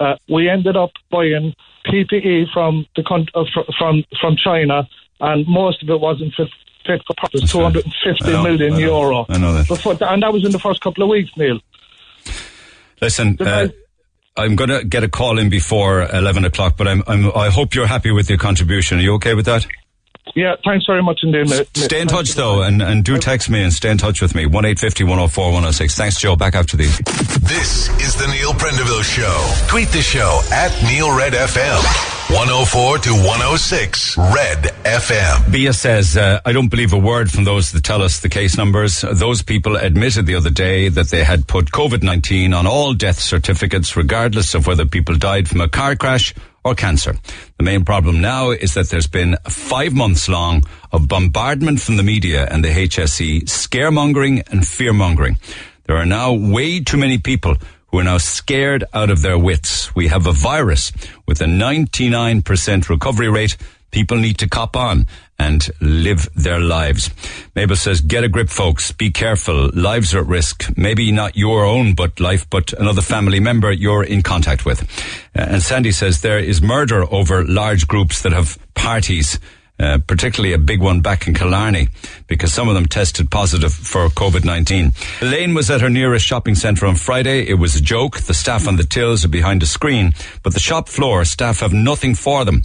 [0.00, 1.54] Uh, we ended up buying
[1.86, 3.02] PPE from the
[3.34, 3.44] uh,
[3.78, 4.88] from from China,
[5.20, 6.48] and most of it wasn't fit,
[6.86, 7.50] fit for purpose.
[7.50, 9.26] Two hundred and fifty million euro.
[9.28, 9.68] I know that.
[9.68, 11.60] Before, and that was in the first couple of weeks, Neil.
[13.05, 13.68] Listen, uh,
[14.35, 17.74] I'm going to get a call in before 11 o'clock, but I'm, I'm, I hope
[17.74, 18.98] you're happy with your contribution.
[18.98, 19.66] Are you okay with that?
[20.35, 21.68] Yeah, thanks very much indeed, mate.
[21.76, 24.47] Stay in touch, though, and, and do text me and stay in touch with me.
[24.47, 25.94] 1 104 106.
[25.94, 26.35] Thanks, Joe.
[26.35, 26.97] Back after these.
[27.43, 29.66] This is the Neil Prendeville Show.
[29.68, 32.13] Tweet the show at Neil Red FM.
[32.30, 35.52] 104 to 106 Red FM.
[35.52, 38.56] Bia says, uh, I don't believe a word from those that tell us the case
[38.56, 39.02] numbers.
[39.02, 43.94] Those people admitted the other day that they had put COVID-19 on all death certificates,
[43.94, 46.34] regardless of whether people died from a car crash
[46.64, 47.14] or cancer.
[47.59, 52.02] The main problem now is that there's been five months long of bombardment from the
[52.02, 55.36] media and the HSE, scaremongering and fearmongering.
[55.86, 57.56] There are now way too many people
[57.94, 59.94] who are now scared out of their wits.
[59.94, 60.90] We have a virus
[61.28, 63.56] with a 99% recovery rate.
[63.92, 65.06] People need to cop on
[65.38, 67.10] and live their lives.
[67.54, 68.90] Mabel says, get a grip, folks.
[68.90, 69.70] Be careful.
[69.74, 70.76] Lives are at risk.
[70.76, 74.82] Maybe not your own but life, but another family member you're in contact with.
[75.32, 79.38] Uh, and Sandy says there is murder over large groups that have parties
[79.85, 81.89] uh, particularly a big one back in Killarney,
[82.27, 84.94] because some of them tested positive for COVID-19.
[85.23, 87.47] Elaine was at her nearest shopping centre on Friday.
[87.47, 88.20] It was a joke.
[88.20, 90.12] The staff on the tills are behind a screen,
[90.43, 92.62] but the shop floor staff have nothing for them.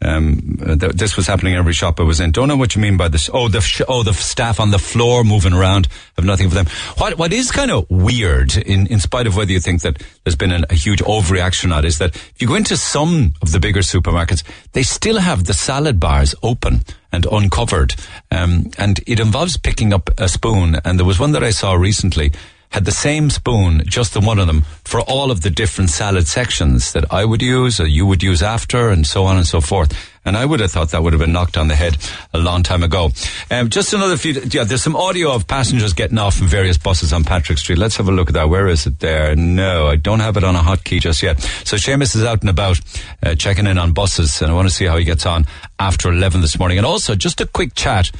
[0.00, 2.30] Um, th- this was happening in every shop I was in.
[2.30, 3.28] Don't know what you mean by this.
[3.32, 6.66] Oh, the sh- oh the staff on the floor moving around have nothing for them.
[6.98, 10.36] What what is kind of weird, in in spite of whether you think that there's
[10.36, 13.50] been an, a huge overreaction or not, is that if you go into some of
[13.50, 17.96] the bigger supermarkets, they still have the salad bars open and uncovered,
[18.30, 20.76] um, and it involves picking up a spoon.
[20.84, 22.32] And there was one that I saw recently
[22.70, 26.26] had the same spoon, just the one of them, for all of the different salad
[26.26, 29.60] sections that I would use or you would use after and so on and so
[29.60, 29.92] forth.
[30.24, 31.96] And I would have thought that would have been knocked on the head
[32.34, 33.10] a long time ago.
[33.50, 37.14] Um, just another few, yeah, there's some audio of passengers getting off from various buses
[37.14, 37.78] on Patrick Street.
[37.78, 38.50] Let's have a look at that.
[38.50, 39.34] Where is it there?
[39.34, 41.40] No, I don't have it on a hotkey just yet.
[41.64, 42.78] So Seamus is out and about,
[43.22, 45.46] uh, checking in on buses, and I want to see how he gets on
[45.78, 46.76] after 11 this morning.
[46.76, 48.10] And also, just a quick chat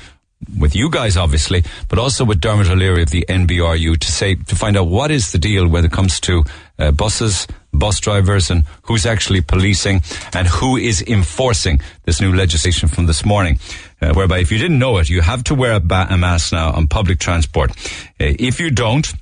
[0.59, 4.57] with you guys, obviously, but also with Dermot O'Leary of the NBRU to say to
[4.57, 6.45] find out what is the deal when it comes to
[6.79, 10.01] uh, buses, bus drivers, and who's actually policing
[10.35, 13.59] and who is enforcing this new legislation from this morning.
[14.01, 16.53] Uh, whereby, if you didn't know it, you have to wear a, ba- a mask
[16.53, 17.71] now on public transport.
[18.21, 19.13] Uh, if you don't,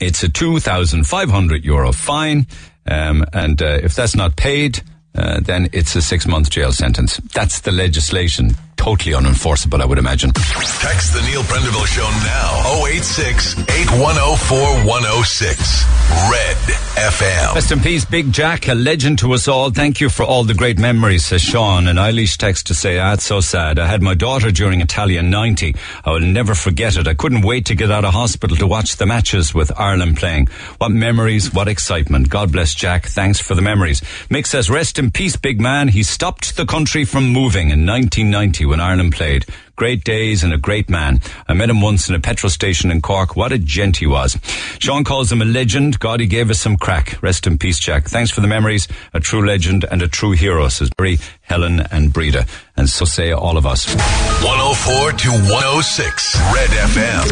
[0.00, 2.46] it's a two thousand five hundred euro fine,
[2.86, 4.82] um, and uh, if that's not paid.
[5.16, 7.18] Uh, then it's a six month jail sentence.
[7.32, 8.56] That's the legislation.
[8.76, 10.32] Totally unenforceable, I would imagine.
[10.32, 12.84] Text the Neil Prendeville Show now.
[12.86, 15.84] 086 8104 106.
[16.30, 16.56] Red
[16.94, 17.54] FM.
[17.54, 19.70] Rest in peace, Big Jack, a legend to us all.
[19.70, 21.88] Thank you for all the great memories, says Sean.
[21.88, 23.78] And Eilish text to say, ah, it's so sad.
[23.78, 25.74] I had my daughter during Italia 90.
[26.04, 27.08] I will never forget it.
[27.08, 30.48] I couldn't wait to get out of hospital to watch the matches with Ireland playing.
[30.78, 32.28] What memories, what excitement.
[32.28, 33.06] God bless Jack.
[33.06, 34.00] Thanks for the memories.
[34.28, 35.88] Mick says, rest in peace, big man.
[35.88, 39.46] He stopped the country from moving in 1990 when Ireland played.
[39.76, 41.20] Great days and a great man.
[41.48, 43.34] I met him once in a petrol station in Cork.
[43.34, 44.38] What a gent he was.
[44.78, 45.98] Sean calls him a legend.
[45.98, 47.20] God, he gave us some crack.
[47.22, 48.04] Rest in peace, Jack.
[48.04, 48.86] Thanks for the memories.
[49.12, 52.46] A true legend and a true hero, says Barry, Helen and Breda.
[52.76, 53.86] And so say all of us.
[53.94, 56.36] 104 to 106.
[56.54, 57.24] Red FM.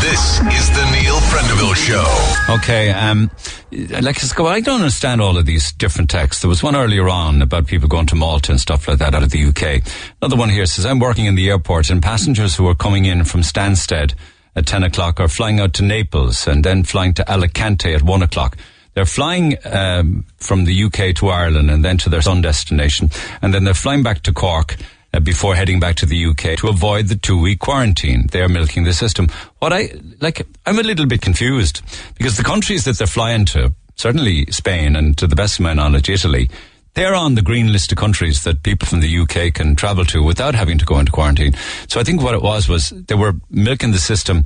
[0.00, 2.54] This is the Neil Prendeville Show.
[2.54, 3.30] Okay, um,
[3.72, 6.42] like, I don't understand all of these different texts.
[6.42, 9.22] There was one earlier on about people going to Malta and stuff like that out
[9.22, 9.82] of the UK.
[10.20, 13.24] Another one here says, I'm working in the airport and passengers who are coming in
[13.24, 14.14] from Stansted
[14.56, 18.22] at 10 o'clock are flying out to Naples and then flying to Alicante at 1
[18.22, 18.56] o'clock.
[18.94, 23.10] They're flying um, from the UK to Ireland and then to their sun destination,
[23.40, 24.76] and then they're flying back to Cork
[25.14, 28.26] uh, before heading back to the UK to avoid the two-week quarantine.
[28.30, 29.28] They're milking the system.
[29.58, 29.90] What I
[30.20, 31.82] like, I'm a little bit confused
[32.16, 35.72] because the countries that they're flying to, certainly Spain and to the best of my
[35.72, 36.50] knowledge, Italy,
[36.94, 40.22] they're on the green list of countries that people from the UK can travel to
[40.22, 41.54] without having to go into quarantine.
[41.88, 44.44] So I think what it was was they were milking the system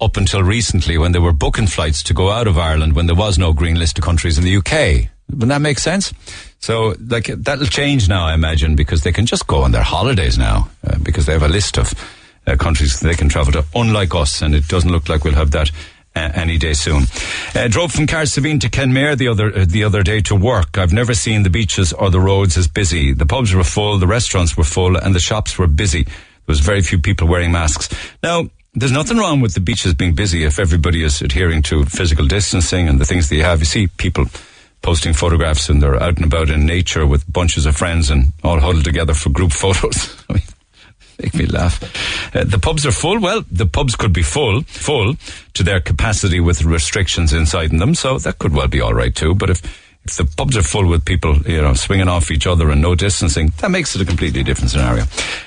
[0.00, 3.16] up until recently when they were booking flights to go out of Ireland when there
[3.16, 5.08] was no green list of countries in the UK.
[5.30, 6.12] Wouldn't that make sense?
[6.60, 10.38] So, like, that'll change now, I imagine, because they can just go on their holidays
[10.38, 11.94] now, uh, because they have a list of
[12.46, 15.50] uh, countries they can travel to, unlike us, and it doesn't look like we'll have
[15.50, 15.70] that
[16.16, 17.04] uh, any day soon.
[17.54, 20.78] Uh, drove from Cahersiveen to Kenmare the other uh, the other day to work.
[20.78, 23.12] I've never seen the beaches or the roads as busy.
[23.12, 26.04] The pubs were full, the restaurants were full, and the shops were busy.
[26.04, 27.88] There was very few people wearing masks.
[28.22, 32.26] Now, there's nothing wrong with the beaches being busy if everybody is adhering to physical
[32.26, 33.60] distancing and the things you have.
[33.60, 34.26] You see people
[34.82, 38.60] posting photographs and they're out and about in nature with bunches of friends and all
[38.60, 40.14] huddled together for group photos.
[40.28, 40.42] I mean,
[41.20, 41.82] make me laugh.
[42.34, 43.20] Uh, the pubs are full.
[43.20, 45.14] Well, the pubs could be full, full
[45.54, 47.94] to their capacity with restrictions inside them.
[47.94, 49.34] So that could well be all right too.
[49.34, 49.62] But if
[50.06, 52.94] if the pubs are full with people, you know, swinging off each other and no
[52.94, 55.04] distancing, that makes it a completely different scenario.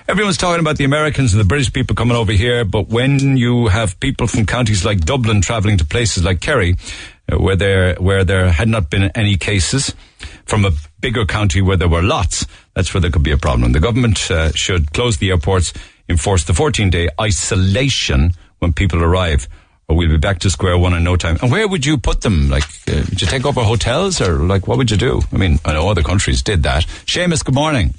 [0.09, 3.67] Everyone's talking about the Americans and the British people coming over here, but when you
[3.67, 6.75] have people from counties like Dublin travelling to places like Kerry,
[7.31, 9.95] uh, where there where there had not been any cases,
[10.45, 12.45] from a bigger county where there were lots,
[12.79, 13.73] that's where there could be a problem.
[13.73, 15.73] The government uh, should close the airports,
[16.07, 19.49] enforce the 14-day isolation when people arrive
[19.89, 21.37] or we'll be back to square one in no time.
[21.41, 22.49] And where would you put them?
[22.49, 25.21] Like, uh, would you take over hotels or like what would you do?
[25.33, 26.85] I mean, I know other countries did that.
[27.05, 27.93] Seamus, good morning.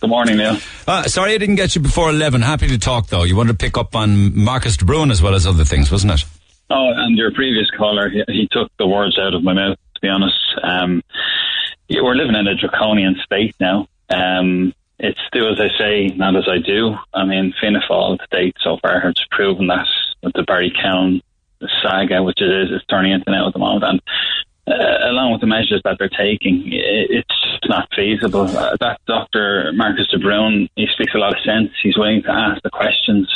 [0.00, 0.58] Good morning, Neil.
[0.86, 2.42] Uh, sorry I didn't get you before 11.
[2.42, 3.22] Happy to talk though.
[3.22, 6.12] You wanted to pick up on Marcus de Brun as well as other things, wasn't
[6.12, 6.24] it?
[6.68, 10.00] Oh, and your previous caller, he, he took the words out of my mouth, to
[10.02, 10.36] be honest.
[10.62, 11.02] Um,
[11.88, 13.88] yeah, we're living in a draconian state now.
[14.10, 16.96] Um, it's do as I say, not as I do.
[17.12, 19.86] I mean, Fianna Fáil to date so far has proven that
[20.22, 21.20] with the Barry Cowen
[21.82, 23.84] saga, which it is, is turning into now at the moment.
[23.84, 24.00] And
[24.66, 28.42] uh, along with the measures that they're taking, it's not feasible.
[28.42, 29.72] Uh, that Dr.
[29.74, 31.70] Marcus de Brun, he speaks a lot of sense.
[31.82, 33.30] He's willing to ask the questions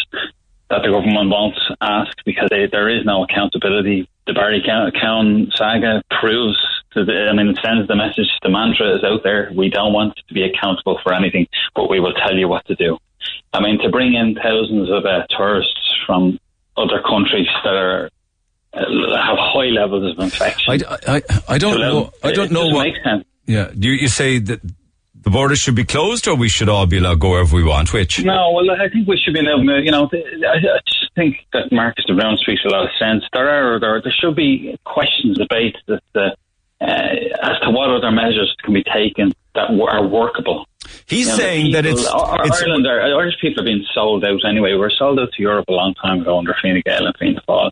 [0.71, 4.09] that the government won't ask because they, there is no accountability.
[4.27, 6.59] The Barry Cowen saga proves
[6.93, 9.53] to the, I mean, it sends the message, the mantra is out there.
[9.55, 12.75] We don't want to be accountable for anything, but we will tell you what to
[12.75, 12.99] do.
[13.53, 16.39] I mean, to bring in thousands of uh, tourists from
[16.77, 18.11] other countries that are
[18.73, 20.81] uh, have high levels of infection.
[20.81, 22.13] I, I, I don't know.
[22.23, 22.93] I don't know what.
[23.47, 23.71] Yeah.
[23.77, 26.99] Do you, you say that the borders should be closed, or we should all be
[26.99, 27.93] allowed to go wherever we want?
[27.93, 28.25] Which?
[28.25, 28.53] No.
[28.53, 29.63] Well, I think we should be allowed.
[29.85, 33.25] You know, I, I just think that Marcus de Brun speaks a lot of sense.
[33.33, 36.31] There are there, there should be questions, debate that uh,
[36.81, 36.85] uh,
[37.43, 40.67] as to what other measures can be taken that are workable.
[41.07, 42.87] He's You know, saying that people- it's- Ar- it's- Ireland.
[42.87, 44.73] Are, Irish people are being sold out anyway.
[44.73, 47.41] We were sold out to Europe a long time ago under Fine Gael and Fianna
[47.49, 47.71] Fáil,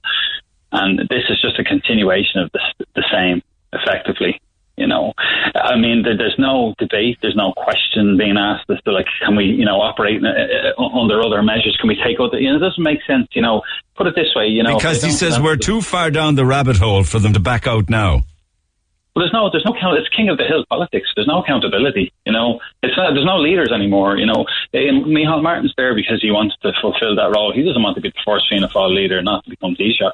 [0.73, 2.61] and this is just a continuation of the,
[2.95, 4.41] the same, effectively.
[4.77, 5.13] You know,
[5.57, 9.35] I mean, there, there's no debate, there's no question being asked as to like, can
[9.35, 10.29] we, you know, operate uh,
[10.81, 11.77] uh, under other measures?
[11.81, 12.39] Can we take other?
[12.39, 13.27] You know, it doesn't make sense.
[13.33, 13.63] You know,
[13.97, 16.77] put it this way, you know, because he says we're too far down the rabbit
[16.77, 18.23] hole for them to back out now.
[19.19, 19.99] Well, there's no, there's no count.
[19.99, 21.11] It's king of the hill politics.
[21.17, 22.13] There's no accountability.
[22.25, 24.17] You know, it's not, there's no leaders anymore.
[24.17, 27.53] You know, and Micheál Martin's there because he wants to fulfil that role.
[27.53, 30.13] He doesn't want to be the first Fianna Fáil leader, not to become Taoiseach.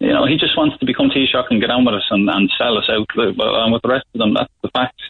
[0.00, 2.50] You know, he just wants to become Taoiseach and get on with us and, and
[2.58, 4.34] sell us out with, uh, with the rest of them.
[4.34, 5.00] That's the fact.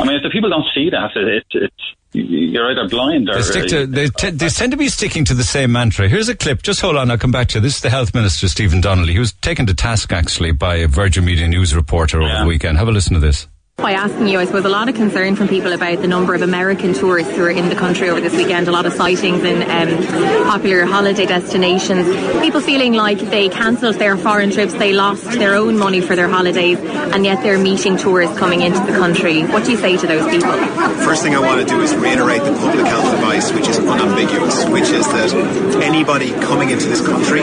[0.00, 3.36] I mean, if the people don't see that, it, it, it's you're either blind or
[3.36, 6.08] They stick to they, t- they uh, tend to be sticking to the same mantra.
[6.08, 6.62] Here's a clip.
[6.62, 7.10] Just hold on.
[7.10, 7.60] I'll come back to you.
[7.62, 9.14] This is the health minister Stephen Donnelly.
[9.14, 12.76] He was taken to task actually by a Virgin Media News reporter over the weekend.
[12.76, 13.48] Have a listen to this.
[13.82, 16.42] By asking you, I suppose a lot of concern from people about the number of
[16.42, 18.68] American tourists who are in the country over this weekend.
[18.68, 20.04] A lot of sightings in um,
[20.44, 22.06] popular holiday destinations.
[22.40, 26.28] People feeling like they cancelled their foreign trips, they lost their own money for their
[26.28, 29.42] holidays, and yet they're meeting tourists coming into the country.
[29.42, 30.52] What do you say to those people?
[31.02, 34.64] First thing I want to do is reiterate the public health advice, which is unambiguous,
[34.66, 35.34] which is that
[35.82, 37.40] anybody coming into this country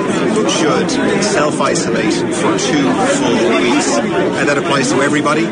[0.47, 0.89] should
[1.21, 2.87] self isolate for two
[3.19, 3.91] full weeks.
[4.39, 5.45] And that applies to everybody.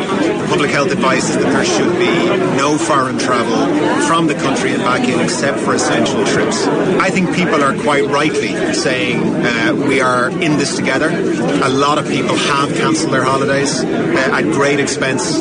[0.48, 2.14] Public health advice is that there should be
[2.56, 3.58] no foreign travel
[4.06, 6.68] from the country and back in except for essential trips.
[7.02, 11.10] I think people are quite rightly saying uh, we are in this together.
[11.10, 15.40] A lot of people have cancelled their holidays uh, at great expense.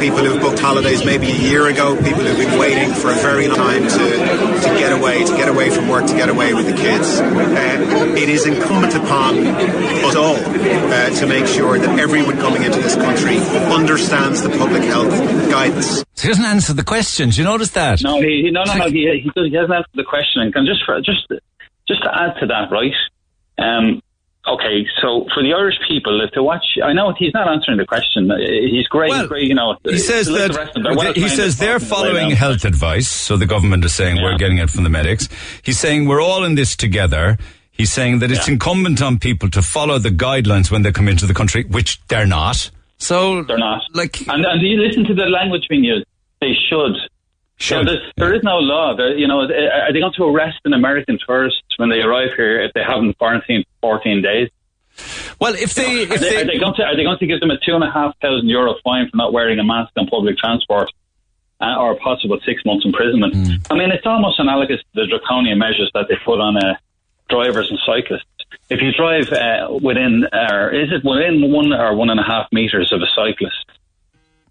[0.00, 3.46] People who've booked holidays maybe a year ago, people who've been waiting for a very
[3.46, 6.66] long time to, to get away, to get away from work, to get away with
[6.66, 7.20] the kids.
[7.20, 12.80] Uh, it is incumbent upon us all uh, to make sure that everyone coming into
[12.80, 13.36] this country
[13.70, 15.10] understands the public health
[15.50, 16.04] guidance.
[16.14, 17.38] So he doesn't answer the questions.
[17.38, 18.02] You notice that?
[18.02, 18.86] No, he, he no, no, no.
[18.88, 20.42] He, he, does, he hasn't answered the question.
[20.42, 21.26] And can just for, just
[21.86, 22.92] just to add to that, right?
[23.58, 24.02] Um,
[24.46, 27.86] okay, so for the Irish people, if to watch, I know he's not answering the
[27.86, 28.30] question.
[28.30, 29.48] Uh, He's great, Well, great.
[29.48, 32.64] You know, He says that the rest they're he says they're talking the following health
[32.64, 33.08] advice.
[33.08, 35.28] So the government is saying we're getting it from the medics.
[35.62, 37.38] He's saying we're all in this together.
[37.70, 41.26] He's saying that it's incumbent on people to follow the guidelines when they come into
[41.26, 42.70] the country, which they're not.
[42.98, 43.82] So they're not.
[43.94, 46.06] Like, and, and do you listen to the language being used?
[46.40, 46.96] They should.
[47.56, 47.88] Should.
[47.88, 48.94] there, there is no law.
[48.96, 52.62] There, you know, are they going to arrest an American tourist when they arrive here
[52.62, 54.50] if they haven't quarantined 14 days?
[55.40, 57.50] Well, if they, are, they, are they going to are they going to give them
[57.50, 60.36] a two and a half thousand euro fine for not wearing a mask on public
[60.38, 60.90] transport,
[61.60, 63.34] uh, or a possible six months imprisonment?
[63.34, 63.72] Hmm.
[63.72, 66.74] I mean, it's almost analogous to the draconian measures that they put on uh,
[67.28, 68.26] drivers and cyclists.
[68.70, 72.48] If you drive uh, within, or is it within one or one and a half
[72.52, 73.64] meters of a cyclist,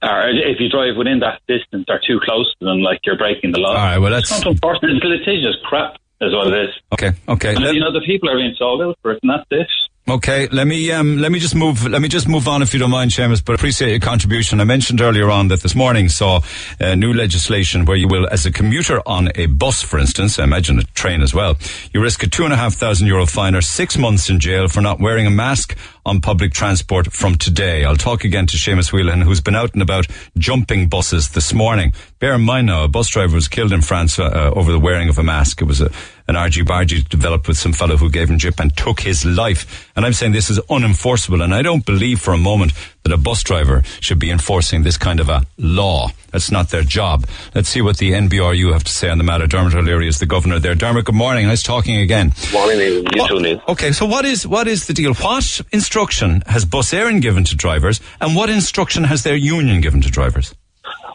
[0.01, 3.51] or if you drive within that distance or too close to them, like you're breaking
[3.51, 3.69] the law.
[3.69, 4.95] All right, well, It's that's- not enforcement.
[4.95, 6.75] It's litigious crap, is what it is.
[6.93, 7.55] Okay, okay.
[7.55, 9.67] And, you know, the people are being sold out for it, and that's it.
[10.09, 12.79] Okay, let me um, let me just move let me just move on if you
[12.79, 13.43] don't mind, Seamus.
[13.43, 14.61] But appreciate your contribution.
[14.61, 16.39] I mentioned earlier on that this morning saw
[16.79, 20.45] uh, new legislation where you will, as a commuter on a bus, for instance, I
[20.45, 21.57] imagine a train as well,
[21.91, 24.69] you risk a two and a half thousand euro fine or six months in jail
[24.69, 27.83] for not wearing a mask on public transport from today.
[27.83, 30.07] I'll talk again to Seamus Whelan, who's been out and about
[30.37, 31.91] jumping buses this morning.
[32.19, 35.09] Bear in mind now, a bus driver was killed in France uh, over the wearing
[35.09, 35.61] of a mask.
[35.61, 35.91] It was a,
[36.27, 39.91] an argy bargy developed with some fellow who gave him jip and took his life.
[39.95, 42.73] And I'm saying this is unenforceable, and I don't believe for a moment
[43.03, 46.09] that a bus driver should be enforcing this kind of a law.
[46.31, 47.25] That's not their job.
[47.55, 49.47] Let's see what the NBRU have to say on the matter.
[49.47, 50.75] Dermot O'Leary is the governor there.
[50.75, 51.47] Dermot, good morning.
[51.47, 52.33] Nice talking again.
[52.51, 53.03] Morning, Neil.
[53.15, 53.61] You too, Neil.
[53.69, 55.13] Okay, so what is what is the deal?
[55.13, 60.01] What instruction has Bus Éireann given to drivers, and what instruction has their union given
[60.01, 60.53] to drivers?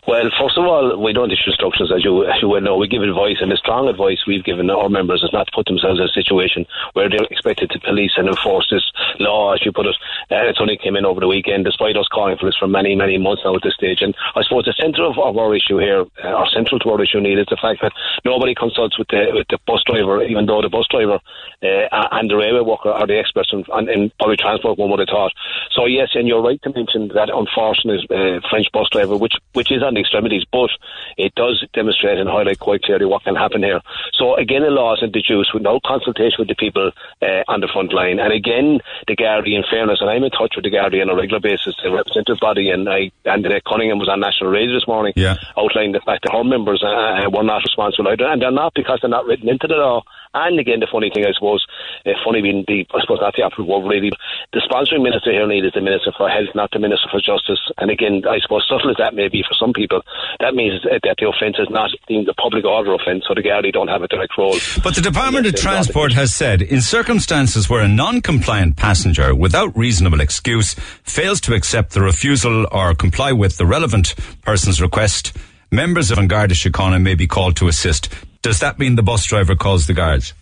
[0.03, 2.77] Well, first of all, we don't issue instructions, as you, as you well know.
[2.77, 5.66] We give advice, and the strong advice we've given our members is not to put
[5.66, 8.83] themselves in a situation where they're expected to police and enforce this
[9.20, 9.95] law, as you put it.
[10.29, 12.97] And it's only came in over the weekend, despite us calling for this for many,
[12.97, 14.03] many months now at this stage.
[14.03, 17.01] And I suppose the centre of, of our issue here, uh, or central to our
[17.01, 20.47] issue, Neil, is the fact that nobody consults with the, with the bus driver, even
[20.47, 21.23] though the bus driver
[21.62, 25.15] uh, and the railway worker are the experts in, in public transport, one would have
[25.15, 25.31] thought.
[25.70, 29.70] So, yes, and you're right to mention that unfortunate uh, French bus driver, which, which
[29.70, 30.70] is on the extremities, but
[31.16, 33.81] it does demonstrate and highlight quite clearly what can happen here.
[34.14, 37.69] So again, a law is introduced with no consultation with the people uh, on the
[37.73, 38.19] front line.
[38.19, 41.16] And again, the Gardaí, in fairness, and I'm in touch with the Gardaí on a
[41.16, 44.86] regular basis, the representative body, and I, and uh, Cunningham was on national radio this
[44.86, 45.36] morning, yeah.
[45.56, 48.98] outlining the fact that her members uh, were not responsible either, and they're not because
[49.02, 50.02] they're not written into the law.
[50.35, 51.66] And again, the funny thing, I suppose,
[52.06, 54.10] uh, funny being the, I suppose not the opposite word really,
[54.52, 57.60] the sponsoring minister here, Neil, is the Minister for Health, not the Minister for Justice.
[57.77, 61.17] And again, I suppose subtle as that may be for some people, that means that
[61.19, 64.09] the offence is not deemed a public order offence, so the Gardaí don't have a
[64.09, 64.57] direct role.
[64.83, 69.77] But the Department of Transport has said in circumstances where a non compliant passenger, without
[69.77, 75.37] reasonable excuse, fails to accept the refusal or comply with the relevant person's request,
[75.71, 78.09] members of An Garda Síochána may be called to assist.
[78.43, 80.35] Does that mean the bus driver calls the guards?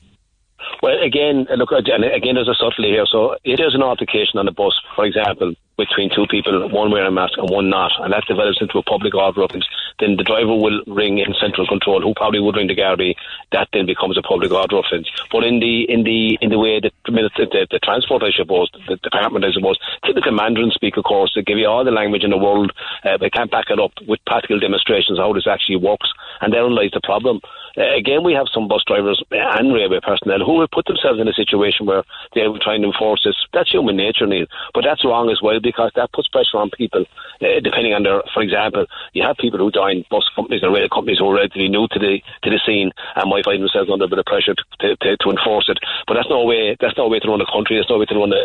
[0.83, 3.05] Well, again, look, again, there's a subtlety here.
[3.11, 7.09] So it is an altercation on the bus, for example, between two people, one wearing
[7.09, 9.66] a mask and one not, and that develops into a public order offence,
[9.98, 13.15] then the driver will ring in central control, who probably would ring the Gardaí.
[13.52, 15.09] That then becomes a public order offence.
[15.32, 18.70] But in the in the in the way that the, the, the transport, I suppose,
[18.89, 22.24] the department, I suppose, typical Mandarin speak, of course, they give you all the language
[22.24, 22.73] in the world.
[23.05, 26.74] Uh, they can't back it up with practical demonstrations how this actually works, and therein
[26.74, 27.40] lies the problem.
[27.77, 31.28] Uh, again, we have some bus drivers and railway personnel who will put themselves in
[31.28, 32.02] a situation where
[32.35, 33.36] they will try and enforce this.
[33.52, 34.47] That's human nature, Neil.
[34.74, 37.06] But that's wrong as well because that puts pressure on people,
[37.40, 38.22] uh, depending on their.
[38.34, 41.68] For example, you have people who join bus companies and rail companies who are relatively
[41.68, 44.55] new to the to the scene and might find themselves under a bit of pressure
[44.55, 45.78] to, to, to enforce it.
[46.06, 46.76] But that's no way.
[46.80, 47.78] That's no way to run a country.
[47.78, 48.42] That's no way to run a,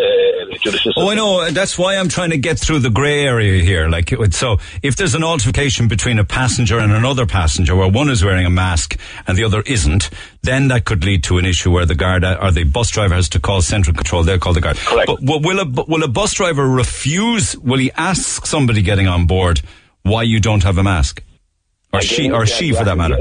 [0.53, 1.03] a judicial system.
[1.03, 1.49] Oh, I know.
[1.49, 3.89] That's why I'm trying to get through the grey area here.
[3.89, 8.23] Like, so if there's an altercation between a passenger and another passenger, where one is
[8.23, 10.09] wearing a mask and the other isn't,
[10.45, 13.15] then that could lead to an issue where the guard uh, or the bus driver
[13.15, 14.23] has to call central control.
[14.23, 14.77] They'll call the guard.
[14.77, 15.07] Correct.
[15.07, 17.57] But will a will a bus driver refuse?
[17.57, 19.61] Will he ask somebody getting on board
[20.03, 21.23] why you don't have a mask?
[21.95, 23.15] Or Again, she, or yeah, she for that matter.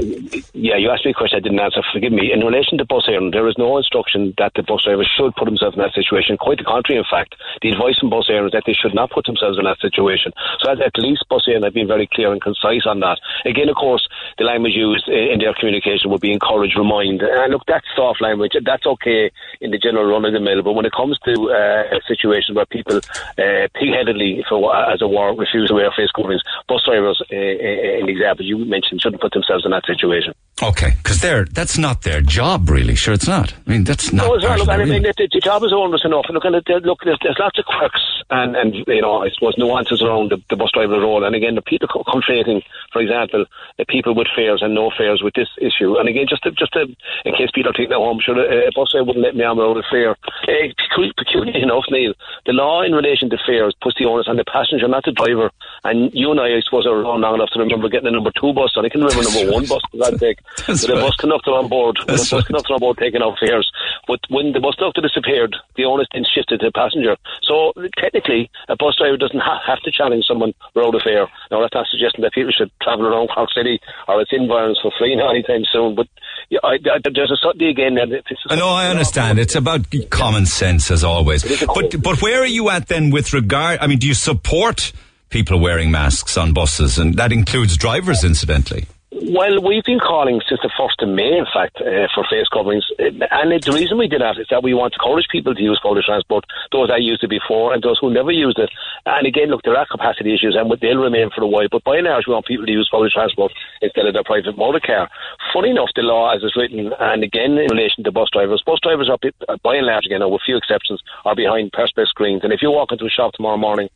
[0.51, 1.79] Yeah, you asked me a question I didn't answer.
[1.93, 2.31] Forgive me.
[2.31, 5.47] In relation to Bus Éireann, there is no instruction that the bus driver should put
[5.47, 6.35] himself in that situation.
[6.35, 7.35] Quite the contrary, in fact.
[7.61, 10.33] The advice from Bus Éireann is that they should not put themselves in that situation.
[10.59, 13.19] So at, at least Bus Éireann have been very clear and concise on that.
[13.45, 14.03] Again, of course,
[14.37, 17.21] the language used in their communication would be encourage, remind.
[17.21, 18.59] And look, that's soft language.
[18.59, 19.31] That's okay
[19.61, 20.63] in the general run of the mill.
[20.63, 25.35] But when it comes to uh, situations where people uh, pig-headedly, for, as a war,
[25.35, 29.33] refuse to wear face coverings, bus drivers, uh, uh, in example you mentioned, shouldn't put
[29.33, 30.33] themselves in that situation.
[30.63, 32.95] Okay, because they're that's not their job, really.
[32.95, 33.53] Sure, it's not.
[33.67, 34.23] I mean, that's not.
[34.23, 36.25] No, well, look, I mean, the, the job is onerous enough.
[36.29, 37.99] Look, and there- look, there's, there's lots of quirks
[38.29, 41.25] and, and, you know, I suppose nuances around the, the bus driver role.
[41.25, 42.63] And again, the people co- conflating,
[42.93, 43.45] for example,
[43.77, 45.97] the people with fares and no fares with this issue.
[45.99, 46.87] And again, just to, just to,
[47.25, 49.57] in case people taking it home, sure, a, a bus driver wouldn't let me on
[49.57, 50.15] without a fare.
[50.47, 52.13] Uh, pecu- peculiarly enough, Neil,
[52.47, 55.51] the law in relation to fares puts the onus on the passenger, not the driver.
[55.83, 58.31] And you and I, I suppose, are around long enough to remember getting a number
[58.39, 60.93] two bus, and I can remember number one bus, for God's sake, That's with a
[60.93, 61.01] right.
[61.01, 62.45] bus conductor on board, with That's a bus right.
[62.45, 63.69] conductor on board taking out fares.
[64.07, 67.17] But when the bus conductor disappeared, the onus then shifted to the passenger.
[67.43, 71.27] So technically, a bus driver doesn't ha- have to challenge someone without a fare.
[71.51, 74.91] Now, that's not suggesting that people should travel around Cork City or its environs for
[74.97, 75.95] free now anytime soon.
[75.95, 76.07] But
[76.49, 77.95] yeah, I, I, there's a subtlety again.
[77.95, 79.39] that it's a know, I understand.
[79.39, 81.43] It's about common sense as always.
[81.65, 83.79] But but where are you at then with regard?
[83.79, 84.91] I mean, do you support
[85.29, 88.85] people wearing masks on buses, and that includes drivers, incidentally?
[89.11, 92.85] Well, we've been calling since the 1st of May, in fact, uh, for face coverings.
[92.99, 95.61] Uh, And the reason we did that is that we want to encourage people to
[95.61, 98.69] use public transport, those that used it before and those who never used it.
[99.05, 101.67] And again, look, there are capacity issues and they'll remain for a while.
[101.71, 104.57] But by and large, we want people to use public transport instead of their private
[104.57, 105.07] motor car.
[105.53, 108.79] Funny enough, the law as it's written, and again in relation to bus drivers, bus
[108.81, 109.19] drivers are,
[109.63, 112.43] by and large, again, with few exceptions, are behind perspex screens.
[112.43, 113.89] And if you walk into a shop tomorrow morning,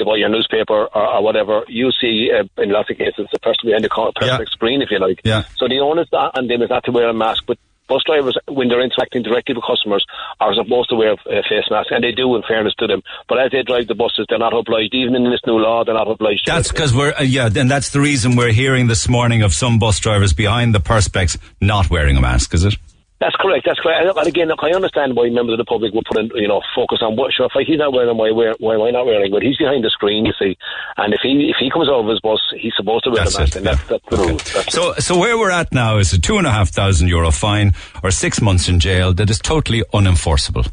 [0.00, 3.38] to buy your newspaper or, or whatever, you see uh, in lots of cases the
[3.38, 5.20] person behind the co- perspex screen, if you like.
[5.24, 5.44] Yeah.
[5.56, 7.58] So the onus on them is not to wear a mask, but
[7.90, 10.06] bus drivers, when they're interacting directly with customers,
[10.38, 13.02] are supposed to wear a face mask, and they do, in fairness to them.
[13.28, 14.94] But as they drive the buses, they're not obliged.
[14.94, 16.46] Even in this new law, they're not obliged.
[16.46, 19.78] That's because we're uh, yeah, and that's the reason we're hearing this morning of some
[19.78, 22.54] bus drivers behind the perspex not wearing a mask.
[22.54, 22.74] Is it?
[23.20, 23.66] That's correct.
[23.66, 24.16] That's correct.
[24.16, 26.62] And- again, look, I understand why members of the public would put in, you know,
[26.74, 27.32] focus on what.
[27.32, 29.30] Sure, if he's not wearing why, why, why am I not wearing?
[29.30, 30.56] But he's behind the screen, you see.
[30.96, 33.40] And if he if he comes over his bus, he's supposed to wear That's a
[33.40, 33.52] mask.
[33.52, 34.36] it, And that's, that's the rule.
[34.54, 37.30] That's So, so where we're at now is a two and a half thousand euro
[37.30, 40.70] fine or six months in jail that is totally unenforceable.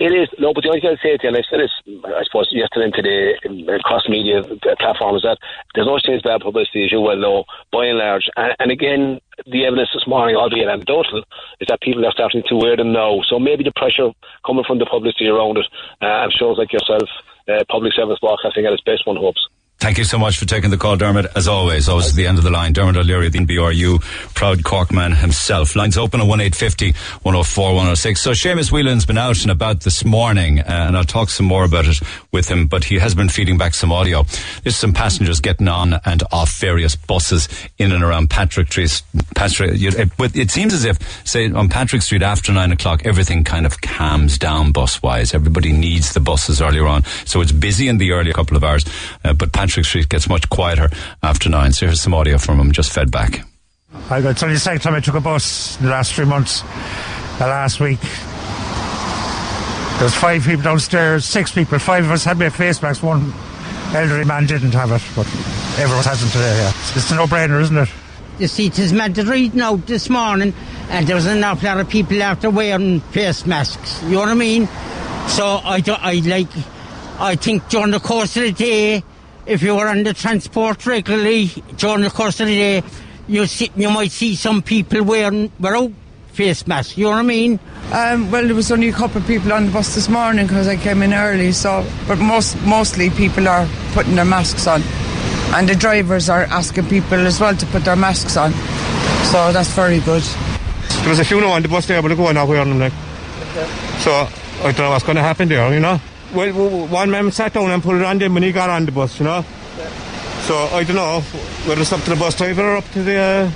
[0.00, 1.76] It is no, but the only thing I'd say to you, and I said this,
[2.08, 5.36] I suppose, yesterday and today um, across media uh, platforms, that
[5.74, 8.24] there's no change bad publicity, as you well know, by and large.
[8.34, 11.20] And, and again, the evidence this morning, albeit anecdotal,
[11.60, 13.20] is that people are starting to wear them now.
[13.28, 14.08] So maybe the pressure
[14.40, 15.66] coming from the publicity around it,
[16.00, 17.04] uh, and shows like yourself,
[17.46, 19.44] uh, public service broadcasting at its best, one hopes.
[19.80, 21.24] Thank you so much for taking the call, Dermot.
[21.34, 22.74] As always, always at the end of the line.
[22.74, 23.98] Dermot O'Leary, the BRU,
[24.34, 25.74] proud Cork man himself.
[25.74, 26.92] Lines open at 1850
[27.22, 28.20] 104 106.
[28.20, 31.64] So Seamus Whelan's been out and about this morning, uh, and I'll talk some more
[31.64, 31.98] about it
[32.30, 34.26] with him, but he has been feeding back some audio.
[34.62, 37.48] There's some passengers getting on and off various buses
[37.78, 39.02] in and around Patrick Street.
[39.34, 43.64] Patrick, it, it seems as if, say, on Patrick Street after nine o'clock, everything kind
[43.64, 45.32] of calms down bus wise.
[45.32, 47.02] Everybody needs the buses earlier on.
[47.24, 48.84] So it's busy in the early couple of hours,
[49.24, 50.90] uh, but Patrick Street gets much quieter
[51.22, 51.72] after nine.
[51.72, 53.44] So here's some audio from him just fed back.
[54.10, 56.62] I got only the second time I took a bus in the last three months.
[57.38, 58.00] The last week,
[59.98, 61.78] there was five people downstairs, six people.
[61.78, 63.02] Five of us had their face masks.
[63.02, 63.32] One
[63.94, 65.26] elderly man didn't have it, but
[65.78, 66.56] everyone has them today.
[66.58, 67.88] Yeah, it's a no-brainer, isn't it?
[68.38, 70.54] You see, it is meant to reading out this morning,
[70.88, 74.02] and there was an awful lot of people after wearing face masks.
[74.04, 74.66] You know what I mean?
[75.28, 76.48] So I, do, I like,
[77.18, 79.04] I think during the course of the day,
[79.46, 81.46] if you were on the transport regularly
[81.76, 82.82] during the course of the day,
[83.28, 85.92] you see, you might see some people wearing without
[86.32, 86.96] face masks.
[86.96, 87.60] You know what I mean?
[87.92, 90.68] Um, well, there was only a couple of people on the bus this morning because
[90.68, 91.52] I came in early.
[91.52, 94.82] So, but most mostly people are putting their masks on,
[95.54, 98.52] and the drivers are asking people as well to put their masks on.
[99.30, 100.22] So that's very good.
[101.00, 102.78] There was a few now on the bus there, but they're going nowhere on them,
[102.78, 102.92] like.
[104.00, 106.00] So, I don't know what's going to happen there, you know?
[106.34, 108.70] Well, w- w- one man sat down and put it on them when he got
[108.70, 109.44] on the bus, you know?
[110.42, 111.20] So, I don't know
[111.66, 113.50] whether it's up to the bus driver or up to the, uh,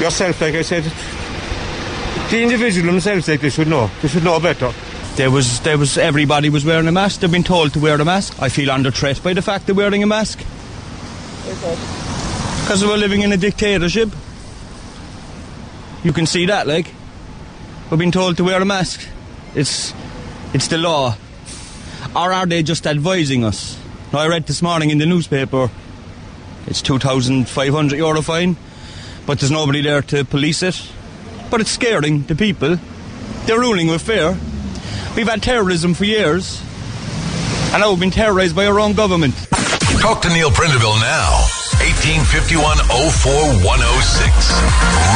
[0.00, 0.84] yourself, like I said.
[2.30, 3.90] The individual themselves, like, they should know.
[4.00, 4.72] They should know better.
[5.16, 7.20] There was, there was, everybody was wearing a mask.
[7.20, 8.40] They've been told to wear a mask.
[8.40, 10.38] I feel under threat by the fact they're wearing a mask.
[12.62, 14.08] Because we're living in a dictatorship.
[16.02, 16.86] You can see that, like.
[17.90, 19.06] We've been told to wear a mask.
[19.54, 19.92] It's,
[20.54, 21.14] it's the law.
[22.14, 23.78] Or are they just advising us?
[24.12, 25.70] Now, I read this morning in the newspaper,
[26.66, 28.56] it's 2,500 euro fine,
[29.26, 30.90] but there's nobody there to police it.
[31.50, 32.78] But it's scaring the people.
[33.46, 34.36] They're ruling with fear.
[35.16, 36.62] We've had terrorism for years,
[37.72, 39.34] and now we've been terrorised by our own government.
[40.00, 41.61] Talk to Neil Prendeville now.
[41.82, 44.52] 1851 04106.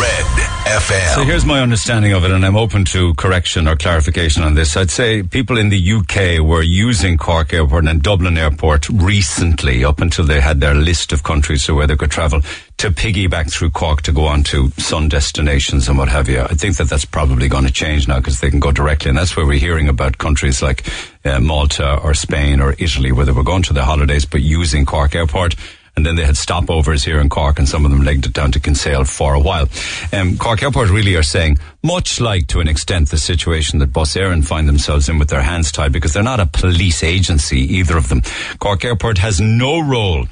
[0.02, 0.26] Red
[0.66, 1.14] FM.
[1.14, 4.76] So here's my understanding of it, and I'm open to correction or clarification on this.
[4.76, 10.00] I'd say people in the UK were using Cork Airport and Dublin Airport recently, up
[10.00, 12.40] until they had their list of countries where they could travel,
[12.78, 16.40] to piggyback through Cork to go on to sun destinations and what have you.
[16.40, 19.16] I think that that's probably going to change now because they can go directly, and
[19.16, 20.84] that's where we're hearing about countries like
[21.24, 24.84] uh, Malta or Spain or Italy, where they were going to their holidays but using
[24.84, 25.54] Cork Airport
[25.96, 28.52] and then they had stopovers here in Cork, and some of them legged it down
[28.52, 29.66] to Kinsale for a while.
[30.12, 34.14] Um, Cork Airport really are saying, much like to an extent the situation that Bus
[34.14, 37.96] Éireann find themselves in with their hands tied, because they're not a police agency, either
[37.96, 38.20] of them.
[38.58, 40.26] Cork Airport has no role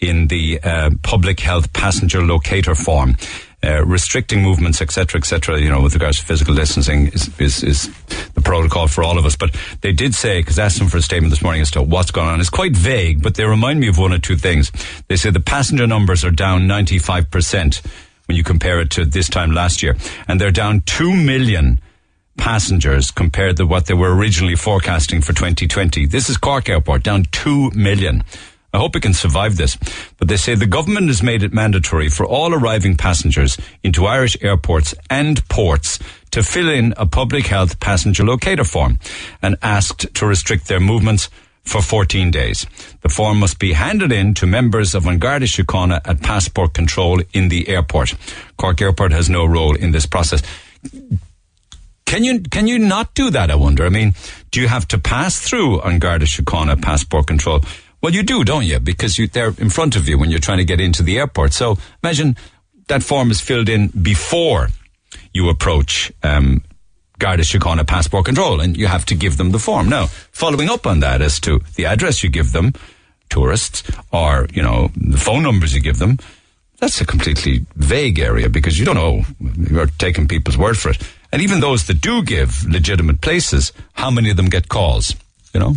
[0.00, 3.16] in the uh, public health passenger locator form.
[3.62, 7.90] Uh, restricting movements, etc., etc., you know, with regards to physical distancing is, is, is
[8.32, 9.36] the protocol for all of us.
[9.36, 11.82] But they did say, because I asked them for a statement this morning as to
[11.82, 12.40] what's going on.
[12.40, 14.72] It's quite vague, but they remind me of one or two things.
[15.08, 17.84] They say the passenger numbers are down 95%
[18.26, 19.94] when you compare it to this time last year.
[20.26, 21.80] And they're down 2 million
[22.36, 26.06] passengers compared to what they were originally forecasting for 2020.
[26.06, 28.24] This is Cork Airport, down 2 million.
[28.72, 29.76] I hope it can survive this.
[30.18, 34.36] But they say the government has made it mandatory for all arriving passengers into Irish
[34.40, 35.98] airports and ports
[36.30, 38.98] to fill in a public health passenger locator form
[39.42, 41.28] and asked to restrict their movements
[41.64, 42.66] for 14 days.
[43.02, 47.20] The form must be handed in to members of An Garda Síochána at passport control
[47.32, 48.14] in the airport.
[48.56, 50.42] Cork Airport has no role in this process.
[52.06, 53.50] Can you can you not do that?
[53.50, 53.86] I wonder.
[53.86, 54.14] I mean,
[54.50, 57.60] do you have to pass through An Garda Síochána passport control?
[58.02, 58.80] Well, you do, don't you?
[58.80, 61.52] Because you, they're in front of you when you're trying to get into the airport.
[61.52, 62.36] So imagine
[62.88, 64.68] that form is filled in before
[65.32, 66.62] you approach um,
[67.18, 69.88] Garda Síochána passport control, and you have to give them the form.
[69.88, 72.72] Now, following up on that as to the address you give them,
[73.28, 76.18] tourists, or you know the phone numbers you give them,
[76.78, 79.22] that's a completely vague area because you don't know.
[79.70, 84.10] You're taking people's word for it, and even those that do give legitimate places, how
[84.10, 85.14] many of them get calls?
[85.52, 85.74] You know.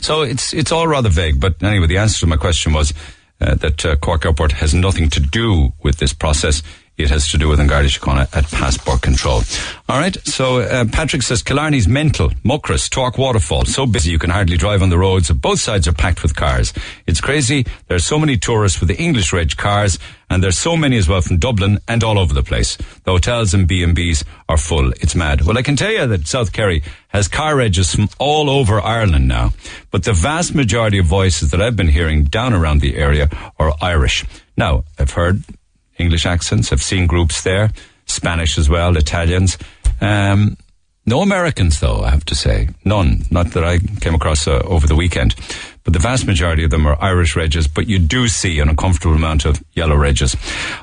[0.00, 1.40] So it's it's all rather vague.
[1.40, 2.92] But anyway, the answer to my question was
[3.40, 6.62] uh, that uh, Cork Airport has nothing to do with this process.
[6.96, 9.42] It has to do with Garda Síochána at passport control.
[9.88, 10.16] All right.
[10.26, 12.30] So uh, Patrick says Killarney's mental.
[12.44, 15.28] Muckross, Torc Waterfall, so busy you can hardly drive on the roads.
[15.30, 16.72] Both sides are packed with cars.
[17.06, 17.66] It's crazy.
[17.88, 19.98] There are so many tourists with the English reg cars,
[20.30, 22.76] and there's so many as well from Dublin and all over the place.
[22.76, 24.90] The hotels and B and B's are full.
[24.92, 25.42] It's mad.
[25.42, 29.26] Well, I can tell you that South Kerry has car regs from all over Ireland
[29.26, 29.52] now,
[29.90, 33.74] but the vast majority of voices that I've been hearing down around the area are
[33.80, 34.24] Irish.
[34.56, 35.42] Now, I've heard
[35.98, 36.72] English accents.
[36.72, 37.70] I've seen groups there,
[38.06, 39.58] Spanish as well, Italians.
[40.00, 40.56] Um,
[41.06, 42.68] no Americans, though, I have to say.
[42.84, 43.24] None.
[43.30, 45.34] Not that I came across uh, over the weekend.
[45.84, 49.14] But the vast majority of them are Irish regs, but you do see an uncomfortable
[49.14, 50.34] amount of yellow regs.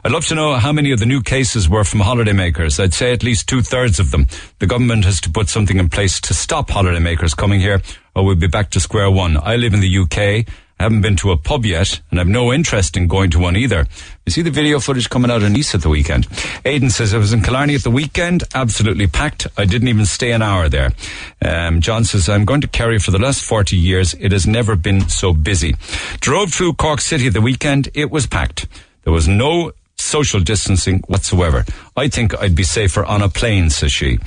[0.05, 2.79] I'd love to know how many of the new cases were from holidaymakers.
[2.79, 4.27] I'd say at least two thirds of them.
[4.59, 7.81] The government has to put something in place to stop holidaymakers coming here,
[8.15, 9.37] or we'll be back to square one.
[9.37, 10.47] I live in the UK.
[10.81, 13.85] Haven't been to a pub yet, and I've no interest in going to one either.
[14.25, 16.27] You see the video footage coming out of Nice at the weekend.
[16.65, 19.45] Aidan says I was in Killarney at the weekend, absolutely packed.
[19.57, 20.91] I didn't even stay an hour there.
[21.39, 24.15] Um, John says I'm going to Kerry for the last 40 years.
[24.15, 25.75] It has never been so busy.
[26.19, 27.89] Drove through Cork City the weekend.
[27.93, 28.67] It was packed.
[29.03, 31.63] There was no social distancing whatsoever.
[31.95, 34.17] I think I'd be safer on a plane, says she.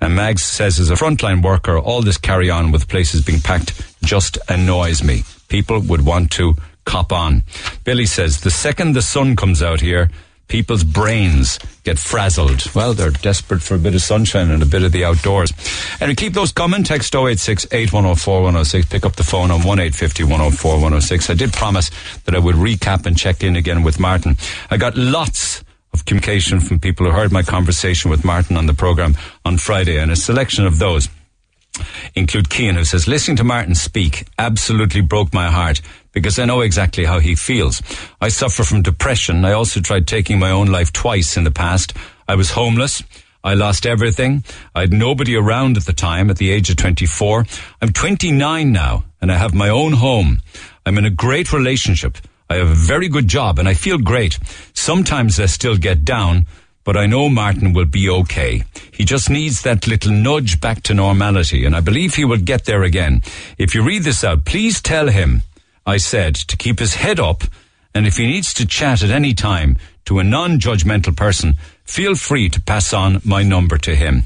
[0.00, 3.82] And Mags says, as a frontline worker, all this carry on with places being packed
[4.04, 5.24] just annoys me
[5.54, 6.52] people would want to
[6.84, 7.44] cop on.
[7.84, 10.10] Billy says, the second the sun comes out here,
[10.48, 12.74] people's brains get frazzled.
[12.74, 15.52] Well, they're desperate for a bit of sunshine and a bit of the outdoors.
[16.00, 16.82] And keep those coming.
[16.82, 18.86] Text 086 8104 106.
[18.88, 21.30] Pick up the phone on 1850 104 106.
[21.30, 21.88] I did promise
[22.24, 24.36] that I would recap and check in again with Martin.
[24.72, 25.62] I got lots
[25.92, 29.14] of communication from people who heard my conversation with Martin on the program
[29.44, 31.08] on Friday and a selection of those
[32.14, 35.80] include Kean, who says, listening to Martin speak absolutely broke my heart
[36.12, 37.82] because I know exactly how he feels.
[38.20, 39.44] I suffer from depression.
[39.44, 41.92] I also tried taking my own life twice in the past.
[42.28, 43.02] I was homeless.
[43.42, 44.42] I lost everything.
[44.74, 47.44] I had nobody around at the time at the age of 24.
[47.82, 50.40] I'm 29 now and I have my own home.
[50.86, 52.16] I'm in a great relationship.
[52.48, 54.38] I have a very good job and I feel great.
[54.72, 56.46] Sometimes I still get down,
[56.84, 58.64] but I know Martin will be okay.
[58.92, 62.66] He just needs that little nudge back to normality, and I believe he will get
[62.66, 63.22] there again.
[63.58, 65.42] If you read this out, please tell him
[65.86, 67.44] I said to keep his head up,
[67.94, 71.54] and if he needs to chat at any time to a non-judgmental person,
[71.84, 74.24] feel free to pass on my number to him.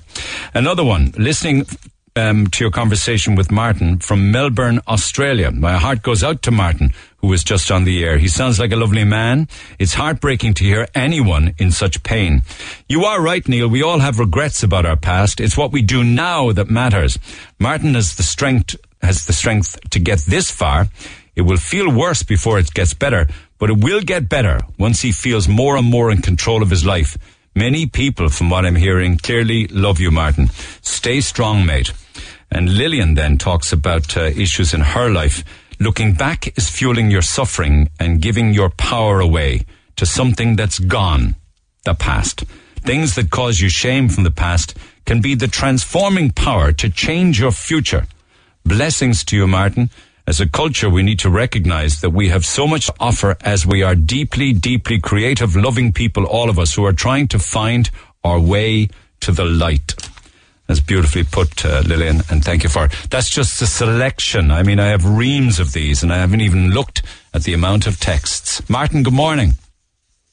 [0.55, 1.66] Another one, listening
[2.18, 5.50] um, to your conversation with Martin from Melbourne, Australia.
[5.50, 8.18] My heart goes out to Martin, who was just on the air.
[8.18, 9.48] He sounds like a lovely man.
[9.78, 12.42] It's heartbreaking to hear anyone in such pain.
[12.88, 13.68] You are right, Neil.
[13.68, 15.40] We all have regrets about our past.
[15.40, 17.18] It's what we do now that matters.
[17.58, 20.88] Martin has the strength, has the strength to get this far.
[21.36, 23.28] It will feel worse before it gets better,
[23.58, 26.84] but it will get better once he feels more and more in control of his
[26.84, 27.16] life.
[27.54, 30.48] Many people, from what I'm hearing, clearly love you, Martin.
[30.82, 31.92] Stay strong, mate.
[32.50, 35.44] And Lillian then talks about uh, issues in her life.
[35.80, 39.64] Looking back is fueling your suffering and giving your power away
[39.96, 41.36] to something that's gone,
[41.84, 42.44] the past.
[42.80, 47.38] Things that cause you shame from the past can be the transforming power to change
[47.38, 48.06] your future.
[48.64, 49.90] Blessings to you, Martin.
[50.26, 53.66] As a culture, we need to recognize that we have so much to offer as
[53.66, 57.90] we are deeply, deeply creative, loving people, all of us who are trying to find
[58.22, 58.88] our way
[59.20, 59.94] to the light.
[60.68, 62.92] That's beautifully put, uh, Lillian, and thank you for it.
[63.10, 64.50] That's just a selection.
[64.50, 67.86] I mean, I have reams of these, and I haven't even looked at the amount
[67.86, 68.68] of texts.
[68.68, 69.54] Martin, good morning.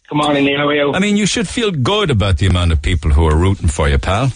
[0.09, 0.57] Good morning, Neil.
[0.57, 0.93] How are you?
[0.93, 3.87] I mean, you should feel good about the amount of people who are rooting for
[3.87, 4.33] you, pal.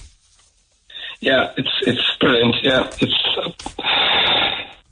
[1.19, 2.55] Yeah, it's it's brilliant.
[2.63, 3.13] Yeah, it's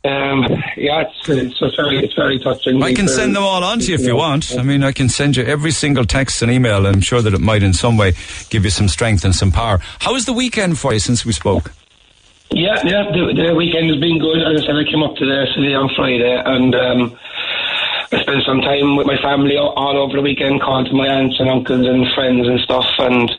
[0.08, 2.82] um, yeah, it's, it's, it's very it's very touching.
[2.84, 4.58] I can send them all on to you if you want.
[4.58, 6.86] I mean, I can send you every single text and email.
[6.86, 8.14] I'm sure that it might in some way
[8.50, 9.80] give you some strength and some power.
[10.00, 11.72] How was the weekend for you since we spoke?
[12.52, 14.40] Yeah, yeah, the, the weekend has been good.
[14.40, 17.20] As I said, I came up to the city on Friday and um,
[18.12, 21.08] I spent some time with my family all, all over the weekend, calling to my
[21.08, 22.88] aunts and uncles and friends and stuff.
[23.00, 23.30] And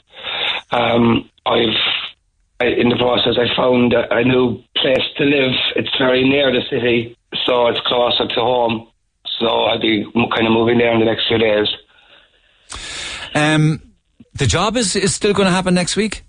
[0.72, 1.80] um, I've
[2.60, 5.52] I, in the process, I found a, a new place to live.
[5.76, 8.88] It's very near the city, so it's closer to home.
[9.38, 11.68] So I'll be kind of moving there in the next few days.
[13.34, 13.80] Um,
[14.34, 16.24] the job is, is still going to happen next week?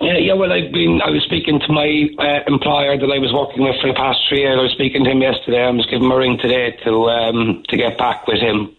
[0.00, 0.34] Yeah, yeah.
[0.34, 1.00] Well, I've been.
[1.02, 4.18] I was speaking to my uh, employer that I was working with for the past
[4.28, 4.58] three years.
[4.58, 5.62] I was speaking to him yesterday.
[5.62, 8.76] I was giving him a ring today to um, to get back with him,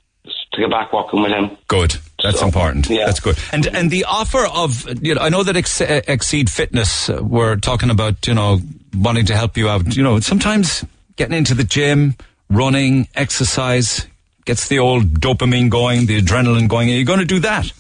[0.54, 1.58] to get back working with him.
[1.68, 1.98] Good.
[2.24, 2.90] That's So, important.
[2.90, 3.06] yeah.
[3.06, 3.38] That's good.
[3.52, 7.20] And and the offer of you know, I know that Ex- uh, Exceed Fitness uh,
[7.24, 8.60] were talking about you know
[8.98, 9.96] wanting to help you out.
[9.96, 10.84] You know, sometimes
[11.16, 12.16] getting into the gym,
[12.50, 14.08] running, exercise
[14.46, 16.90] gets the old dopamine going, the adrenaline going.
[16.90, 17.72] Are you going to do that?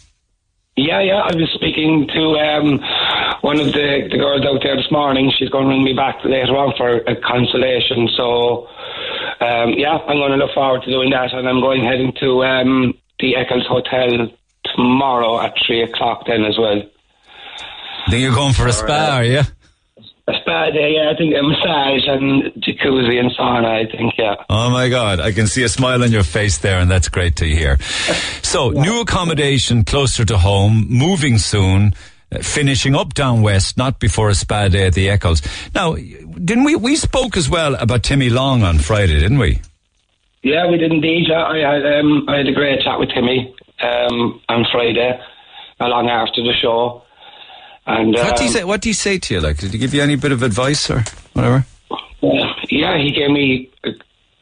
[0.75, 1.21] Yeah, yeah.
[1.23, 2.77] I was speaking to um,
[3.41, 5.31] one of the, the girls out there this morning.
[5.39, 8.07] She's going to ring me back later on for a consolation.
[8.15, 8.67] So,
[9.41, 11.33] um, yeah, I'm going to look forward to doing that.
[11.33, 14.29] And I'm going heading to um, the Eccles Hotel
[14.75, 16.81] tomorrow at 3 o'clock then as well.
[18.09, 19.41] Then you're going for a spa, are you?
[20.29, 21.11] A spa day, yeah.
[21.11, 24.35] I think a massage and jacuzzi and sauna, I think, yeah.
[24.49, 27.37] Oh my God, I can see a smile on your face there, and that's great
[27.37, 27.77] to hear.
[28.47, 31.93] So, new accommodation closer to home, moving soon,
[32.31, 35.41] uh, finishing up down west, not before a spa day at the Eccles.
[35.75, 36.77] Now, didn't we?
[36.77, 39.59] We spoke as well about Timmy Long on Friday, didn't we?
[40.47, 41.29] Yeah, we did indeed.
[41.29, 43.53] I had um, I had a great chat with Timmy
[43.83, 45.19] um, on Friday,
[45.81, 47.03] along after the show.
[47.85, 48.63] And what do you um, say?
[48.63, 49.41] What do you say to you?
[49.41, 51.03] Like, did he give you any bit of advice or
[51.33, 51.65] whatever?
[52.69, 53.69] Yeah, he gave me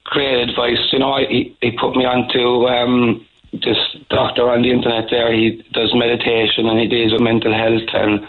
[0.03, 0.77] great advice.
[0.91, 3.77] You know, I, he, he put me on to um, this
[4.09, 5.33] doctor on the internet there.
[5.33, 7.89] He does meditation and he deals with mental health.
[7.93, 8.25] And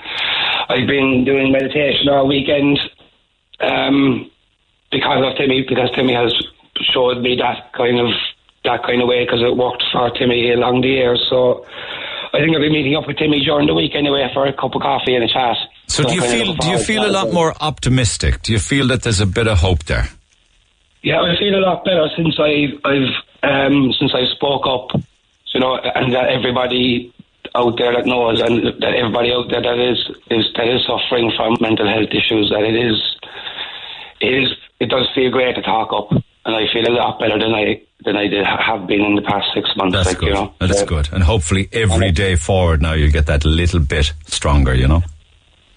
[0.70, 2.80] I've been doing meditation all weekend
[3.60, 4.30] um,
[4.90, 6.32] because of Timmy, because Timmy has
[6.92, 8.08] showed me that kind of
[8.64, 11.24] that kind of way because it worked for Timmy along the years.
[11.30, 11.64] So
[12.32, 14.74] I think I'll be meeting up with Timmy during the week anyway for a cup
[14.74, 15.56] of coffee and a chat.
[15.86, 18.42] So, do you I kind of feel do you feel a lot more optimistic?
[18.42, 20.08] Do you feel that there's a bit of hope there?
[21.02, 25.00] Yeah, I feel a lot better since I, I've um, since I spoke up,
[25.54, 27.14] you know, and that everybody
[27.54, 29.98] out there that knows, and that everybody out there that is
[30.30, 33.16] is that is suffering from mental health issues, that it is,
[34.20, 34.48] it is,
[34.80, 36.10] it does feel great to talk up,
[36.46, 39.22] and I feel a lot better than I than I did have been in the
[39.22, 39.94] past six months.
[39.94, 40.28] That's like good.
[40.28, 40.86] you know, That's Yeah.
[40.86, 41.08] good.
[41.12, 45.02] And hopefully every day forward now you get that little bit stronger, you know?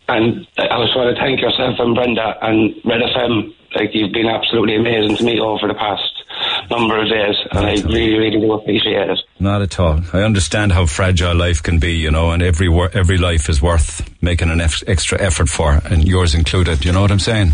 [0.07, 3.53] And I just want to thank yourself and Brenda and Red FM.
[3.75, 6.01] Like you've been absolutely amazing to me over the past
[6.71, 9.19] number of days, and I really, really do appreciate it.
[9.39, 10.01] Not at all.
[10.11, 13.61] I understand how fragile life can be, you know, and every wor- every life is
[13.61, 16.83] worth making an extra effort for, and yours included.
[16.83, 17.51] You know what I'm saying?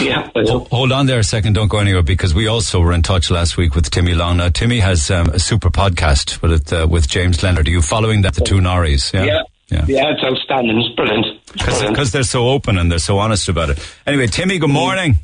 [0.00, 0.30] Yeah.
[0.34, 1.54] Ho- Hold on there a second.
[1.54, 4.38] Don't go anywhere because we also were in touch last week with Timmy Long.
[4.38, 7.68] Now, Timmy has um, a super podcast with uh, with James Leonard.
[7.68, 8.34] Are you following that?
[8.34, 9.12] The two Norries.
[9.12, 9.42] Yeah.
[9.68, 9.84] Yeah.
[9.86, 10.78] Yeah, it's outstanding.
[10.80, 11.26] It's brilliant.
[11.52, 13.78] Because they're so open and they're so honest about it.
[14.06, 15.16] Anyway, Timmy, good morning.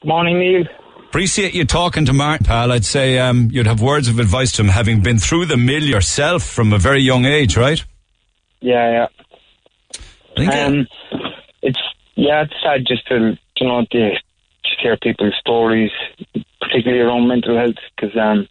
[0.00, 0.64] Good morning, Neil.
[1.08, 2.72] Appreciate you talking to Martin, pal.
[2.72, 5.82] I'd say um, you'd have words of advice to him, having been through the mill
[5.82, 7.82] yourself from a very young age, right?
[8.60, 9.06] Yeah,
[9.94, 9.98] I
[10.36, 10.64] think, yeah.
[10.66, 10.86] Um,
[11.62, 11.80] it's
[12.16, 15.90] yeah, it's sad just to you know to, to hear people's stories,
[16.60, 18.48] particularly around mental health, because um,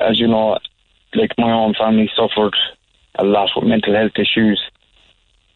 [0.00, 0.58] as you know,
[1.14, 2.54] like my own family suffered
[3.16, 4.60] a lot with mental health issues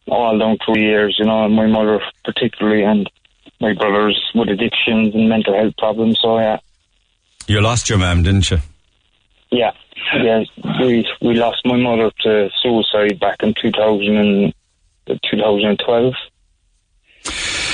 [0.07, 3.09] all down through years, you know, and my mother particularly, and
[3.59, 6.19] my brothers with addictions and mental health problems.
[6.21, 6.59] So yeah,
[7.47, 8.57] You lost your mum, didn't you?
[9.51, 9.71] Yeah,
[10.15, 10.43] yeah.
[10.79, 14.53] We we lost my mother to suicide back in 2000 and,
[15.07, 16.13] 2012.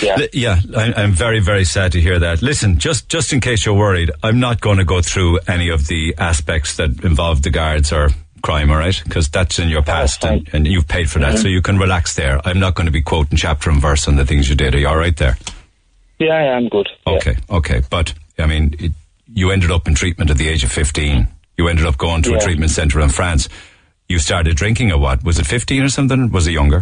[0.04, 0.18] Yeah.
[0.34, 2.42] Yeah, I, I'm very, very sad to hear that.
[2.42, 5.88] Listen, just just in case you're worried, I'm not going to go through any of
[5.88, 8.10] the aspects that involve the guards or
[8.42, 9.02] crime, all right?
[9.06, 11.42] Because that's in your past and, and you've paid for that, Mhm.
[11.42, 12.42] so you can relax there.
[12.46, 14.76] I'm not going to be quoting chapter and verse on the things you did.
[14.76, 15.38] Are you all right there?
[16.20, 16.90] Yeah, yeah, I'm good.
[17.08, 17.82] Okay, okay.
[17.90, 18.92] But, I mean, it,
[19.34, 21.28] you ended up in treatment at the age of 15.
[21.58, 23.48] You ended up going to a treatment centre in France.
[24.10, 25.24] You started drinking at what?
[25.24, 26.30] Was it 15 or something?
[26.30, 26.82] Was it younger?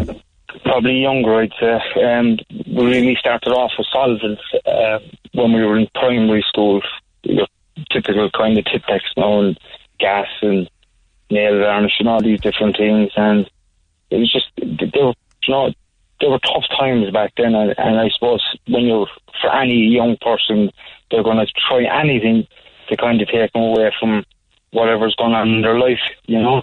[0.63, 2.03] Probably younger, I'd say.
[2.03, 2.37] Um,
[2.67, 4.99] we really started off with solvents uh,
[5.33, 6.81] when we were in primary school.
[7.91, 9.59] Typical kind of Tipex now and
[9.99, 10.69] gas and
[11.29, 13.11] nail varnish and all these different things.
[13.15, 13.49] And
[14.09, 15.13] it was just, they were,
[15.43, 15.73] you know,
[16.29, 17.55] were tough times back then.
[17.55, 19.07] And, and I suppose when you're,
[19.41, 20.69] for any young person,
[21.09, 22.47] they're going to try anything
[22.89, 24.23] to kind of take them away from
[24.71, 26.61] whatever's going on in their life, you know?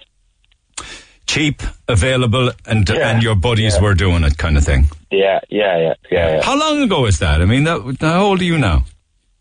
[1.38, 4.86] Cheap, available, and and your buddies were doing it kind of thing.
[5.10, 6.34] Yeah, yeah, yeah, yeah.
[6.34, 6.42] yeah.
[6.42, 7.40] How long ago is that?
[7.40, 8.84] I mean, that, how old are you now?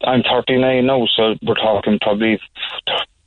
[0.04, 2.40] I'm 39 now, so we're talking probably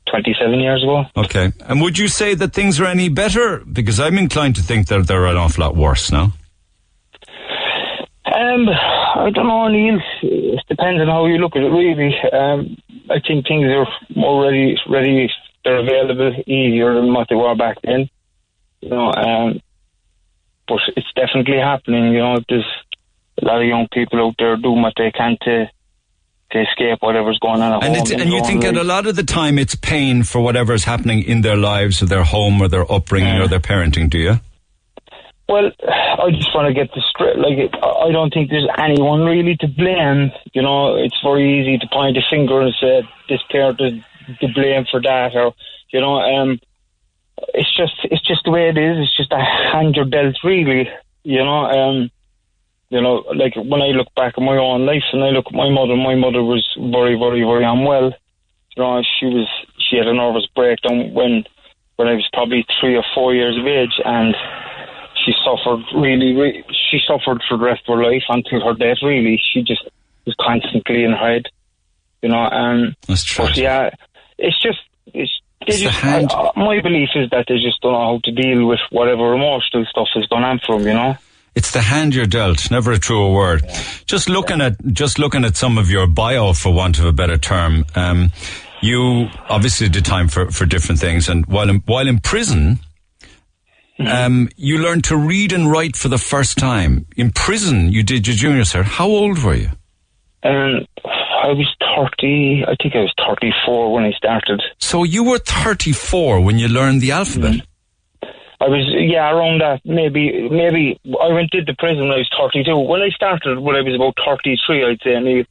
[0.08, 1.04] 27 years ago.
[1.16, 1.52] Okay.
[1.66, 3.58] And would you say that things are any better?
[3.64, 6.32] Because I'm inclined to think that they're an awful lot worse now.
[8.24, 9.98] Um, I don't know, Neil.
[10.22, 12.14] It depends on how you look at it, really.
[12.32, 12.76] Um,
[13.10, 15.28] I think things are more ready, ready.
[15.64, 18.08] They're available easier than what they were back then.
[18.80, 19.60] You know, um,
[20.66, 22.12] but it's definitely happening.
[22.12, 22.66] You know, there's
[23.42, 25.66] a lot of young people out there doing what they can to
[26.52, 28.06] to escape whatever's going on at And, home.
[28.06, 31.22] it, and you think that a lot of the time it's pain for whatever's happening
[31.22, 34.40] in their lives or their home or their upbringing or their parenting, do you?
[35.48, 37.36] Well, I just want to get this straight.
[37.38, 40.32] Like, I I don't think there's anyone really to blame.
[40.52, 43.92] You know, it's very easy to point a finger and say this parent is
[44.40, 45.54] to blame for that, or
[45.92, 46.58] you know, um,
[47.54, 48.98] it's just it's just the way it is.
[48.98, 50.88] It's just a hand you're dealt, really.
[51.22, 52.10] You know, um,
[52.90, 55.54] you know, like when I look back at my own life and I look at
[55.54, 58.12] my mother, my mother was very, very, very unwell.
[58.76, 59.48] You know, she was
[59.78, 61.44] she had a nervous breakdown when
[61.96, 64.34] when I was probably three or four years of age, and
[65.24, 68.98] she suffered really, really she suffered for the rest of her life until her death.
[69.02, 69.82] Really, she just
[70.26, 71.46] was constantly in her head.
[72.22, 73.46] You know, um, That's true.
[73.46, 73.90] but yeah,
[74.38, 75.39] it's just it's.
[75.66, 78.20] They the just, hand- I- I- my belief is that they just don't know how
[78.24, 81.16] to deal with whatever emotional stuff is going on for them, you know?
[81.54, 82.70] It's the hand you're dealt.
[82.70, 83.62] Never a truer word.
[84.06, 87.36] Just looking at just looking at some of your bio, for want of a better
[87.36, 88.30] term, um,
[88.80, 92.78] you obviously did time for, for different things, and while in, while in prison,
[94.06, 97.04] um, you learned to read and write for the first time.
[97.16, 98.84] In prison, you did your junior cert.
[98.84, 99.70] How old were you?
[100.44, 100.86] And
[101.42, 104.62] I was 30, I think I was 34 when I started.
[104.78, 107.66] So you were 34 when you learned the alphabet.
[108.22, 112.30] I was, yeah, around that, maybe, maybe, I went did the prison when I was
[112.38, 112.76] 32.
[112.76, 115.44] When I started, when I was about 33, I'd say, Neil.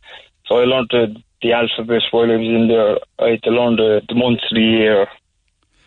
[0.45, 2.99] So I learned the, the alphabet while I was in there.
[3.17, 5.07] I had to learn the, the months of the year.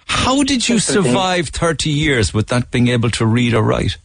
[0.07, 3.99] How did you survive 30 years with that being able to read or write?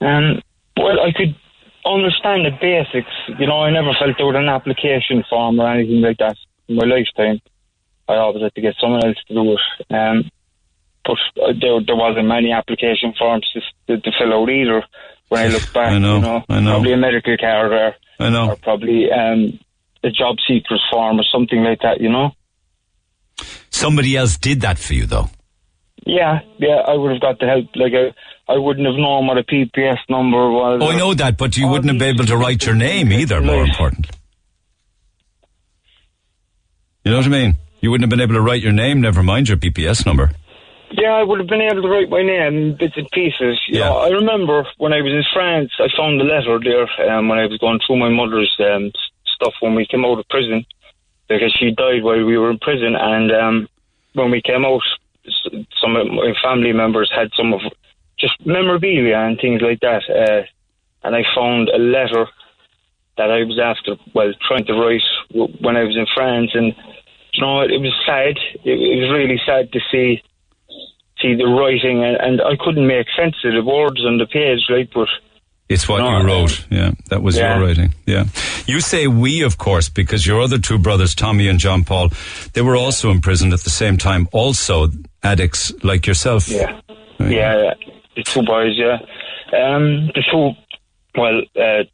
[0.00, 0.40] Um,
[0.76, 1.34] well, I could
[1.84, 3.12] understand the basics.
[3.38, 6.36] You know, I never felt out an application form or anything like that
[6.68, 7.40] in my lifetime.
[8.08, 9.94] I always had to get someone else to do it.
[9.94, 10.30] Um,
[11.04, 14.82] but uh, there, there wasn't many application forms to, to, to fill out either.
[15.28, 16.70] When I look back, I know, you know, I know.
[16.72, 18.50] probably a medical card or, I know.
[18.50, 19.58] or probably um,
[20.02, 22.00] a job seekers form or something like that.
[22.00, 22.32] You know.
[23.70, 25.30] Somebody else did that for you, though.
[26.04, 27.66] Yeah, yeah, I would have got the help.
[27.76, 28.14] Like I,
[28.48, 30.80] I wouldn't have known what a PPS number was.
[30.82, 33.42] Oh, I know that, but you wouldn't have been able to write your name either,
[33.42, 34.10] more importantly.
[37.04, 37.56] You know what I mean?
[37.80, 40.30] You wouldn't have been able to write your name, never mind your PPS number.
[40.90, 43.60] Yeah, I would have been able to write my name in bits and pieces.
[43.68, 47.28] You know, I remember when I was in France, I found a letter there um,
[47.28, 48.90] when I was going through my mother's um,
[49.26, 50.64] stuff when we came out of prison
[51.28, 52.96] because she died while we were in prison.
[52.98, 53.68] And um,
[54.14, 54.80] when we came out,
[55.80, 57.60] some of my family members had some of
[58.20, 60.02] just memorabilia and things like that.
[60.08, 60.42] Uh,
[61.04, 62.26] and I found a letter
[63.16, 66.50] that I was after, well, trying to write w- when I was in France.
[66.54, 66.74] And,
[67.32, 68.36] you know, it was sad.
[68.64, 70.22] It, it was really sad to see
[71.20, 74.60] see the writing, and, and I couldn't make sense of the words on the page,
[74.70, 74.88] right?
[74.94, 75.08] But
[75.68, 76.64] It's what you wrote.
[76.70, 77.56] Yeah, that was Yeah.
[77.58, 77.92] your writing.
[78.06, 78.26] Yeah.
[78.66, 82.10] You say we, of course, because your other two brothers, Tommy and John Paul,
[82.52, 84.90] they were also imprisoned at the same time, also
[85.24, 86.46] addicts like yourself.
[86.48, 86.80] yeah,
[87.18, 87.74] yeah, yeah.
[88.18, 88.98] The two boys, yeah,
[89.56, 90.50] um, the two,
[91.14, 91.84] well, uh,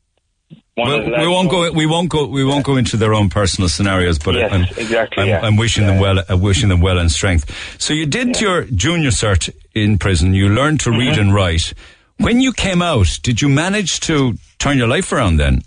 [0.76, 1.70] Well, we won't go.
[1.70, 2.26] We won't go.
[2.26, 5.40] We won't go into their own personal scenarios, but Yes, I'm, exactly, I'm, yeah.
[5.40, 6.18] I'm wishing them well.
[6.18, 7.44] Uh, wishing them well and strength.
[7.78, 10.34] So you did your junior cert in prison.
[10.34, 10.98] You learned to Mm-hmm.
[10.98, 11.74] read and write.
[12.18, 15.36] When you came out, did you manage to turn your life around?
[15.36, 15.62] Then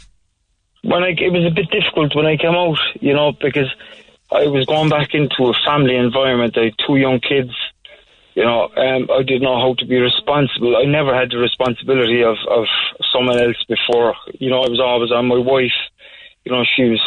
[0.83, 3.69] when I, it was a bit difficult when I came out, you know, because
[4.31, 6.57] I was going back into a family environment.
[6.57, 7.51] I had two young kids,
[8.37, 10.77] you know, um, I didn't know how to be responsible.
[10.77, 12.65] I never had the responsibility of, of
[13.11, 14.13] someone else before.
[14.37, 15.73] You know, I was always on my wife.
[16.45, 17.01] You know, she was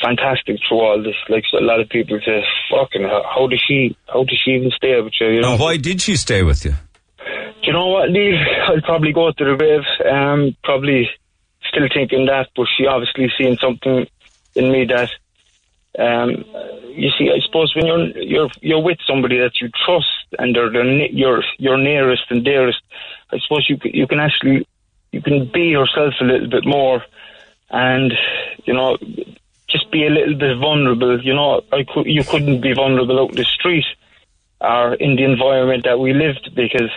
[0.00, 1.20] fantastic through all this.
[1.28, 4.70] Like a lot of people say, fucking, how, how does she, how does she even
[4.74, 5.28] stay with you?
[5.28, 6.72] You know, and why did she stay with you?
[6.72, 8.38] do you know what, Neil?
[8.68, 9.84] I'll probably go to the grave.
[10.10, 11.10] Um, probably
[11.68, 14.06] still thinking that, but she obviously seen something
[14.54, 15.10] in me that.
[15.98, 16.44] Um,
[16.88, 20.06] you see, I suppose when you're you're you're with somebody that you trust
[20.38, 22.80] and they're the, ne- your your nearest and dearest,
[23.32, 24.66] I suppose you you can actually
[25.12, 27.04] you can be yourself a little bit more,
[27.70, 28.12] and
[28.64, 28.96] you know
[29.68, 31.22] just be a little bit vulnerable.
[31.22, 33.86] You know, I could you couldn't be vulnerable out in the street
[34.60, 36.90] or in the environment that we lived because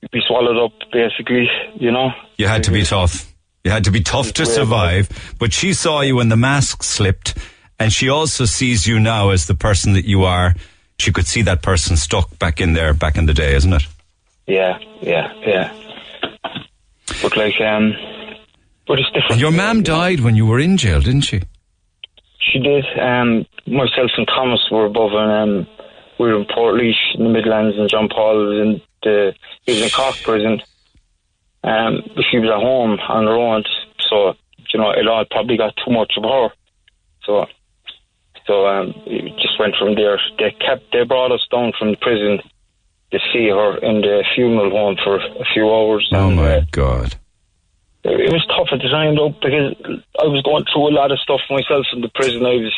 [0.00, 1.48] you'd be swallowed up basically.
[1.74, 2.10] You know.
[2.36, 3.32] You had to be tough.
[3.64, 5.34] You had to be tough to survive.
[5.40, 7.36] But she saw you when the mask slipped,
[7.78, 10.54] and she also sees you now as the person that you are.
[10.98, 13.82] She could see that person stuck back in there back in the day, isn't it?
[14.46, 15.74] Yeah, yeah, yeah.
[17.22, 17.94] But like, um,
[18.86, 19.32] but it's different.
[19.32, 21.42] And your mum died when you were in jail, didn't she?
[22.38, 22.84] She did.
[22.98, 25.66] Um, myself and Thomas were above, and um,
[26.18, 29.82] we were in Portlaoise in the Midlands, and John Paul was in the he was
[29.82, 30.62] in Cork prison.
[31.64, 33.64] Um, she was at home on her own,
[34.08, 34.34] so
[34.72, 36.48] you know it all probably got too much of her.
[37.24, 37.46] So,
[38.46, 40.20] so um, it just went from there.
[40.38, 42.40] They kept they brought us down from the prison
[43.12, 46.08] to see her in the funeral home for a few hours.
[46.12, 47.14] Oh and, my uh, God!
[48.04, 49.74] it was tough at the time though because
[50.18, 52.46] I was going through a lot of stuff myself in the prison.
[52.46, 52.76] I was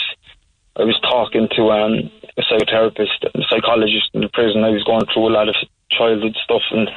[0.76, 4.64] I was talking to um a psychotherapist, a psychologist in the prison.
[4.64, 5.56] I was going through a lot of
[5.90, 6.88] childhood stuff, and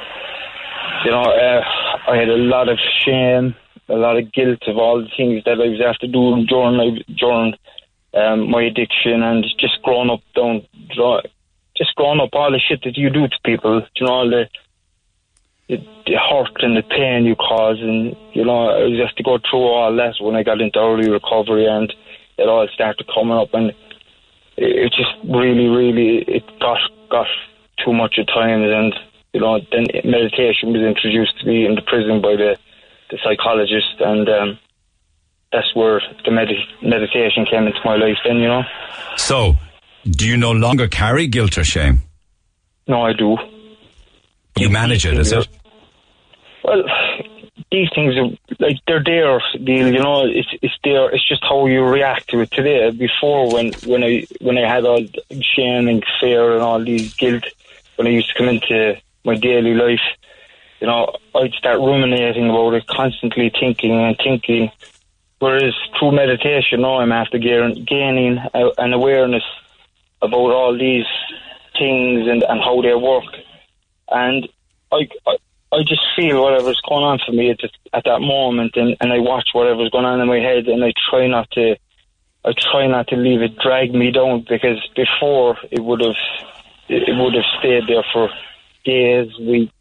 [1.04, 1.62] you know, uh,
[2.08, 3.54] I had a lot of shame,
[3.88, 7.02] a lot of guilt of all the things that I was after doing during my
[7.18, 7.54] during
[8.14, 10.66] um, my addiction, and just growing up down,
[11.76, 13.82] just growing up all the shit that you do to people.
[13.96, 14.48] You know, all the
[15.68, 15.78] the,
[16.16, 19.94] hurt and the pain you cause, and you know, I have to go through all
[19.96, 21.92] that when I got into early recovery, and
[22.38, 23.76] it all started coming up, and it,
[24.56, 26.78] it just really, really, it got
[27.10, 27.26] got
[27.84, 28.94] too much at times, and
[29.32, 32.56] you know, then meditation was introduced to me in the prison by the
[33.10, 34.58] the psychologist, and um,
[35.52, 36.48] that's where the med-
[36.82, 38.18] meditation came into my life.
[38.24, 38.62] Then, you know.
[39.16, 39.56] So,
[40.04, 42.02] do you no longer carry guilt or shame?
[42.88, 43.36] No, I do.
[44.58, 45.48] You manage it, is it?
[46.64, 46.82] Well,
[47.70, 49.92] these things are like they're there, Neil.
[49.92, 51.10] You know, it's it's there.
[51.10, 52.90] It's just how you react to it today.
[52.90, 55.04] Before, when when I when I had all
[55.40, 57.44] shame and fear and all these guilt,
[57.96, 60.00] when I used to come into my daily life,
[60.80, 64.70] you know, I'd start ruminating about it, constantly thinking and thinking.
[65.42, 69.42] Whereas through meditation, now I'm after gaining, an awareness
[70.22, 71.04] about all these
[71.76, 73.24] things and, and how they work.
[74.08, 74.48] And
[74.92, 75.36] I, I,
[75.72, 79.12] I just feel whatever's going on for me at, the, at that moment, and, and
[79.12, 81.74] I watch whatever's going on in my head, and I try not to,
[82.44, 86.22] I try not to leave it drag me down because before it would have,
[86.88, 88.30] it would have stayed there for
[88.84, 89.74] days, weeks,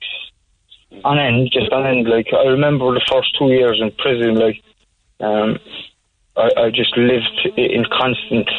[1.06, 2.10] on end, just on end.
[2.10, 4.64] Like I remember the first two years in prison, like
[5.22, 5.60] um,
[6.36, 8.50] I, I just lived in constant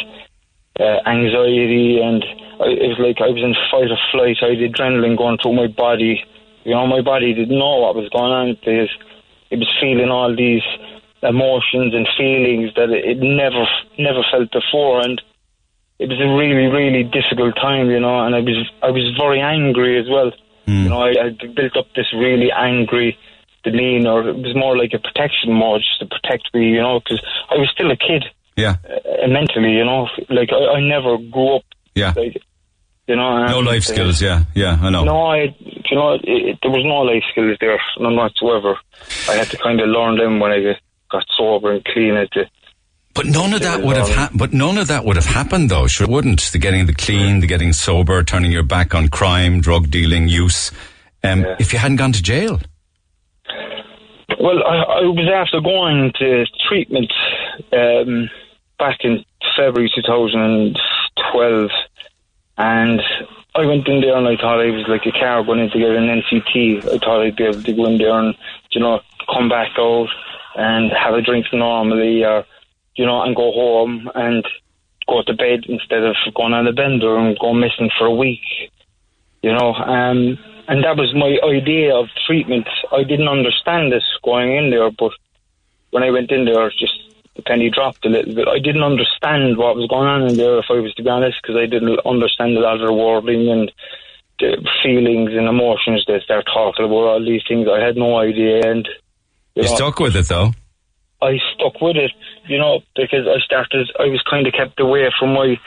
[0.78, 2.24] uh, anxiety, and
[2.60, 4.38] I, it was like I was in fight or flight.
[4.42, 6.22] I had adrenaline going through my body.
[6.64, 8.90] You know, my body didn't know what was going on because
[9.50, 10.62] it was feeling all these
[11.22, 13.66] emotions and feelings that it never
[13.98, 15.20] never felt before, and
[15.98, 17.90] it was a really really difficult time.
[17.90, 20.32] You know, and I was I was very angry as well.
[20.66, 23.18] You know, I, I built up this really angry
[23.64, 24.28] demeanor.
[24.28, 26.70] It was more like a protection mode just to protect me.
[26.70, 28.24] You know, because I was still a kid
[28.56, 28.76] Yeah.
[28.84, 29.72] uh, mentally.
[29.72, 31.62] You know, like I, I never grew up.
[31.94, 32.12] Yeah.
[32.16, 32.36] Like,
[33.08, 35.02] you know, No life uh, skills, yeah, yeah, I know.
[35.04, 35.54] No, I,
[35.90, 38.78] you know, it, it, there was no life skills there, none whatsoever.
[39.28, 40.62] I had to kind of learn them when I
[41.10, 42.14] got- sober and clean.
[42.16, 42.48] I had
[43.12, 45.86] But none of that would have ha- but none of that would have happened though,
[45.88, 46.40] sure it wouldn't.
[46.52, 50.70] The getting the clean, the getting sober, turning your back on crime, drug dealing, use.
[51.24, 52.60] Um, if you hadn't gone to jail.
[54.40, 57.12] Well, I, I was after going to treatment
[57.72, 58.30] um,
[58.78, 59.24] back in
[59.56, 61.70] February 2012,
[62.58, 63.00] and
[63.54, 65.78] I went in there and I thought I was like a car going in to
[65.78, 66.86] get an NCT.
[66.86, 68.34] I thought I'd be able to go in there and,
[68.70, 69.00] you know,
[69.32, 70.08] come back out
[70.56, 72.44] and have a drink normally, or,
[72.96, 74.44] you know, and go home and
[75.08, 78.70] go to bed instead of going on a bender and going missing for a week
[79.42, 79.74] you know.
[79.74, 82.68] Um, and that was my idea of treatment.
[82.92, 85.12] I didn't understand this going in there, but
[85.90, 86.94] when I went in there, just
[87.36, 88.48] the penny dropped a little bit.
[88.48, 91.38] I didn't understand what was going on in there, if I was to be honest,
[91.42, 93.72] because I didn't understand a lot of the wording and
[94.38, 97.68] the feelings and emotions that they're talking about all these things.
[97.68, 98.88] I had no idea, and
[99.54, 100.52] You know, stuck with it though.
[101.22, 102.12] I stuck with it,
[102.46, 103.90] you know, because I started.
[103.98, 105.58] I was kind of kept away from my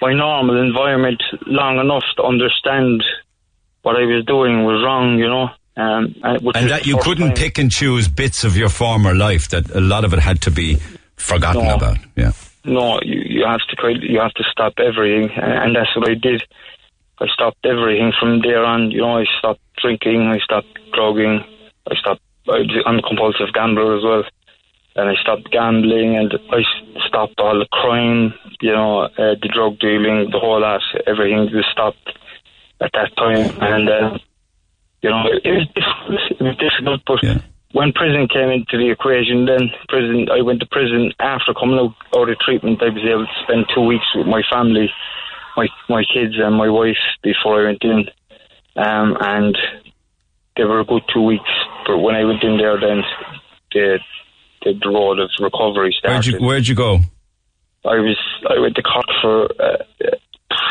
[0.00, 3.04] my normal environment long enough to understand
[3.82, 5.48] what I was doing was wrong, you know.
[5.74, 9.14] Um, and which And that you couldn't time- pick and choose bits of your former
[9.14, 10.76] life that a lot of it had to be
[11.16, 11.74] forgotten No.
[11.74, 11.96] about.
[12.16, 12.32] Yeah.
[12.64, 16.44] No, you you have to you have to stop everything, and, that's what I did.
[17.20, 18.90] I stopped everything from there on.
[18.92, 21.42] You know, I stopped drinking, I stopped drugging,
[21.90, 22.20] I stopped.
[22.48, 24.24] I'm a compulsive gambler as well,
[24.94, 26.62] and I stopped gambling, and I
[27.08, 28.34] stopped all the crime.
[28.60, 32.10] You know, uh, the drug dealing, the whole lot, everything was stopped
[32.82, 34.18] at that time, and uh,
[35.02, 36.40] you know, it, was difficult.
[36.40, 37.42] It was difficult, but
[37.72, 41.94] when prison came into the equation, then prison, I went to prison after coming out,
[42.16, 42.82] out of treatment.
[42.82, 44.90] I was able to spend two weeks with my family,
[45.56, 48.04] my my kids and my wife before I went in,
[48.76, 49.56] um, and
[50.56, 51.50] they were a good two weeks.
[51.86, 53.02] But when I went in there, then
[53.72, 53.98] the
[54.62, 56.40] the road of recovery Where'd started.
[56.40, 57.00] you Where'd you go?
[57.84, 58.18] I was
[58.48, 59.78] I went to Cork for uh,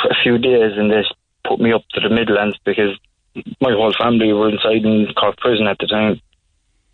[0.09, 1.03] a few days, and they
[1.47, 2.97] put me up to the Midlands because
[3.59, 6.19] my whole family were inside in Cork prison at the time.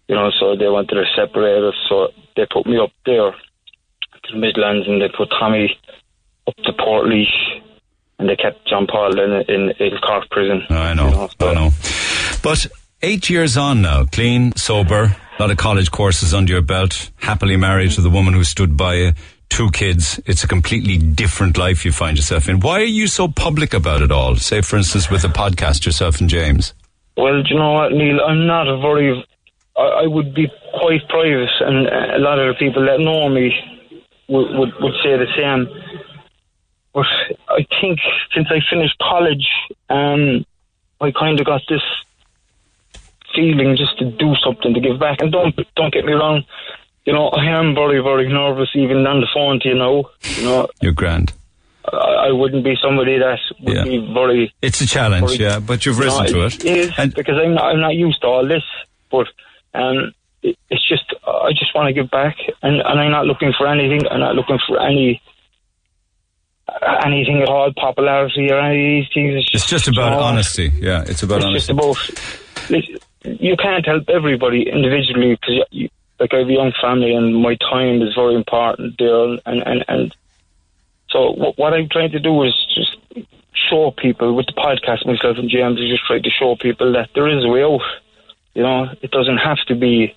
[0.07, 4.32] You know, so they wanted to separate us, so they put me up there to
[4.32, 5.78] the Midlands, and they put Tommy
[6.48, 7.07] up to Port
[8.19, 10.65] and they kept John Paul in in, in Cork prison.
[10.69, 11.69] I know, I know.
[12.41, 12.68] But
[13.02, 17.57] eight years on now, clean, sober, a lot of college courses under your belt, happily
[17.57, 19.14] married to the woman who stood by you,
[19.49, 20.19] two kids.
[20.26, 22.60] It's a completely different life you find yourself in.
[22.60, 24.36] Why are you so public about it all?
[24.36, 26.74] Say, for instance, with the podcast, yourself and James.
[27.15, 28.22] Well, do you know what, Neil?
[28.22, 29.26] I'm not a very.
[29.76, 30.48] I, I would be
[30.80, 33.52] quite private, and a lot of the people that know me
[34.28, 35.68] would, would, would say the same.
[36.94, 37.06] But
[37.49, 37.99] I think
[38.34, 39.48] since I finished college,
[39.90, 40.45] um,
[40.99, 41.82] I kind of got this
[43.36, 45.22] feeling just to do something to give back.
[45.22, 46.44] And don't don't get me wrong,
[47.07, 50.09] you know I am very very nervous even on the phone to you know.
[50.38, 51.34] You know You're grand.
[51.91, 53.84] I, I wouldn't be somebody that would Yeah.
[53.85, 54.53] be very.
[54.61, 56.65] It's a challenge, very- yeah, but you've you know, risen to it.
[56.65, 58.63] It is because I'm not I'm not used to all this,
[59.09, 59.25] but
[59.73, 60.11] um,
[60.43, 63.65] it, it's just I just want to give back, and and I'm not looking for
[63.67, 64.01] anything.
[64.11, 65.21] I'm not looking for any.
[67.05, 69.35] Anything at all, popularity or any of these things.
[69.38, 70.69] It's just, It's just about know, honesty.
[70.81, 71.73] Yeah, it's about it's honesty.
[71.73, 72.19] just
[73.23, 75.88] about you can't help everybody individually because you,
[76.19, 79.85] like I have a young family and my time is very important there and and
[79.88, 80.15] and
[81.10, 82.98] so what, what I'm trying to do is just
[83.69, 87.10] show people with the podcast myself and James is just trying to show people that
[87.15, 87.81] there is a way out.
[88.53, 90.15] You know it doesn't have to be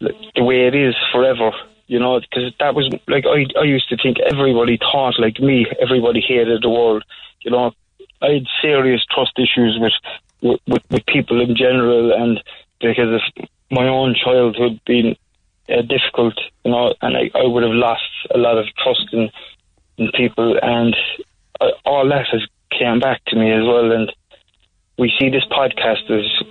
[0.00, 1.50] the way it is forever
[1.88, 5.66] you know because that was like I, I used to think everybody thought like me
[5.80, 7.04] everybody hated the world
[7.42, 7.72] you know.
[8.20, 12.42] I had serious trust issues with, with, with people in general, and
[12.80, 15.16] because of my own childhood being
[15.68, 16.34] uh, difficult,
[16.64, 18.02] you know, and I, I would have lost
[18.34, 19.30] a lot of trust in
[19.98, 20.96] in people, and
[21.60, 23.90] uh, all that has came back to me as well.
[23.92, 24.12] And
[24.96, 26.46] we see this podcast as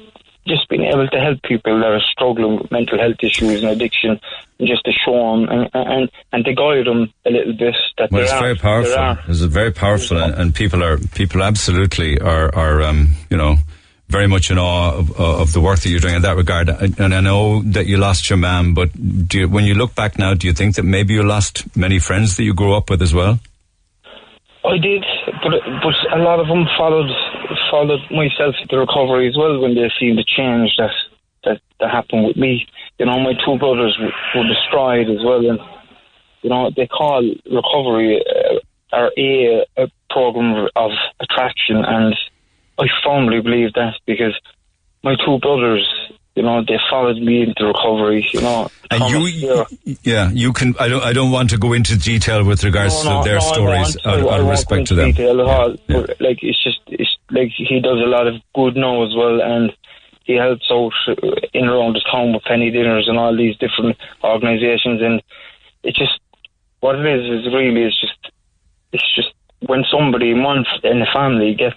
[0.45, 4.19] just being able to help people that are struggling with mental health issues and addiction,
[4.59, 8.11] and just to show them and and, and to guide them a little bit that
[8.11, 9.17] Well, it's are, very powerful.
[9.27, 13.57] It's very powerful, and, and people are people absolutely are are um, you know
[14.09, 16.69] very much in awe of, of the work that you're doing in that regard.
[16.69, 20.33] And I know that you lost your mum, but you, when you look back now,
[20.33, 23.13] do you think that maybe you lost many friends that you grew up with as
[23.13, 23.39] well?
[24.65, 25.05] I did,
[25.43, 27.09] but but a lot of them followed
[27.71, 30.91] followed myself to recovery as well when they seen the change that
[31.45, 32.67] that, that happened with me.
[32.99, 35.59] You know, my two brothers were, were destroyed as well, and
[36.41, 42.13] you know they call recovery uh, our a, a program of attraction, and
[42.79, 44.39] I firmly believe that because
[45.03, 45.87] my two brothers,
[46.35, 48.27] you know, they followed me into recovery.
[48.31, 49.65] You know, And Thomas, you,
[50.03, 50.75] yeah, you can.
[50.79, 51.03] I don't.
[51.03, 53.97] I don't want to go into detail with regards No, no, to their no, stories
[54.05, 55.11] out, of respect to them.
[55.11, 55.75] Detail at all.
[55.87, 59.41] But, like it's just it's like he does a lot of good now as well,
[59.41, 59.73] and
[60.25, 60.93] he helps out
[61.53, 65.23] in around the town with penny dinners and all these different organisations, and
[65.83, 66.19] it just
[66.81, 68.31] what it is is really it's just
[68.93, 69.33] it's just
[69.65, 71.75] when somebody in one in the family gets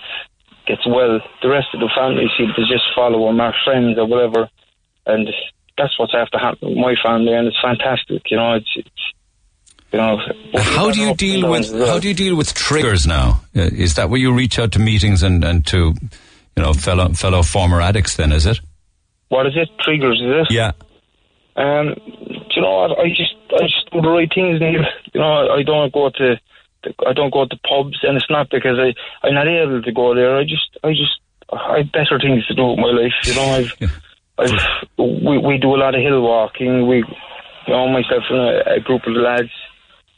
[0.70, 4.06] gets well, the rest of the family seem to just follow them, our friends or
[4.06, 4.48] whatever,
[5.06, 5.28] and
[5.76, 8.22] that's what's after happening with my family, and it's fantastic.
[8.30, 9.12] You know, it's, it's
[9.92, 10.18] you know.
[10.55, 13.42] How do you deal with how do you deal with triggers now?
[13.56, 15.94] Uh, Is that where you reach out to meetings and, and to
[16.56, 18.16] you know fellow fellow former addicts?
[18.16, 18.60] Then is it?
[19.28, 19.68] What is it?
[19.80, 20.52] Triggers, is it?
[20.52, 20.72] Yeah.
[21.56, 22.98] Um, do you know what?
[22.98, 24.84] I just I just do the right things, Neil.
[25.12, 26.36] You know, I don't go to
[27.07, 28.94] I don't go to pubs, and it's not because I
[29.27, 30.36] I'm not able to go there.
[30.36, 31.20] I just I just
[31.52, 33.12] I have better things to do with my life.
[33.24, 33.73] You know, I've
[34.39, 36.86] I've we we do a lot of hill walking.
[36.86, 39.51] We you know myself and a, a group of lads.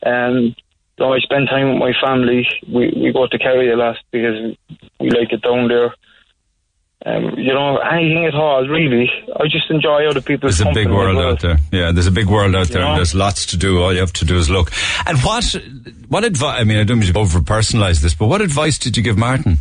[0.04, 0.54] Um,
[0.98, 2.46] you know, I spend time with my family.
[2.68, 4.56] We we go to Kerry a lot because
[5.00, 5.94] we like it down there.
[7.04, 9.10] Um, you know, anything at all, really.
[9.34, 11.30] I just enjoy other people's There's a big world well.
[11.32, 11.58] out there.
[11.72, 12.90] Yeah, there's a big world out You there, know?
[12.90, 13.82] and there's lots to do.
[13.82, 14.70] All you have to do is look.
[15.04, 15.44] And what
[16.08, 16.60] what advice?
[16.60, 19.18] I mean, I don't mean to over personalize this, but what advice did you give
[19.18, 19.58] Martin?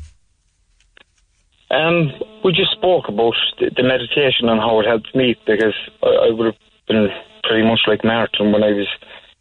[1.71, 2.11] Um,
[2.43, 5.73] we just spoke about the, the meditation and how it helped me because
[6.03, 6.55] I, I would have
[6.87, 7.09] been
[7.43, 8.87] pretty much like Martin when I was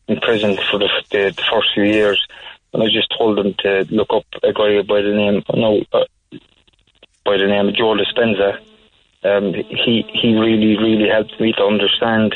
[0.08, 2.24] in prison for the, the, the first few years.
[2.72, 6.04] And I just told him to look up a guy by the name, no, uh,
[7.24, 8.58] by the name of Joe Dispenza.
[9.22, 12.34] Um, he he really really helped me to understand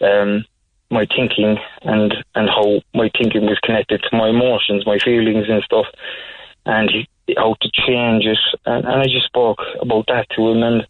[0.00, 0.44] um,
[0.90, 5.62] my thinking and and how my thinking was connected to my emotions, my feelings and
[5.64, 5.86] stuff,
[6.66, 8.38] and he, how to change it.
[8.64, 10.86] And, and I just spoke about that to him, and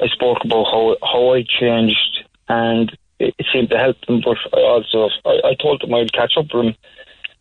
[0.00, 4.20] I spoke about how how I changed, and it, it seemed to help him.
[4.24, 6.74] But I also I, I told him I'd catch up with him.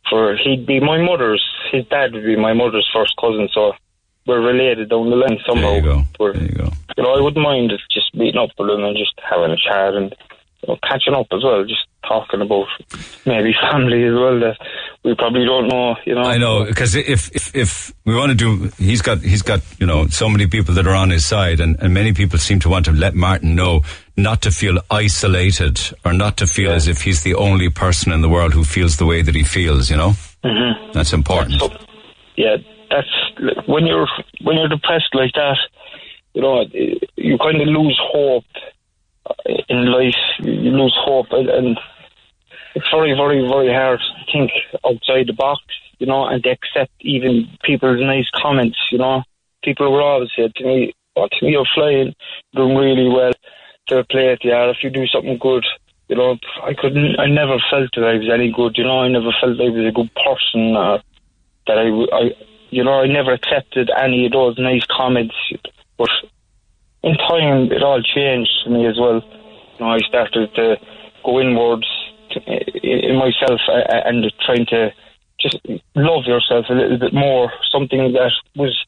[0.10, 3.72] For he'd be my mother's, his dad would be my mother's first cousin, so
[4.26, 5.62] we're related down the line somehow.
[5.72, 6.04] There you go.
[6.34, 6.70] There you go.
[6.98, 9.58] You know, I wouldn't mind if just meeting up with him and just having a
[9.58, 10.16] chat and
[10.62, 12.68] you know, catching up as well, just talking about
[13.26, 14.58] maybe family as well that
[15.04, 15.96] we probably don't know.
[16.06, 19.42] You know, I know because if, if if we want to do, he's got he's
[19.42, 22.40] got you know so many people that are on his side, and, and many people
[22.40, 23.82] seem to want to let Martin know
[24.16, 28.22] not to feel isolated or not to feel as if he's the only person in
[28.22, 29.90] the world who feels the way that he feels.
[29.90, 30.14] You know,
[30.46, 30.92] Mm-hmm.
[30.94, 31.62] that's important.
[32.36, 32.58] yeah,
[32.94, 34.08] that's when you're
[34.44, 35.58] when you're depressed like that.
[36.34, 36.66] You know,
[37.16, 38.46] you kind of lose hope
[39.70, 40.16] in life.
[40.40, 41.80] You lose hope, and, and
[42.76, 44.52] it's very, very, very hard to think
[44.86, 45.62] outside the box.
[46.00, 48.78] You know, and to accept even people's nice comments.
[48.92, 49.24] You know,
[49.64, 52.14] people will always say to me, "Oh, to me, you're flying,
[52.56, 53.34] doing really well.
[53.90, 54.70] Fair play at the you.
[54.70, 55.66] If you do something good."
[56.10, 57.20] You know, I couldn't.
[57.20, 58.78] I never felt that I was any good.
[58.78, 60.76] You know, I never felt I was a good person.
[60.76, 61.02] Or
[61.66, 65.36] that I, you know, I never accepted any of those nice comments.
[65.98, 66.10] But
[67.04, 69.22] in time, it all changed for me as well.
[69.78, 70.78] You know, I started to
[71.24, 71.88] go inwards
[72.32, 74.92] to, in, myself and trying to
[75.40, 75.60] just
[75.96, 77.52] love yourself a little bit more.
[77.72, 78.86] Something that was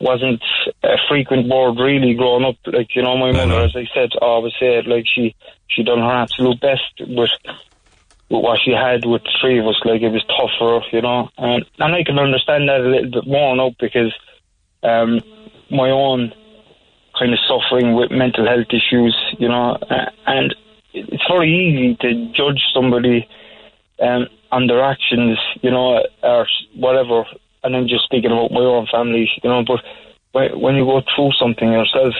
[0.00, 0.42] wasn't
[0.82, 2.56] a frequent word really growing up.
[2.66, 3.64] Like you know, my mother, mm-hmm.
[3.64, 5.34] as I said, always said like she
[5.68, 7.30] she done her absolute best with
[8.40, 9.80] what she had with the three of us.
[9.84, 12.88] Like it was tough for her, you know, and and I can understand that a
[12.88, 14.14] little bit more now because
[14.82, 15.20] um,
[15.70, 16.32] my own
[17.18, 19.78] kind of suffering with mental health issues, you know,
[20.26, 20.54] and
[20.94, 23.28] it's very easy to judge somebody
[24.02, 27.24] um, on their actions, you know, or whatever.
[27.62, 29.80] And I'm just speaking about my own family, you know, but
[30.58, 32.14] when you go through something yourself,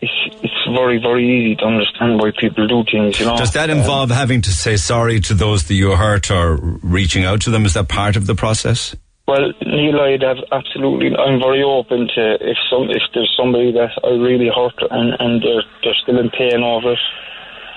[0.00, 3.36] it's it's very very easy to understand why people do things, you know.
[3.36, 7.42] Does that involve having to say sorry to those that you hurt or reaching out
[7.42, 7.66] to them?
[7.66, 8.96] Is that part of the process?
[9.28, 11.14] Well, Neil, I'd have absolutely.
[11.14, 15.42] I'm very open to if some if there's somebody that I really hurt and and
[15.42, 16.98] they're they're still in pain over it.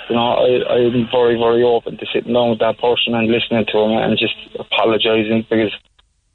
[0.09, 3.65] You know, I I'm very very open to sitting down with that person and listening
[3.67, 5.75] to him and just apologising because,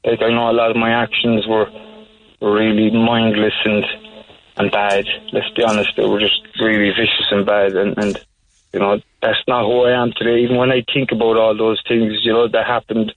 [0.05, 1.67] like, I know a lot of my actions were
[2.39, 3.83] were really mindless and
[4.59, 5.05] and bad.
[5.33, 8.19] Let's be honest, they were just really vicious and bad and and.
[8.71, 10.43] You know, that's not who I am today.
[10.43, 13.11] Even when I think about all those things, you know, that happened,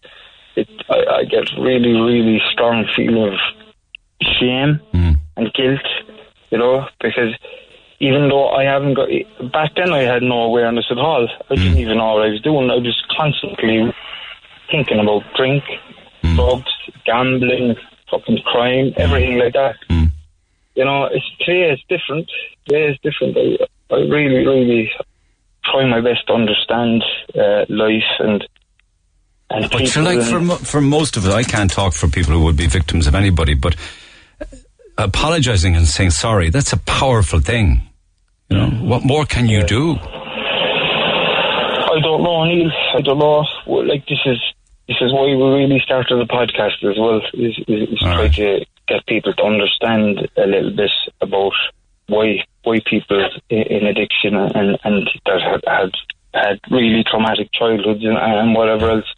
[0.57, 3.39] it I, I get really, really strong feeling of
[4.23, 5.17] shame mm.
[5.37, 5.87] and guilt,
[6.51, 7.35] you know, because
[8.01, 9.09] even though I haven't got
[9.53, 11.29] back then, I had no awareness at all.
[11.51, 11.81] I didn't mm.
[11.81, 12.71] even know what I was doing.
[12.71, 13.93] I was just constantly
[14.71, 15.65] thinking about drink,
[16.23, 16.35] mm.
[16.35, 16.73] drugs,
[17.05, 17.77] gambling,
[18.11, 19.77] fucking crime, everything like that.
[20.75, 22.31] You know, it's today is different.
[22.67, 23.37] Today is different.
[23.37, 24.91] I, I really, really
[25.65, 28.47] try my best to understand uh, life and
[29.51, 32.33] and But you're like for mo- for most of it, I can't talk for people
[32.33, 33.77] who would be victims of anybody, but
[34.97, 37.83] apologizing and saying sorry, that's a powerful thing.
[38.49, 39.97] You know, what more can you do?
[41.93, 42.71] I don't know, Neil.
[42.95, 43.45] I don't know.
[43.67, 44.39] Like this is
[44.89, 47.21] this is why we really started the podcast as well.
[47.35, 50.91] Is, is, is try to get people to understand a little bit
[51.21, 51.53] about
[52.09, 55.93] why why people in, addiction and and that had had,
[56.35, 59.15] had really traumatic childhoods and, and whatever else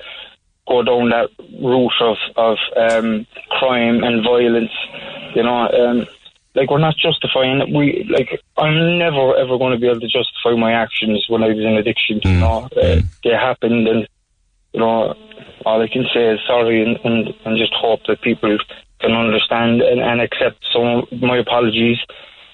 [0.67, 1.31] go down that
[1.61, 4.73] route of of um, crime and violence.
[5.35, 6.07] You know, um,
[6.55, 7.69] like we're not justifying it.
[7.75, 11.49] We like I'm never ever going to be able to justify my actions when I
[11.49, 12.21] was in addiction.
[12.23, 14.09] You know, uh, they happened, and
[14.73, 15.15] you know,
[15.67, 18.57] all I can say is sorry, and and, and just hope that people
[19.05, 21.99] can understand and, and accept some of my apologies.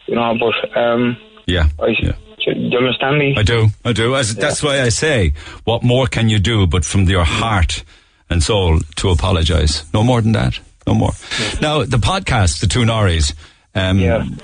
[0.07, 1.69] You know, but um, Yeah.
[1.79, 3.35] I, do you understand me?
[3.37, 4.17] I do, I do.
[4.17, 7.85] As, That's why I say, what more can you do but from your heart
[8.29, 9.85] and soul to apologize?
[9.93, 10.59] No more than that.
[10.87, 11.13] No more.
[11.61, 13.35] Now, the podcast, the two Norries,
[13.75, 13.99] um,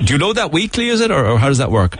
[0.04, 1.96] do you know that weekly, is it, or, or how does that work?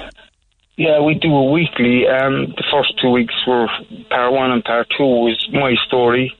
[0.77, 2.07] Yeah, we do a weekly.
[2.07, 3.67] Um, the first two weeks were
[4.11, 6.37] part one and part two was my story.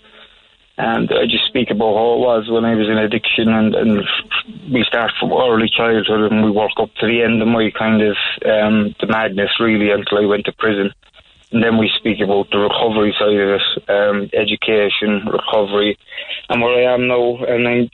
[0.79, 4.05] And I just speak about how it was when I was in addiction and, and
[4.71, 8.03] we start from early childhood and we work up to the end of my kind
[8.03, 10.93] of um, the madness really until I went to prison.
[11.51, 15.97] And then we speak about the recovery side of it, um, education, recovery,
[16.51, 17.37] and where I am now.
[17.45, 17.89] And I,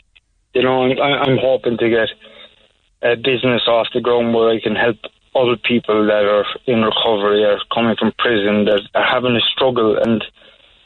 [0.54, 2.08] you know, I'm, I'm hoping to get
[3.02, 4.96] a business off the ground where I can help
[5.34, 9.96] other people that are in recovery or coming from prison that are having a struggle
[10.02, 10.24] and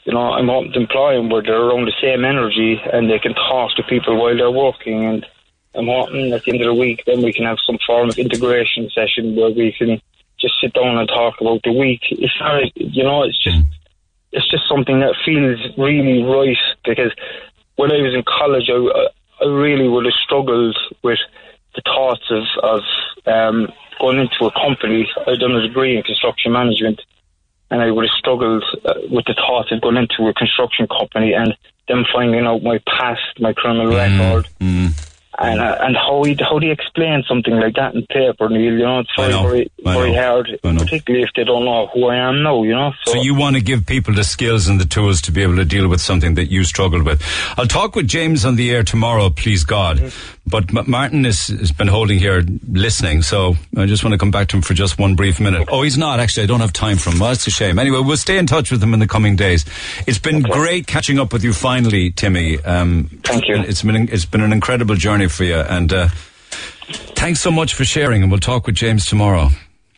[0.07, 3.19] you know, I'm hoping to employ them where they're around the same energy and they
[3.19, 5.25] can talk to people while they're working and
[5.75, 8.17] I'm hoping at the end of the week then we can have some form of
[8.17, 10.01] integration session where we can
[10.39, 12.03] just sit down and talk about the week.
[12.09, 13.59] It's not, you know, it's just
[14.31, 17.11] it's just something that feels really right because
[17.75, 21.19] when I was in college, I, I really would have struggled with
[21.75, 22.81] the thoughts of of
[23.25, 23.67] um,
[23.99, 25.09] going into a company.
[25.27, 27.01] I'd done a degree in construction management,
[27.69, 31.33] and I would have struggled uh, with the thought of going into a construction company
[31.33, 31.55] and
[31.87, 33.95] them finding out my past, my criminal Mm.
[33.95, 34.47] record,
[35.39, 38.73] and uh, and how he how do you explain something like that in paper, Neil?
[38.73, 39.43] You know, it's very know.
[39.43, 42.63] very, very hard, particularly if they don't know who I am now.
[42.63, 45.43] You know, So you want to give people the skills and the tools to be
[45.43, 47.21] able to deal with something that you struggled with.
[47.57, 50.11] I'll talk with James on the air tomorrow, please God.
[50.49, 54.31] But M- Martin is, has been holding here listening, so I just want to come
[54.31, 55.67] back to him for just one brief minute.
[55.69, 56.43] Oh, he's not actually.
[56.43, 57.19] I don't have time for him.
[57.19, 57.79] Well, that's a shame.
[57.79, 59.65] Anyway, we'll stay in touch with him in the coming days.
[60.07, 62.59] It's been great catching up with you finally, Timmy.
[62.63, 63.57] Um, Thank you.
[63.57, 66.09] It's been it's been an incredible journey for you, and uh,
[67.15, 68.21] thanks so much for sharing.
[68.21, 69.49] And we'll talk with James tomorrow.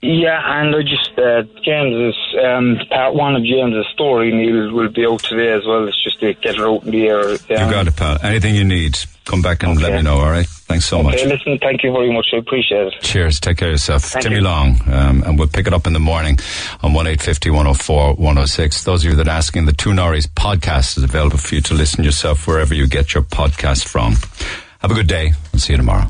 [0.01, 5.05] Yeah, and I just uh, James's um, part one of James's story, Neil, will be
[5.05, 5.89] out today as well.
[5.89, 7.29] It's just to get it out in the air.
[7.31, 8.17] Um, You got it, pal.
[8.23, 10.19] Anything you need, come back and let me know.
[10.19, 10.47] All right.
[10.47, 11.15] Thanks so much.
[11.15, 12.27] Okay, listen, thank you very much.
[12.31, 12.93] I appreciate it.
[13.01, 13.41] Cheers.
[13.41, 14.03] Take care of yourself.
[14.03, 14.41] Thank Timmy you.
[14.41, 14.79] Long.
[14.87, 16.39] Um, and we'll pick it up in the morning
[16.81, 18.83] on one 104 106.
[18.85, 21.73] Those of you that are asking, the Two Norries podcast is available for you to
[21.73, 24.15] listen yourself wherever you get your podcast from.
[24.79, 25.33] Have a good day.
[25.53, 26.09] I'll see you tomorrow.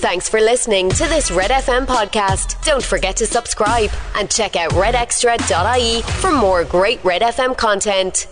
[0.00, 2.64] Thanks for listening to this Red FM podcast.
[2.64, 8.28] Don't forget to subscribe and check out redextra.ie for more great Red FM content.